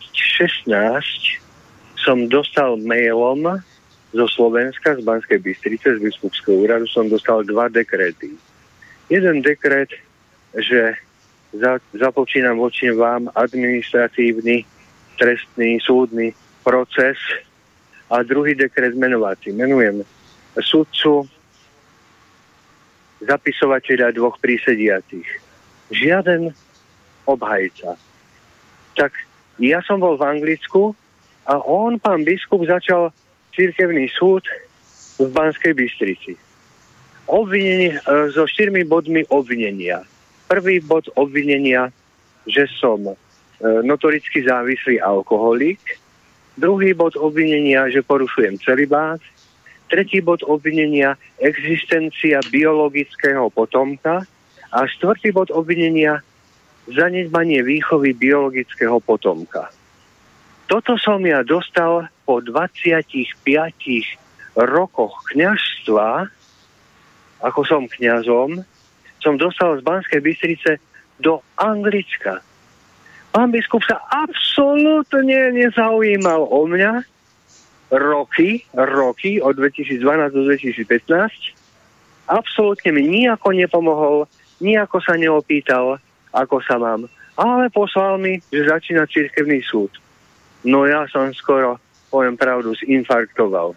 [1.97, 3.57] som dostal mailom
[4.09, 8.33] zo Slovenska, z Banskej Bystrice, z biskupského úradu, som dostal dva dekréty.
[9.09, 9.89] Jeden dekret,
[10.57, 10.97] že
[11.53, 14.65] za, započínam voči vám administratívny,
[15.17, 16.33] trestný, súdny
[16.65, 17.17] proces
[18.09, 19.53] a druhý dekret menovací.
[19.53, 20.01] Menujem
[20.57, 21.29] sudcu,
[23.21, 25.27] zapisovateľa dvoch prísediacich.
[25.93, 26.53] Žiaden
[27.29, 27.97] obhajca.
[28.97, 29.11] Tak
[29.61, 30.97] ja som bol v Anglicku
[31.45, 33.13] a on, pán biskup, začal
[33.59, 34.47] cirkevný súd
[35.19, 36.39] v Banskej Bystrici.
[37.27, 40.07] Obvinenie, e, so štyrmi bodmi obvinenia.
[40.47, 41.91] Prvý bod obvinenia,
[42.47, 43.15] že som e,
[43.83, 45.99] notoricky závislý alkoholik.
[46.55, 49.19] Druhý bod obvinenia, že porušujem celibát.
[49.91, 54.23] Tretí bod obvinenia, existencia biologického potomka.
[54.71, 56.23] A štvrtý bod obvinenia,
[56.87, 59.67] zanedbanie výchovy biologického potomka.
[60.69, 63.25] Toto som ja dostal po 25
[64.53, 66.29] rokoch kňažstva,
[67.41, 68.61] ako som kňazom,
[69.17, 70.77] som dostal z Banskej Bystrice
[71.17, 72.45] do Anglicka.
[73.33, 77.01] Pán biskup sa absolútne nezaujímal o mňa
[77.89, 80.05] roky, roky od 2012
[80.37, 82.29] do 2015.
[82.29, 84.29] Absolútne mi nijako nepomohol,
[84.61, 85.97] nijako sa neopýtal,
[86.29, 87.09] ako sa mám.
[87.33, 89.89] Ale poslal mi, že začína cirkevný súd.
[90.63, 91.79] No ja som skoro,
[92.11, 93.75] poviem pravdu, zinfarktoval.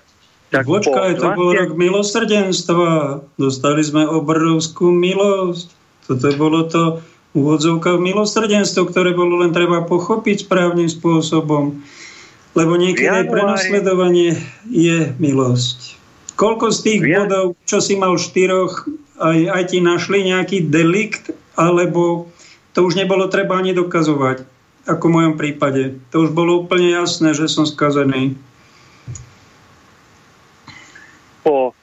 [0.53, 2.91] Tak Počkaj, to bol 20 rok milosrdenstva.
[3.41, 5.73] Dostali sme obrovskú milosť.
[6.05, 6.83] Toto bolo to
[7.33, 11.81] úvodzovka milosrdenstvo, ktoré bolo len treba pochopiť správnym spôsobom.
[12.53, 14.37] Lebo niekedy aj prenasledovanie
[14.69, 15.97] je milosť.
[16.37, 18.85] Koľko z tých V jan- bodov, čo si mal štyroch,
[19.17, 22.29] aj, aj ti našli nejaký delikt, alebo
[22.77, 24.45] to už nebolo treba ani dokazovať,
[24.87, 25.99] ako v mojom prípade.
[26.11, 28.35] To už bolo úplne jasné, že som skazený.
[31.43, 31.75] po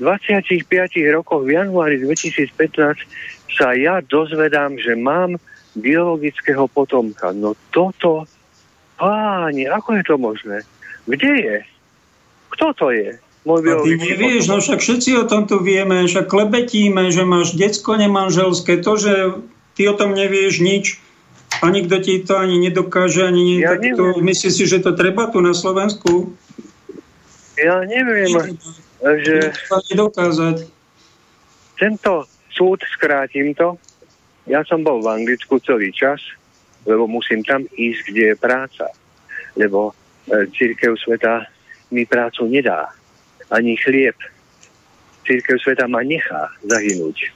[0.00, 0.66] 25
[1.12, 3.04] rokoch v januári 2015
[3.52, 5.40] sa ja dozvedám, že mám
[5.76, 7.32] biologického potomka.
[7.32, 8.28] No toto,
[9.00, 10.58] páni, ako je to možné?
[11.08, 11.56] Kde je?
[12.52, 13.16] Kto to je?
[13.46, 17.54] Môj A ty nevieš, no však všetci o tom tu vieme, však klebetíme, že máš
[17.54, 19.12] decko nemanželské, to, že
[19.78, 20.98] ty o tom nevieš nič
[21.62, 24.92] a nikto ti to ani nedokáže, ani nie, Ja tak to, myslíš si, že to
[24.92, 26.32] treba tu na Slovensku?
[27.56, 30.56] Ja neviem, že Netreba ani dokázať.
[31.76, 33.76] tento súd, skrátim to,
[34.46, 36.22] ja som bol v Anglicku celý čas,
[36.86, 38.86] lebo musím tam ísť, kde je práca.
[39.58, 39.90] Lebo
[40.30, 41.44] e, církev sveta
[41.90, 42.94] mi prácu nedá.
[43.50, 44.14] Ani chlieb.
[45.26, 47.34] Církev sveta ma nechá zahynúť.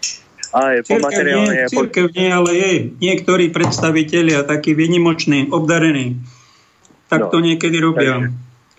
[0.51, 1.55] Ale po Církev materiálnej...
[1.55, 2.79] nie, církev nie, ale jej.
[2.99, 6.19] Niektorí predstavitelia, takí vynimoční, obdarení,
[7.07, 8.31] tak No, to niekedy robia.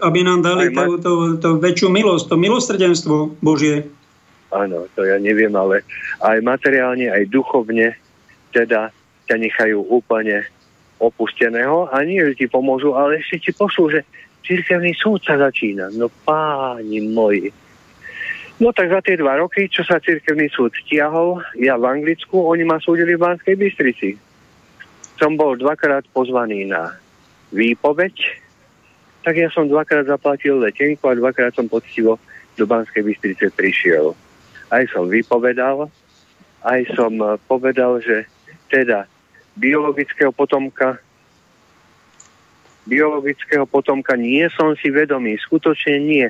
[0.01, 3.87] Aby nám dali Aj ma- to, to, to väčšiu milosť, to milosrdenstvo Božie.
[4.51, 5.87] Áno, to ja neviem, ale
[6.19, 7.95] aj materiálne, aj duchovne,
[8.51, 8.91] teda
[9.31, 10.43] ťa nechajú úplne
[10.99, 14.01] opusteného a nie, že ti pomôžu, ale ešte ti pošlú, že
[14.43, 15.89] cirkevný súd sa začína.
[15.95, 17.49] No páni moji.
[18.61, 22.61] No tak za tie dva roky, čo sa cirkevný súd stiahol, ja v Anglicku, oni
[22.61, 24.13] ma súdili v Banskej Bystrici.
[25.17, 26.93] Som bol dvakrát pozvaný na
[27.49, 28.13] výpoveď,
[29.25, 32.21] tak ja som dvakrát zaplatil letenku a dvakrát som poctivo
[32.53, 34.13] do Banskej Bystrice prišiel.
[34.69, 35.89] Aj som vypovedal,
[36.61, 38.29] aj som eh, povedal, že
[38.69, 39.09] teda
[39.57, 41.01] biologického potomka
[42.81, 46.25] biologického potomka nie som si vedomý, skutočne nie.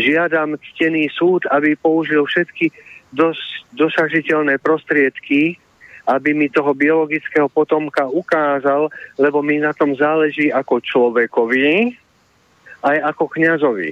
[0.00, 2.72] Žiadam ctený súd, aby použil všetky
[3.12, 3.36] dos,
[3.76, 5.60] dosažiteľné prostriedky,
[6.08, 8.90] aby mi toho biologického potomka ukázal,
[9.20, 11.94] lebo mi na tom záleží ako človekovi,
[12.82, 13.90] aj ako kňazovi.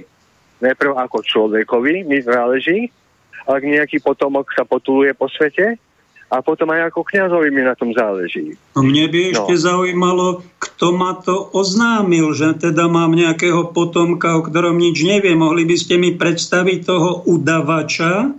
[0.61, 2.91] Najprv ako človekovi mi záleží,
[3.47, 5.79] ak nejaký potomok sa potuluje po svete,
[6.31, 8.55] a potom aj ako kňazovi mi na tom záleží.
[8.79, 9.29] Mne by No.
[9.35, 15.35] ešte zaujímalo, kto ma to oznámil, že teda mám nejakého potomka, o ktorom nič neviem.
[15.35, 18.31] Mohli by ste mi predstaviť toho udavača,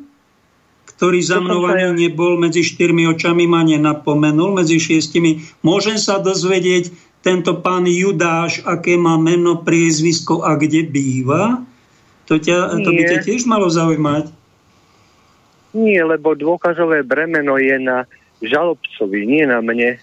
[0.96, 5.44] ktorý za mnou ani nebol, medzi štyrmi očami ma nenapomenul, medzi šiestimi.
[5.60, 11.62] Môžem sa dozvedieť, tento pán Judáš, aké má meno, priezvisko a kde býva?
[12.26, 14.41] To, ťa, to by ťa tiež malo zaujímať.
[15.72, 18.04] Nie, lebo dôkazové bremeno je na
[18.44, 19.96] žalobcovi, nie na mne.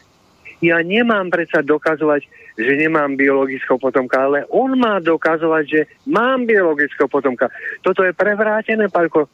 [0.59, 2.27] Ja nemám predsa dokazovať,
[2.59, 7.47] že nemám biologického potomka, ale on má dokazovať, že mám biologického potomka.
[7.79, 9.31] Toto je prevrátené, Palko,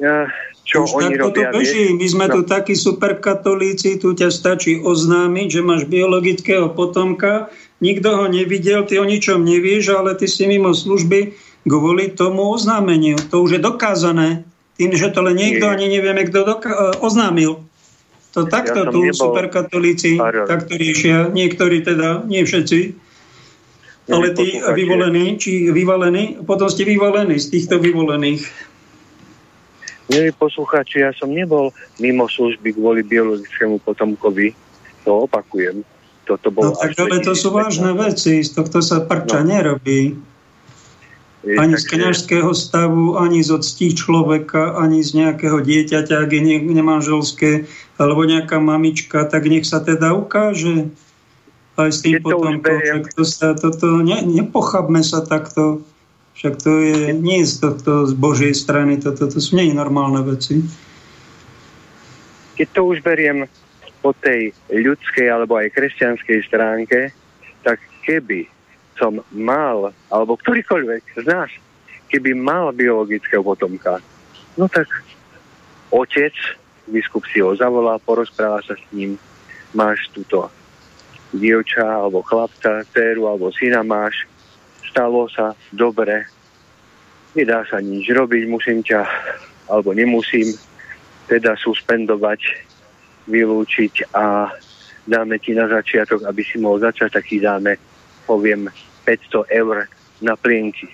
[0.00, 0.24] eh,
[0.64, 1.52] čo Už oni takto to robia.
[1.52, 1.84] beží.
[1.92, 2.34] My sme No.
[2.38, 7.52] tu takí superkatolíci, tu ťa stačí oznámiť, že máš biologického potomka,
[7.82, 11.34] nikto ho nevidel, ty o ničom nevieš, ale ty si mimo služby
[11.68, 13.20] kvôli tomu oznámeniu.
[13.28, 14.46] To už je dokázané.
[14.74, 15.72] Tým, že to len niekto Nie.
[15.72, 17.60] ani nevieme, kto doka- e, oznámil.
[18.32, 20.48] To takto som tu nebol- superkatolíci Pardon.
[20.48, 21.28] takto riešia.
[21.28, 22.80] Niektorí teda, nie všetci.
[24.08, 28.42] Ale tí vyvolení, či vyvalení, potom ste vyvalení z týchto vyvolených.
[30.08, 34.52] Milí poslucháči, ja som nebol mimo služby kvôli biologickému potomkovi.
[35.04, 35.86] To opakujem.
[36.22, 37.54] Toto bolo No tak ale to sú 2015.
[37.54, 39.48] vážne veci, z tohto sa prča No.
[39.48, 40.18] nerobí.
[41.42, 46.42] Ani z takže- kňažského stavu, ani z ctí človeka, ani z nejakého dieťaťa, ak je
[46.42, 47.66] ne- nemanželské,
[47.98, 50.94] alebo nejaká mamička, tak nech sa teda ukáže
[51.74, 55.82] aj s tým Keď to sa, toto, ne, nepochabme sa takto.
[56.38, 60.22] Však to je, nie je to, to z Božej strany, toto to sú nie normálne
[60.22, 60.62] veci.
[62.56, 63.48] keď to už beriem
[64.04, 67.10] po tej ľudskej alebo aj kresťanskej stránke,
[67.64, 68.46] tak keby
[68.98, 71.50] som mal, alebo ktorýkoľvek z nás,
[72.12, 73.98] keby mal biologického potomka,
[74.56, 74.88] no tak
[75.88, 76.32] otec,
[76.88, 79.16] biskup si ho zavolá, porozpráva sa s ním,
[79.72, 80.52] máš túto
[81.32, 84.28] dievča, alebo chlapca, dceru, alebo syna máš,
[84.84, 86.28] stalo sa, dobre,
[87.32, 89.00] nedá sa nič robiť, musím ťa,
[89.72, 90.52] alebo nemusím,
[91.32, 92.68] teda suspendovať,
[93.24, 94.52] vylúčiť a
[95.08, 97.78] dáme ti na začiatok, aby si mohol začať, tak ti dáme,
[98.24, 98.70] poviem,
[99.04, 99.90] 500 eur
[100.22, 100.88] na plienky.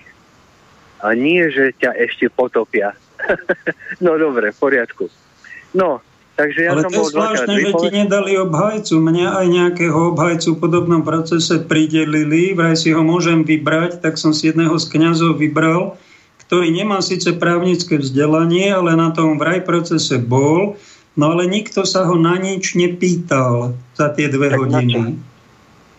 [0.99, 2.91] A nie, že ťa ešte potopia.
[4.03, 5.07] no dobre, v poriadku.
[5.71, 6.03] No,
[6.35, 8.95] takže ja Ale som to je zvláštne, že ti nedali obhajcu.
[8.99, 14.35] Mne aj nejakého obhajcu v podobnom procese pridelili, vraj si ho môžem vybrať, tak som
[14.35, 15.95] si jedného z kňazov vybral,
[16.49, 20.81] ktorý nemá síce právnické vzdelanie, ale na tom vraj procese bol,
[21.13, 25.21] no ale nikto sa ho na nič nepýtal za tie dve Tak hodiny.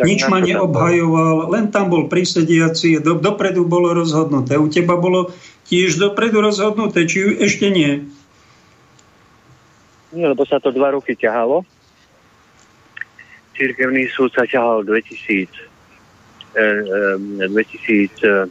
[0.05, 4.57] Nič ma neobhajoval, len tam bol prisediaci, do, dopredu bolo rozhodnuté.
[4.57, 5.33] U teba bolo
[5.69, 8.09] tiež dopredu rozhodnuté, či ešte nie.
[10.11, 11.63] No, lebo sa to dva roky ťahalo.
[13.55, 15.53] Cirkevný súd sa ťahal 2000,
[16.57, 16.83] eh,
[17.45, 18.51] eh, 2016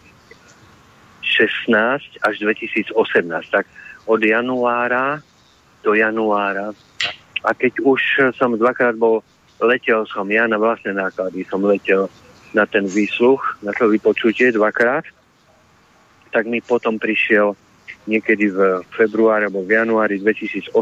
[2.24, 3.50] až 2018.
[3.52, 3.66] Tak
[4.08, 5.20] od januára
[5.84, 6.72] do januára.
[7.44, 8.02] A keď už
[8.36, 9.24] som dvakrát bol,
[9.60, 12.08] letel som ja na vlastné náklady, som letel
[12.56, 15.06] na ten výsluch, na to vypočutie dvakrát,
[16.34, 17.54] tak mi potom prišiel
[18.10, 20.74] niekedy v februári alebo v januári 2018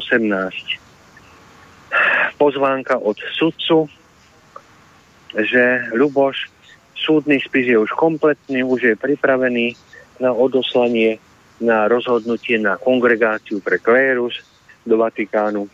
[2.37, 3.89] pozvánka od sudcu,
[5.33, 6.47] že Luboš,
[6.95, 9.75] súdny spis je už kompletný, už je pripravený
[10.21, 11.19] na odoslanie,
[11.57, 14.37] na rozhodnutie na kongregáciu pre klérus
[14.85, 15.65] do Vatikánu.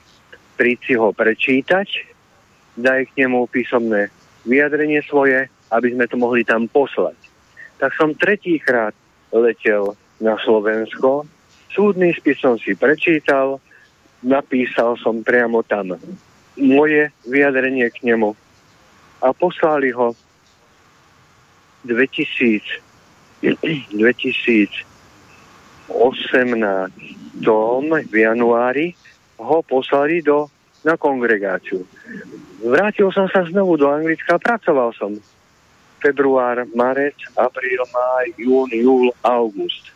[0.55, 2.12] Príď si ho prečítať,
[2.77, 4.09] daj k nemu písomné
[4.43, 7.15] vyjadrenie svoje, aby sme to mohli tam poslať.
[7.79, 8.93] Tak som tretíkrát
[9.33, 11.25] letel na Slovensko,
[11.73, 13.57] súdny spis som si prečítal,
[14.21, 15.97] napísal som priamo tam
[16.53, 18.37] moje vyjadrenie k nemu
[19.25, 20.13] a poslali ho
[21.83, 22.79] 2000,
[23.43, 24.85] 2018
[28.11, 28.95] v januári
[29.41, 30.47] ho poslali do,
[30.83, 31.87] na kongregáciu.
[32.63, 35.15] Vrátil som sa znovu do Anglicka a pracoval som.
[36.03, 39.95] Február, marec, apríl, máj, jún, júl, august.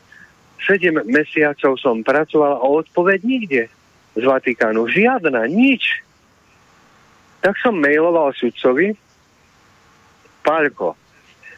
[0.64, 3.64] Sedem mesiacov som pracoval a odpoveď nikde
[4.15, 4.88] z Vatikánu.
[4.88, 6.03] Žiadna, nič.
[7.43, 8.95] Tak som mailoval sudcovi,
[10.47, 10.95] Pálko,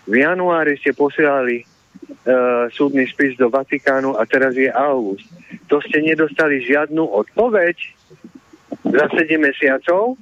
[0.09, 1.65] v januári ste posielali e,
[2.73, 5.29] súdny spis do Vatikánu a teraz je august.
[5.69, 7.77] To ste nedostali žiadnu odpoveď
[8.83, 10.15] za 7 mesiacov.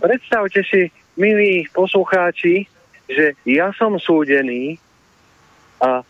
[0.00, 2.68] Predstavte si, milí poslucháči,
[3.06, 4.78] že ja som súdený
[5.82, 6.02] a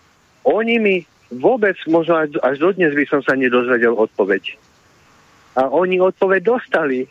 [0.46, 0.96] oni mi
[1.30, 4.54] vôbec, možno až, dodnes by som sa nedozvedel odpoveď.
[5.58, 7.10] A oni odpoveď dostali,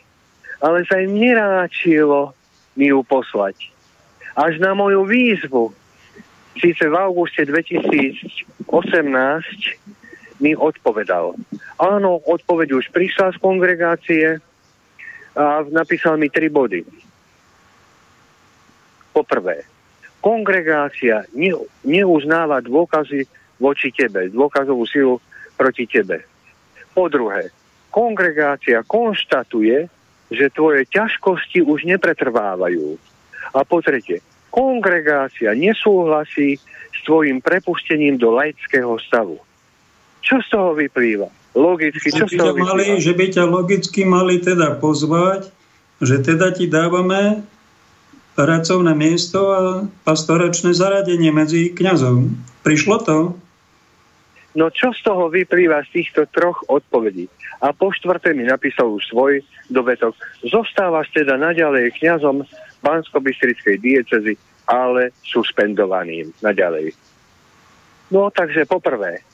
[0.62, 2.32] ale sa im neráčilo
[2.76, 3.72] mi ju poslať.
[4.36, 5.72] Až na moju výzvu,
[6.60, 8.68] síce v auguste 2018,
[10.40, 11.36] mi odpovedal.
[11.80, 14.26] Áno, odpoveď už prišla z kongregácie
[15.36, 16.84] a napísal mi tri body.
[19.12, 19.64] Poprvé,
[20.20, 23.24] kongregácia ne, neuznáva dôkazy
[23.56, 25.16] voči tebe, dôkazovú silu
[25.56, 26.24] proti tebe.
[26.92, 27.48] Po druhé,
[27.88, 29.88] kongregácia konštatuje,
[30.28, 33.00] že tvoje ťažkosti už nepretrvávajú.
[33.54, 34.20] A po tretie,
[34.52, 36.60] kongregácia nesúhlasí
[36.92, 39.40] s tvojim prepustením do laického stavu.
[40.26, 41.30] Čo z toho vyplýva?
[41.54, 42.98] Logicky, čo z toho mali, vyplýva?
[42.98, 45.54] Že by ťa logicky mali teda pozvať,
[46.02, 47.46] že teda ti dávame
[48.34, 49.60] pracovné miesto a
[50.04, 52.26] pastoračné zaradenie medzi kňazov.
[52.66, 53.18] Prišlo to?
[54.56, 57.30] No čo z toho vyplýva z týchto troch odpovedí?
[57.60, 59.40] A po štvrté mi napísal už svoj
[59.72, 60.12] dovetok.
[60.44, 62.44] Zostávaš teda naďalej kňazom
[62.84, 64.34] Bansko-Bystrickej diecezy,
[64.68, 66.92] ale suspendovaným naďalej.
[68.12, 69.24] No takže poprvé,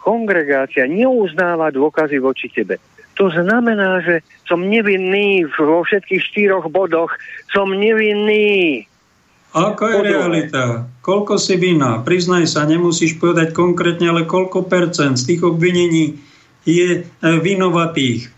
[0.00, 2.80] kongregácia neuznáva dôkazy voči tebe.
[3.20, 7.12] To znamená, že som nevinný vo všetkých štyroch bodoch.
[7.52, 8.88] Som nevinný.
[9.52, 10.88] Aká je realita?
[11.04, 12.00] Koľko si vina?
[12.00, 16.16] Priznaj sa, nemusíš povedať konkrétne, ale koľko percent z tých obvinení
[16.64, 18.30] je e, vinovatých?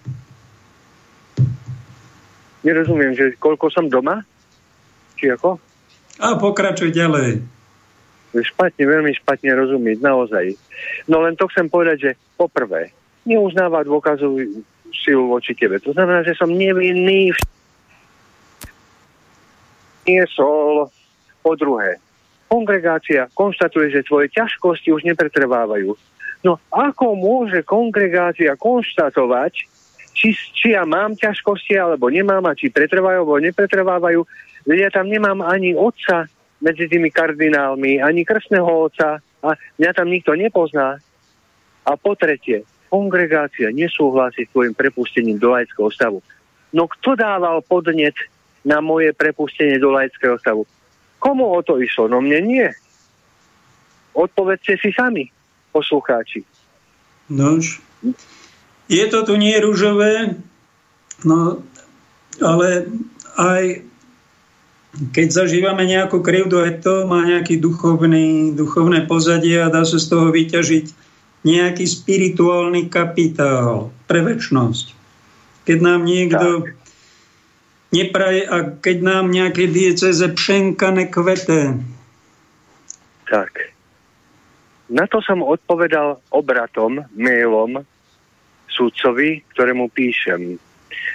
[2.66, 4.24] Nerozumiem, že koľko som doma?
[5.20, 5.58] Či ako?
[6.18, 7.42] A pokračuj ďalej.
[8.32, 10.56] Špatne, veľmi špatne rozumieť, naozaj.
[11.04, 12.10] No len to chcem povedať, že
[12.40, 12.96] poprvé,
[13.28, 15.76] neuznáva dôkazovú silu voči tebe.
[15.84, 17.36] To znamená, že som nevinný.
[17.36, 17.40] v-
[20.08, 20.88] Nie sol.
[21.42, 21.98] Po druhé,
[22.46, 25.92] kongregácia konštatuje, že tvoje ťažkosti už nepretrvávajú.
[26.42, 29.52] No ako môže kongregácia konštatovať,
[30.12, 34.20] či, či ja mám ťažkosti, alebo nemám, a či pretrvajú, alebo nepretrvávajú.
[34.66, 36.30] Veď ja tam nemám ani otca
[36.62, 39.48] medzi tými kardinálmi, ani krstného otca a
[39.82, 41.02] mňa tam nikto nepozná.
[41.82, 46.22] A po tretie, kongregácia nesúhlasí s tvojim prepustením do laického stavu.
[46.70, 48.14] No kto dával podnet
[48.62, 50.62] na moje prepustenie do laického stavu?
[51.18, 52.06] Komu o to išlo?
[52.06, 52.68] No mne nie.
[54.14, 55.26] Odpovedzte si sami,
[55.74, 56.46] poslucháči.
[57.32, 57.82] Nož,
[58.86, 60.36] je to tu nie rúžové,
[61.24, 61.64] no,
[62.38, 62.86] ale
[63.40, 63.91] aj
[64.92, 70.06] keď zažívame nejakú krivdu, aj to má nejaký duchovný, duchovné pozadie a dá sa z
[70.12, 70.86] toho vyťažiť
[71.42, 74.92] nejaký spirituálny kapitál pre väčnosť.
[75.64, 76.68] Keď nám niekto
[77.88, 81.80] nepraje a keď nám nejaké dieceze pšenka nekvete.
[83.32, 83.72] Tak.
[84.92, 87.80] Na to som odpovedal obratom, mailom
[88.68, 90.60] sudcovi, ktorému píšem.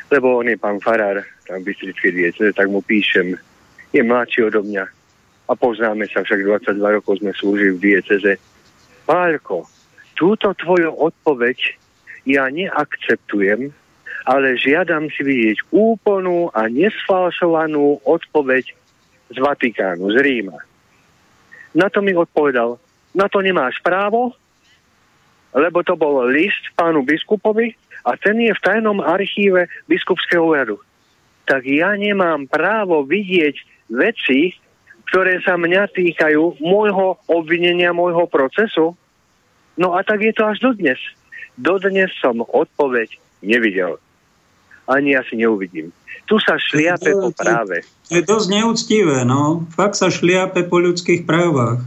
[0.09, 3.37] Lebo on je pán Farár, tam v Bystrickej dieceze, tak mu píšem.
[3.97, 4.85] Je mladší odo mňa.
[5.49, 8.37] A poznáme sa, však 22 rokov sme slúžili v dieceze.
[9.09, 9.65] Pálko,
[10.13, 11.57] túto tvoju odpoveď
[12.29, 13.73] ja neakceptujem,
[14.29, 18.69] ale žiadam si vidieť úplnú a nesfalšovanú odpoveď
[19.33, 20.61] z Vatikánu, z Ríma.
[21.73, 22.77] Na to mi odpovedal,
[23.17, 24.37] na to nemáš právo,
[25.57, 27.73] lebo to bol list pánu biskupovi
[28.05, 30.77] a ten je v tajnom archíve biskupského úradu.
[31.49, 34.55] Tak ja nemám právo vidieť veci,
[35.07, 38.93] ktoré sa mňa týkajú môjho obvinenia, môjho procesu.
[39.79, 40.99] No a tak je to až dodnes.
[41.55, 43.97] Dodnes som odpoveď nevidel.
[44.87, 45.91] Ani asi neuvidím.
[46.27, 47.87] Tu sa šliape po práve.
[48.11, 49.63] To je dosť neúctivé, no.
[49.71, 51.79] Fakt sa šliape po ľudských právach.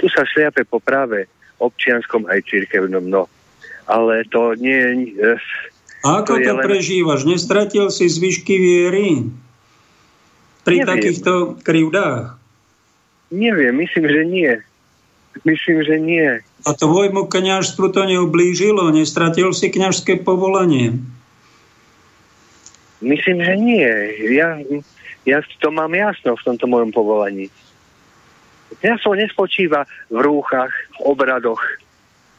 [0.00, 1.28] Tu sa šliape po práve
[1.60, 3.28] občianskom aj cirkevnom, no.
[3.84, 5.12] Ale to nie...
[5.20, 5.36] eh,
[6.04, 7.20] A ako To to len- prežívaš?
[7.24, 9.28] Nestratil si zvyšky viery?
[10.64, 10.90] Pri Neviem.
[10.90, 12.40] takýchto krivdách?
[13.28, 14.52] Neviem, myslím, že nie.
[15.44, 16.28] Myslím, že nie.
[16.64, 18.88] A tvojmu kňažstvu to neublížilo?
[18.94, 20.96] Nestratil si kňažské povolanie?
[23.04, 23.90] Myslím, že nie.
[24.32, 24.56] Ja,
[25.28, 27.52] ja to mám jasno v tomto mojom povolaní.
[28.80, 31.60] Kňazstvo nespočíva v rúchach, v obradoch,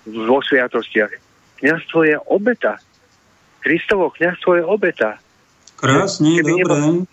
[0.10, 1.12] vo sviatostiach.
[1.62, 2.82] Kňazstvo je obeta.
[3.62, 5.22] Kristovo kňazstvo je obeta.
[5.76, 7.06] Krásne, dobre.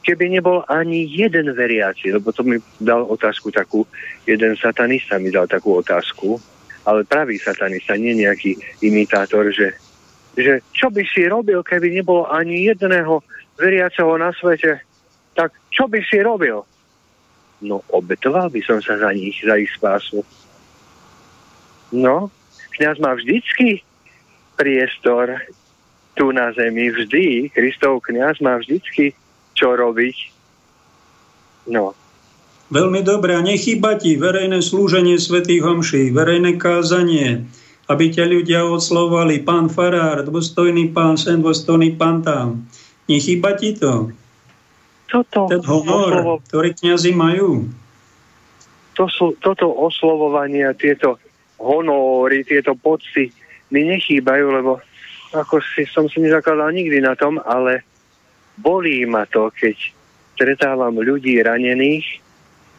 [0.00, 3.84] Keby nebol ani jeden veriaci, lebo to mi dal otázku takú,
[4.24, 6.40] jeden satanista mi dal takú otázku,
[6.88, 9.76] ale pravý satanista, nie nejaký imitátor, že,
[10.40, 13.20] že čo by si robil, keby nebolo ani jedného
[13.60, 14.80] veriaceho na svete,
[15.36, 16.64] tak čo by si robil?
[17.60, 20.24] No, obetoval by som sa za nich, za ich spásu.
[21.92, 22.32] No,
[22.80, 23.84] kniaz má vždycky
[24.56, 25.44] priestor
[26.16, 27.52] tu na zemi, vždy.
[27.52, 29.12] Kristov kniaz má vždycky
[29.60, 30.16] čo robiť.
[31.68, 31.92] No,
[32.70, 33.34] Veľmi dobré.
[33.34, 37.50] A nechýba ti verejné slúženie svätých homší, verejné kázanie,
[37.90, 42.70] aby ťa ľudia oslovali pán farár, dôstojný pán sen, dôstojný pán tam.
[43.10, 44.14] Nechýba ti to?
[45.10, 47.66] toto, Ten honor, oslovo, ktorý kňazi majú.
[48.94, 51.18] to sú, toto oslovovanie, tieto
[51.58, 53.34] honóry, tieto pocty,
[53.74, 54.78] mi nechýbajú, lebo
[55.34, 57.82] ako si som si nezakladal nikdy na tom, ale
[58.60, 59.76] bolí ma to, keď
[60.36, 62.20] stretávam ľudí ranených,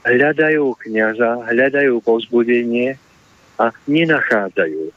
[0.06, 2.98] hľadajú kniaza, hľadajú povzbudenie
[3.62, 4.90] a nenachádzajú.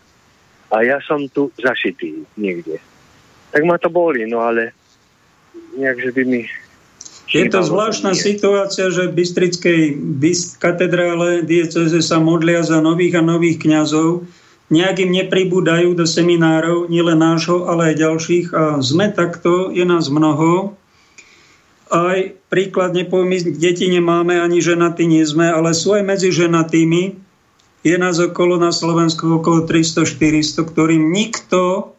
[0.73, 2.81] A ja som tu zašitý niekde.
[3.53, 4.73] Tak ma to boli, no ale
[5.77, 6.43] nejak, že by mi
[7.35, 9.83] je to zvláštna situácia, že v Bystrickej
[10.63, 14.23] katedrále dieceze sa modlia za nových a nových kňazov.
[14.73, 18.47] Nejak im nepribúdajú do seminárov, nielen nášho, ale aj ďalších.
[18.57, 20.73] A sme takto, je nás mnoho.
[21.93, 22.19] Aj
[22.49, 27.21] príklad nepoviem, deti nemáme, ani ženatí nie sme, ale sú aj medzi ženatými.
[27.85, 31.93] Je nás okolo na Slovensku okolo 300-400, ktorým nikto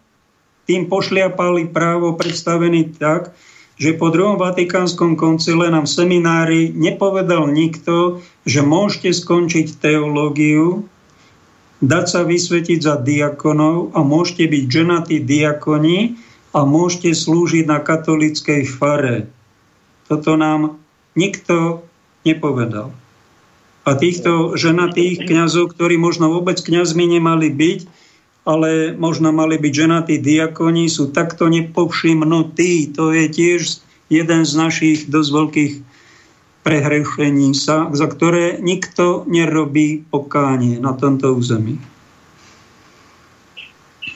[0.65, 3.37] tým pošliapali právo predstavený tak,
[3.77, 10.89] že po druhom Vatikánskom koncile nám seminári nepovedal nikto, že môžete skončiť teológiu,
[11.86, 16.18] dať sa vysvetiť za diakonov a môžete byť ženatí diakoni
[16.56, 19.30] a môžete slúžiť na katolickej fare.
[20.06, 20.78] Toto nám
[21.18, 21.86] nikto
[22.26, 22.94] nepovedal.
[23.86, 27.80] A týchto ženatých kňazov, ktorí možno vôbec kňazmi nemali byť,
[28.45, 32.98] ale možno mali byť ženatí diakoni, sú takto nepovšimnutí.
[32.98, 33.62] To je tiež
[34.10, 35.74] jeden z našich dosť veľkých
[36.65, 41.77] prehrešení sa, za ktoré nikto nerobí pokánie na tomto území.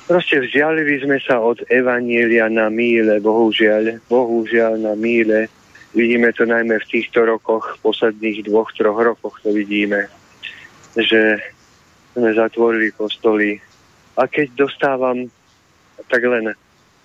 [0.09, 5.45] Proste vzdialili sme sa od Evanielia na míle, bohužiaľ, bohužiaľ na míle.
[5.93, 10.09] Vidíme to najmä v týchto rokoch, v posledných dvoch, troch rokoch to vidíme,
[10.97, 11.37] že
[12.17, 13.61] sme zatvorili kostoly,
[14.17, 15.29] a keď dostávam
[16.09, 16.57] tak len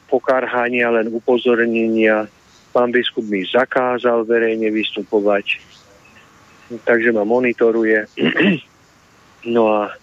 [0.09, 2.27] pokarhania, len upozornenia,
[2.75, 5.63] pán biskup mi zakázal verejne vystupovať,
[6.83, 8.11] takže ma monitoruje.
[9.55, 9.95] no a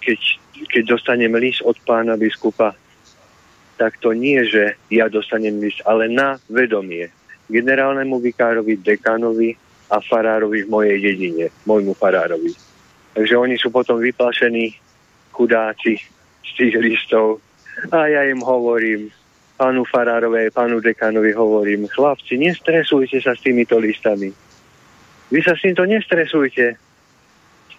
[0.00, 0.20] keď,
[0.72, 2.72] keď dostanem list od pána biskupa,
[3.76, 7.12] tak to nie, že ja dostanem list, ale na vedomie
[7.52, 9.52] generálnemu vikárovi, dekanovi
[9.92, 12.56] a farárovi v mojej dedine, môjmu farárovi.
[13.12, 14.74] Takže oni sú potom vyplašení
[15.28, 16.00] chudáci
[16.40, 17.44] z tých listov.
[17.92, 19.12] A ja im hovorím,
[19.54, 24.30] pánu Farárovej, pánu dekanovi hovorím, chlapci, nestresujte sa s týmito listami.
[25.30, 26.76] Vy sa s týmto nestresujte.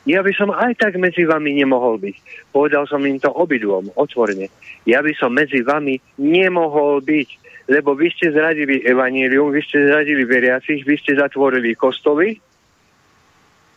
[0.06, 2.16] Ja by som aj tak medzi vami nemohol byť.
[2.54, 4.54] Povedal som im to obidvom, otvorene.
[4.86, 7.30] Ja by som medzi vami nemohol byť,
[7.74, 12.38] lebo vy ste zradili evanílium, vy ste zradili veriacich, vy ste zatvorili kostoly,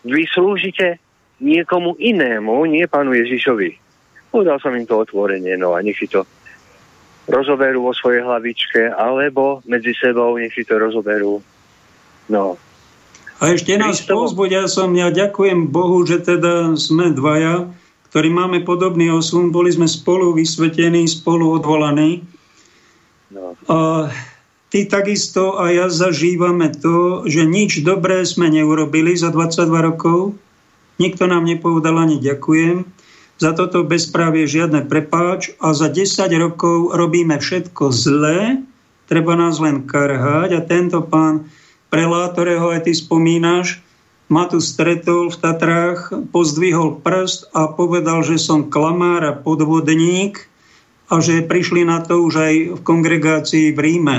[0.04, 1.00] vy slúžite
[1.40, 3.80] niekomu inému, nie pánu Ježišovi.
[4.28, 6.28] Povedal som im to otvorenie, no a nech si to
[7.28, 11.44] rozoberú vo svojej hlavičke, alebo medzi sebou nech si to rozoberú.
[12.32, 12.56] No.
[13.38, 17.70] A ešte nás povzbudia som, ja ďakujem Bohu, že teda sme dvaja,
[18.10, 22.26] ktorí máme podobný osun, boli sme spolu vysvetení, spolu odvolaní.
[23.30, 23.54] No.
[23.68, 24.08] A
[24.72, 30.34] ty takisto a ja zažívame to, že nič dobré sme neurobili za 22 rokov.
[30.98, 32.97] Nikto nám nepovedal ani ďakujem.
[33.38, 38.66] Za toto bezprávie žiadne prepáč a za 10 rokov robíme všetko zlé,
[39.06, 41.46] treba nás len karhať a tento pán
[41.86, 43.78] prelá, ktorého aj ty spomínaš,
[44.26, 50.50] ma tu stretol v Tatrách, pozdvihol prst a povedal, že som klamár a podvodník
[51.06, 54.18] a že prišli na to už aj v kongregácii v Ríme.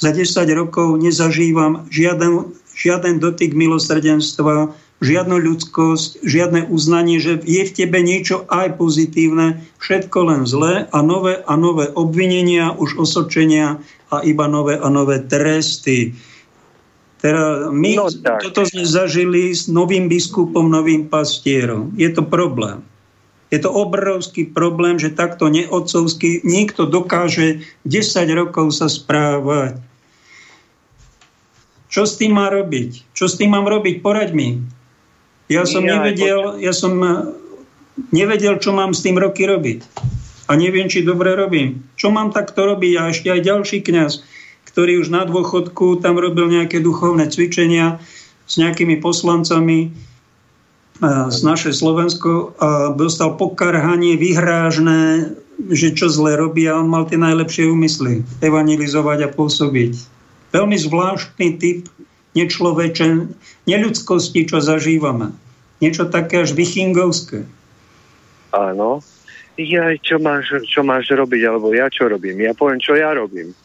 [0.00, 0.24] Za 10
[0.56, 4.72] rokov nezažívam žiaden, žiaden dotyk milosrdenstva,
[5.04, 10.98] žiadnu ľudskosť, žiadne uznanie, že je v tebe niečo aj pozitívne, všetko len zlé a
[11.04, 13.76] nové a nové obvinenia, už osočenia
[14.08, 16.16] a iba nové a nové tresty.
[17.20, 18.08] Teda my no,
[18.40, 21.92] toto sme zažili s novým biskupom, novým pastierom.
[21.96, 22.84] Je to problém.
[23.52, 29.78] Je to obrovský problém, že takto neotcovský niekto dokáže 10 rokov sa správať.
[31.86, 33.14] Čo s tým má robiť?
[33.14, 34.02] Čo s tým mám robiť?
[34.02, 34.60] Poraď mi.
[35.46, 37.14] Ja som nevedel, ja som eh,
[38.10, 39.86] nevedel, čo mám s tým roky robiť.
[40.46, 41.82] A neviem, či dobre robím.
[41.98, 42.92] Čo mám takto robiť?
[42.98, 44.22] A ešte aj ďalší kňaz,
[44.70, 47.98] ktorý už na dôchodku tam robil nejaké duchovné cvičenia
[48.46, 55.30] s nejakými poslancami eh, z naše Slovensko a dostal pokarhanie vyhrážne,
[55.70, 59.92] že čo zle robí a on mal tie najlepšie úmysly evangelizovať a pôsobiť.
[60.50, 61.88] Veľmi zvláštny typ
[62.36, 63.32] nečlovečen,
[63.64, 65.32] neľudskosti, čo zažívame.
[65.80, 67.48] Niečo také až vichingovské.
[68.52, 69.00] Áno.
[69.56, 72.44] Ja, čo máš, čo máš robiť, alebo ja čo robím?
[72.44, 73.56] Ja poviem, čo ja robím.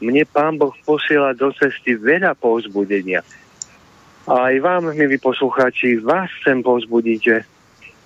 [0.00, 3.20] Mne Pán Boh posiela do cesty veľa povzbudenia.
[4.24, 7.36] A aj vám, milí poslucháči, vás chcem povzbudiť, že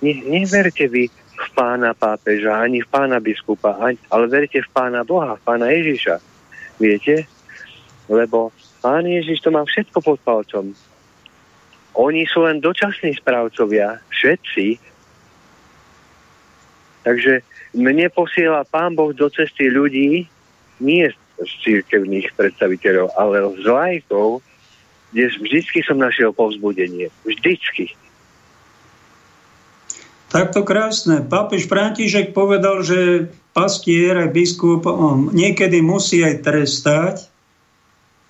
[0.03, 1.07] ne, neverte vy
[1.39, 5.71] v pána pápeža, ani v pána biskupa, ani, ale verte v pána Boha, v pána
[5.71, 6.19] Ježiša.
[6.75, 7.23] Viete?
[8.11, 10.75] Lebo pán Ježiš to má všetko pod palcom.
[11.95, 14.79] Oni sú len dočasní správcovia, všetci.
[17.03, 17.43] Takže
[17.75, 20.27] mne posiela pán Boh do cesty ľudí,
[20.79, 21.05] nie
[21.39, 24.43] z církevných predstaviteľov, ale z lajkov,
[25.11, 27.09] kde vždycky som našiel povzbudenie.
[27.23, 27.95] Vždycky.
[30.29, 31.25] Takto krásne.
[31.25, 34.85] Pápež František povedal, že pastier a biskup
[35.33, 37.15] niekedy musí aj trestať,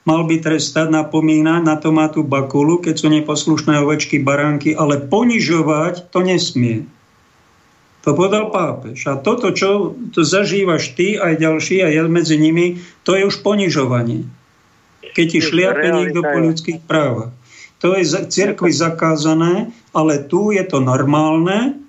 [0.09, 4.97] mal by trestať, napomínať, na to má tú bakulu, keď sú neposlušné ovečky, baránky, ale
[4.97, 6.89] ponižovať to nesmie.
[8.07, 9.05] To povedal pápež.
[9.05, 13.45] A toto, čo to zažívaš ty aj ďalší, a ja medzi nimi, to je už
[13.45, 14.25] ponižovanie.
[15.13, 17.35] Keď ti šliape niekto po ľudských právach.
[17.79, 21.79] To je v cirkvi zakázané, ale tu je to normálne.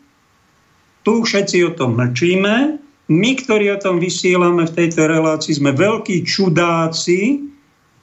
[1.03, 2.79] Tu všetci o tom mlčíme.
[3.11, 7.50] My, ktorí o tom vysielame v tejto relácii, sme veľkí čudáci.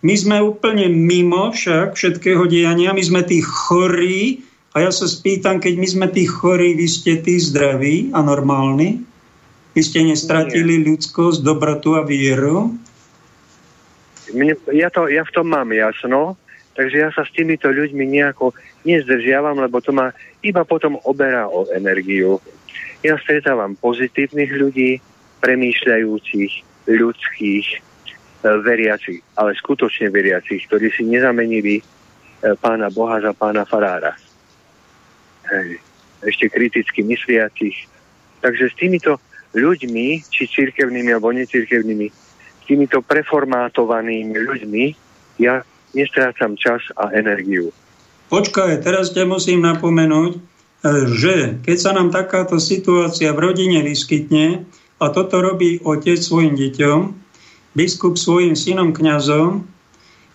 [0.06, 2.94] My sme úplne mimo však všetkého diania.
[2.94, 4.46] My sme tí chorí,
[4.78, 9.02] a ja sa spýtam, keď my sme tí chorí, vy ste tí zdraví a normálni?
[9.74, 12.78] Vy ste nestratili ľudskosť, dobrotu a vieru?
[14.34, 16.38] Mne, ja, to, ja v tom mám jasno,
[16.78, 18.54] takže ja sa s týmito ľuďmi nejako
[18.86, 20.14] nezdržiavam, lebo to ma
[20.46, 22.38] iba potom oberá o energiu.
[23.02, 25.02] Ja stretávam pozitívnych ľudí,
[25.42, 27.66] premýšľajúcich, ľudských,
[28.44, 31.84] veriacich, ale skutočne veriacich, ktorí si nezamenili e,
[32.58, 34.14] pána Boha za pána Farára
[36.24, 37.88] ešte kriticky mysliacich.
[38.42, 39.22] Takže s týmito
[39.56, 44.86] ľuďmi, či církevnými alebo necírkevnými, s týmito preformátovanými ľuďmi,
[45.42, 45.62] ja
[45.96, 47.72] nestrácam čas a energiu.
[48.28, 50.40] Počkaj, teraz ťa musím napomenúť, e,
[51.16, 57.27] že keď sa nám takáto situácia v rodine vyskytne, a toto robí otec svojim deťom,
[57.78, 59.70] biskup svojim synom kňazom,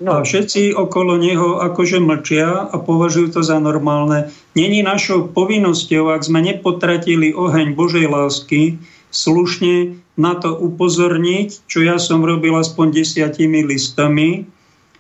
[0.03, 0.19] No.
[0.19, 4.35] A všetci okolo neho akože mlčia a považujú to za normálne.
[4.59, 8.83] Není našou povinnosťou, ak sme nepotratili oheň Božej lásky,
[9.15, 14.43] slušne na to upozorniť, čo ja som robil aspoň desiatimi listami,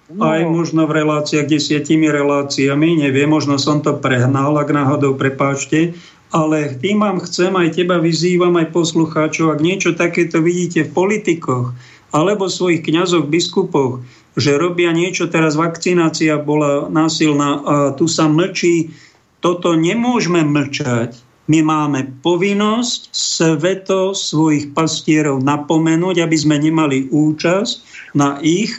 [0.06, 0.22] no.
[0.22, 5.98] aj možno v reláciách desiatimi reláciami, neviem, možno som to prehnal, ak náhodou prepáčte,
[6.32, 11.76] ale tým vám chcem, aj teba vyzývam, aj poslucháčov, ak niečo takéto vidíte v politikoch,
[12.12, 14.04] alebo svojich kňazoch, biskupoch,
[14.36, 18.92] že robia niečo, teraz vakcinácia bola násilná a tu sa mlčí.
[19.40, 21.18] Toto nemôžeme mlčať.
[21.50, 27.74] My máme povinnosť sveto svojich pastierov napomenúť, aby sme nemali účasť
[28.14, 28.78] na ich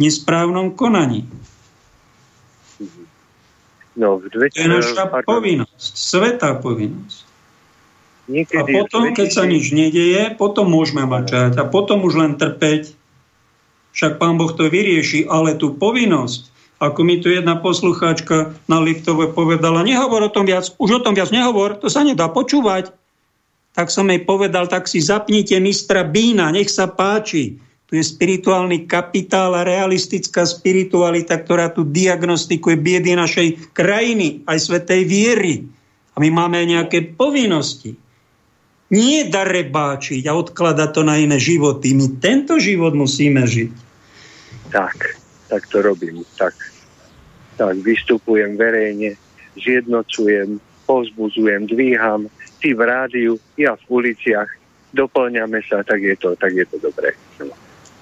[0.00, 1.28] nesprávnom konaní.
[3.92, 4.48] No, v dve...
[4.48, 5.28] To je naša pardon.
[5.28, 7.31] povinnosť, svetá povinnosť.
[8.30, 13.02] Niekedy a potom, keď sa nič nedieje, potom môžeme mlčať a potom už len trpeť
[13.92, 16.48] však pán Boh to vyrieši, ale tú povinnosť,
[16.82, 21.14] ako mi tu jedna poslucháčka na Liftove povedala, nehovor o tom viac, už o tom
[21.14, 22.90] viac nehovor, to sa nedá počúvať.
[23.72, 27.56] Tak som jej povedal, tak si zapnite mistra Bína, nech sa páči.
[27.88, 35.04] Tu je spirituálny kapitál a realistická spiritualita, ktorá tu diagnostikuje biedy našej krajiny, aj svetej
[35.04, 35.54] viery.
[36.12, 37.96] A my máme nejaké povinnosti.
[38.92, 41.96] Nie darebáčiť a odkladať to na iné životy.
[41.96, 43.72] My tento život musíme žiť.
[44.68, 45.16] Tak,
[45.48, 46.20] tak to robím.
[46.36, 46.52] Tak,
[47.56, 49.16] tak vystupujem verejne,
[49.56, 52.28] zjednocujem, povzbudzujem, dvíham,
[52.60, 54.48] ty v rádiu, ja v uliciach,
[54.92, 57.16] doplňame sa, tak je to, tak je to dobré.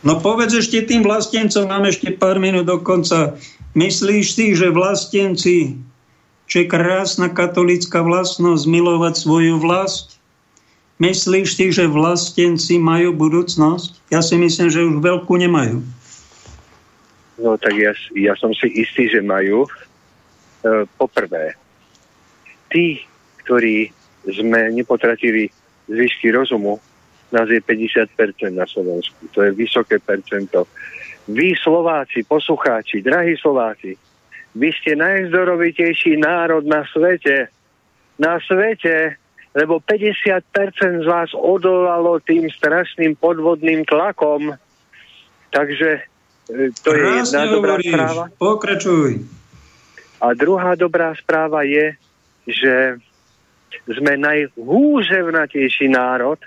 [0.00, 3.38] No povedz ešte tým vlastencom, máme ešte pár minút do konca.
[3.78, 5.78] Myslíš si, že vlastenci,
[6.50, 10.19] čo je krásna katolická vlastnosť, milovať svoju vlast?
[11.00, 14.12] Myslíš si, že vlastenci majú budúcnosť?
[14.12, 15.80] Ja si myslím, že už veľkú nemajú.
[17.40, 19.64] No tak ja, ja som si istý, že majú.
[19.64, 21.56] E, poprvé,
[22.68, 23.00] tí,
[23.40, 23.88] ktorí
[24.28, 25.48] sme nepotratili
[25.88, 26.76] zvyšky rozumu,
[27.32, 28.12] nás je 50%
[28.52, 29.24] na Slovensku.
[29.32, 30.68] To je vysoké percento.
[31.32, 33.96] Vy Slováci, poslucháči, drahí Slováci,
[34.52, 37.48] vy ste najzdorovitejší národ na svete.
[38.20, 39.19] Na svete
[39.54, 44.54] lebo 50% z vás odolalo tým strašným podvodným tlakom.
[45.50, 45.88] Takže
[46.46, 47.90] e, to Krásne je jedna dobrá hovoríš.
[47.90, 48.24] správa.
[48.38, 49.10] Pokračuj.
[50.20, 51.96] A druhá dobrá správa je,
[52.46, 53.00] že
[53.88, 56.38] sme najhúževnatejší národ,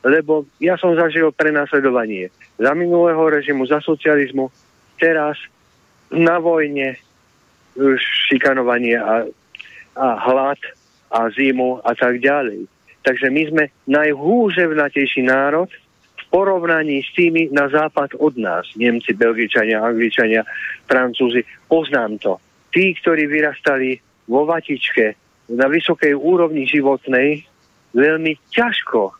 [0.00, 4.48] lebo ja som zažil prenasledovanie za minulého režimu, za socializmu,
[4.96, 5.36] teraz
[6.10, 6.96] na vojne
[8.26, 9.28] šikanovanie a,
[9.94, 10.58] a hlad
[11.10, 12.70] a zimu a tak ďalej.
[13.02, 15.68] Takže my sme najhúževnatejší národ
[16.16, 18.68] v porovnaní s tými na západ od nás.
[18.78, 20.46] Nemci, Belgičania, Angličania,
[20.86, 21.42] Francúzi.
[21.66, 22.32] Poznám to.
[22.70, 23.98] Tí, ktorí vyrastali
[24.30, 25.18] vo vatičke,
[25.50, 27.42] na vysokej úrovni životnej,
[27.90, 29.10] veľmi ťažko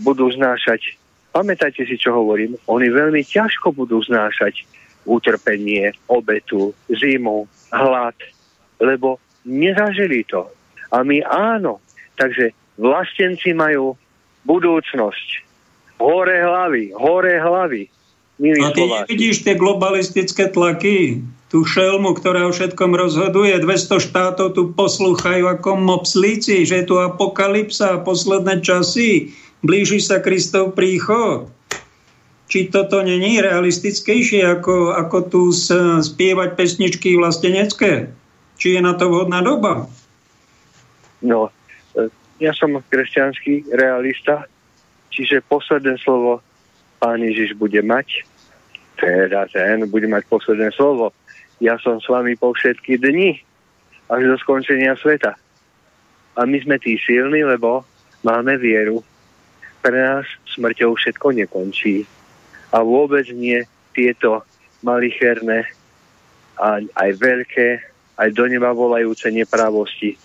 [0.00, 0.96] budú znášať,
[1.36, 4.64] pamätajte si, čo hovorím, oni veľmi ťažko budú znášať
[5.04, 8.16] utrpenie, obetu, zimu, hlad,
[8.80, 10.48] lebo nezažili to.
[10.92, 11.82] A my áno.
[12.16, 13.96] Takže vlastenci majú
[14.46, 15.28] budúcnosť.
[15.96, 17.88] Hore hlavy, hore hlavy.
[18.36, 23.56] Milí A ty vidíš tie globalistické tlaky, tú šelmu, ktorá o všetkom rozhoduje.
[23.56, 29.32] 200 štátov tu poslúchajú ako mopslíci, že je tu apokalypsa, posledné časy,
[29.64, 31.48] blíži sa Kristov príchod.
[32.46, 35.42] Či toto není realistickejšie, ako, ako tu
[36.04, 38.12] spievať pesničky vlastenecké?
[38.60, 39.90] Či je na to vhodná doba?
[41.24, 41.48] No,
[41.96, 42.12] e,
[42.42, 44.44] ja som kresťanský realista,
[45.12, 46.44] čiže posledné slovo
[47.00, 48.24] pán Ježiš bude mať,
[48.96, 51.12] teda ten bude mať posledné slovo
[51.60, 53.40] ja som s vami po všetky dni
[54.12, 55.34] až do skončenia sveta.
[56.36, 57.80] A my sme tí silní, lebo
[58.20, 59.00] máme vieru.
[59.80, 62.04] Pre nás smrťou všetko nekončí.
[62.76, 63.64] A vôbec nie
[63.96, 64.44] tieto
[64.84, 65.64] malicherné
[66.60, 67.68] a aj veľké,
[68.20, 70.20] aj do neba volajúce nepravosti.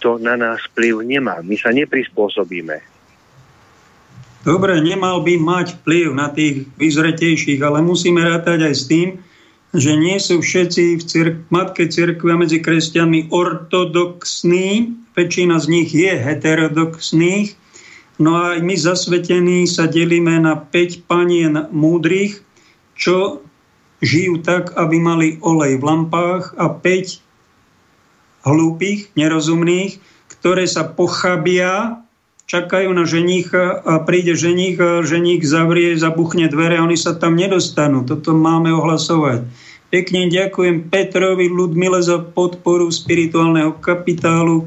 [0.00, 1.40] To na nás vplyv nemá.
[1.44, 2.94] My sa neprispôsobíme.
[4.44, 9.08] Dobre, nemal by mať vplyv na tých vyzretejších, ale musíme rátať aj s tým,
[9.72, 15.90] že nie sú všetci v cir- matke cirkvi a medzi kresťanmi ortodoxní, väčšina z nich
[15.96, 17.56] je heterodoxných,
[18.20, 22.44] no a my zasvetení sa delíme na 5 panien múdrych,
[22.94, 23.40] čo
[24.04, 27.23] žijú tak, aby mali olej v lampách a 5
[28.44, 29.96] hlúpych, nerozumných,
[30.28, 32.04] ktoré sa pochabia,
[32.44, 38.04] čakajú na ženicha a príde a ženich zavrie, zabuchne dvere a oni sa tam nedostanú.
[38.04, 39.48] Toto máme ohlasovať.
[39.88, 44.66] Pekne ďakujem Petrovi Ludmile za podporu spirituálneho kapitálu.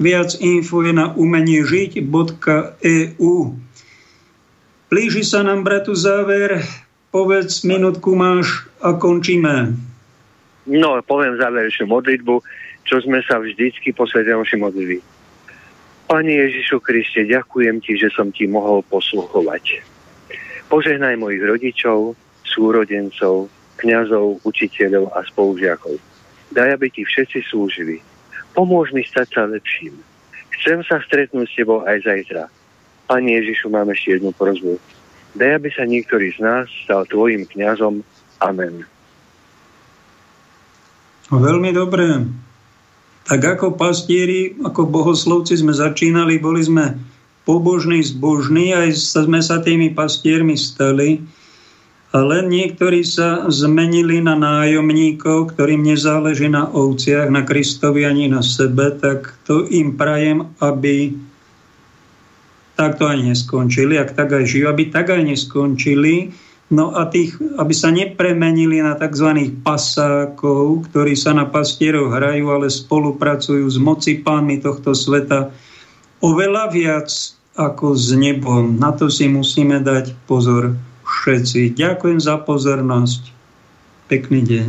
[0.00, 3.36] Viac info je na umeniežiť.eu.
[4.92, 6.64] Blíži sa nám, bratu, záver.
[7.12, 9.76] Povedz, minútku máš a končíme.
[10.64, 12.40] No, poviem záverečnú modlitbu,
[12.84, 14.98] čo sme sa vždycky posvedenoši modlili.
[16.10, 19.80] Pane Ježišu Kriste, ďakujem Ti, že som Ti mohol posluchovať.
[20.68, 23.48] Požehnaj mojich rodičov, súrodencov,
[23.80, 25.96] kňazov, učiteľov a spolužiakov.
[26.52, 28.04] Daj, aby ti všetci slúžili.
[28.52, 29.96] Pomôž mi stať sa lepším.
[30.60, 32.52] Chcem sa stretnúť s tebou aj zajtra.
[33.08, 34.76] Pane Ježišu, mám ešte jednu prozbu.
[35.32, 38.04] Daj, aby sa niektorý z nás stal tvojim kňazom.
[38.44, 38.84] Amen.
[41.32, 42.20] Veľmi dobré.
[43.32, 47.00] Tak ako pastieri, ako bohoslovci sme začínali, boli sme
[47.48, 51.24] pobožní, zbožní, aj sme sa tými pastiermi stali
[52.12, 58.92] ale niektorí sa zmenili na nájomníkov, ktorým nezáleží na ovciach, na Kristovi ani na sebe,
[59.00, 61.16] tak to im prajem, aby
[62.76, 66.36] takto aj neskončili, ak tak aj žijú, aby tak aj neskončili,
[66.72, 69.52] no a tých, aby sa nepremenili na tzv.
[69.60, 75.52] pasákov, ktorí sa na pastierov hrajú, ale spolupracujú s mocipánmi tohto sveta
[76.24, 77.12] oveľa viac
[77.52, 78.80] ako s nebom.
[78.80, 80.72] Na to si musíme dať pozor
[81.04, 81.76] všetci.
[81.76, 83.28] Ďakujem za pozornosť.
[84.08, 84.68] Pekný deň.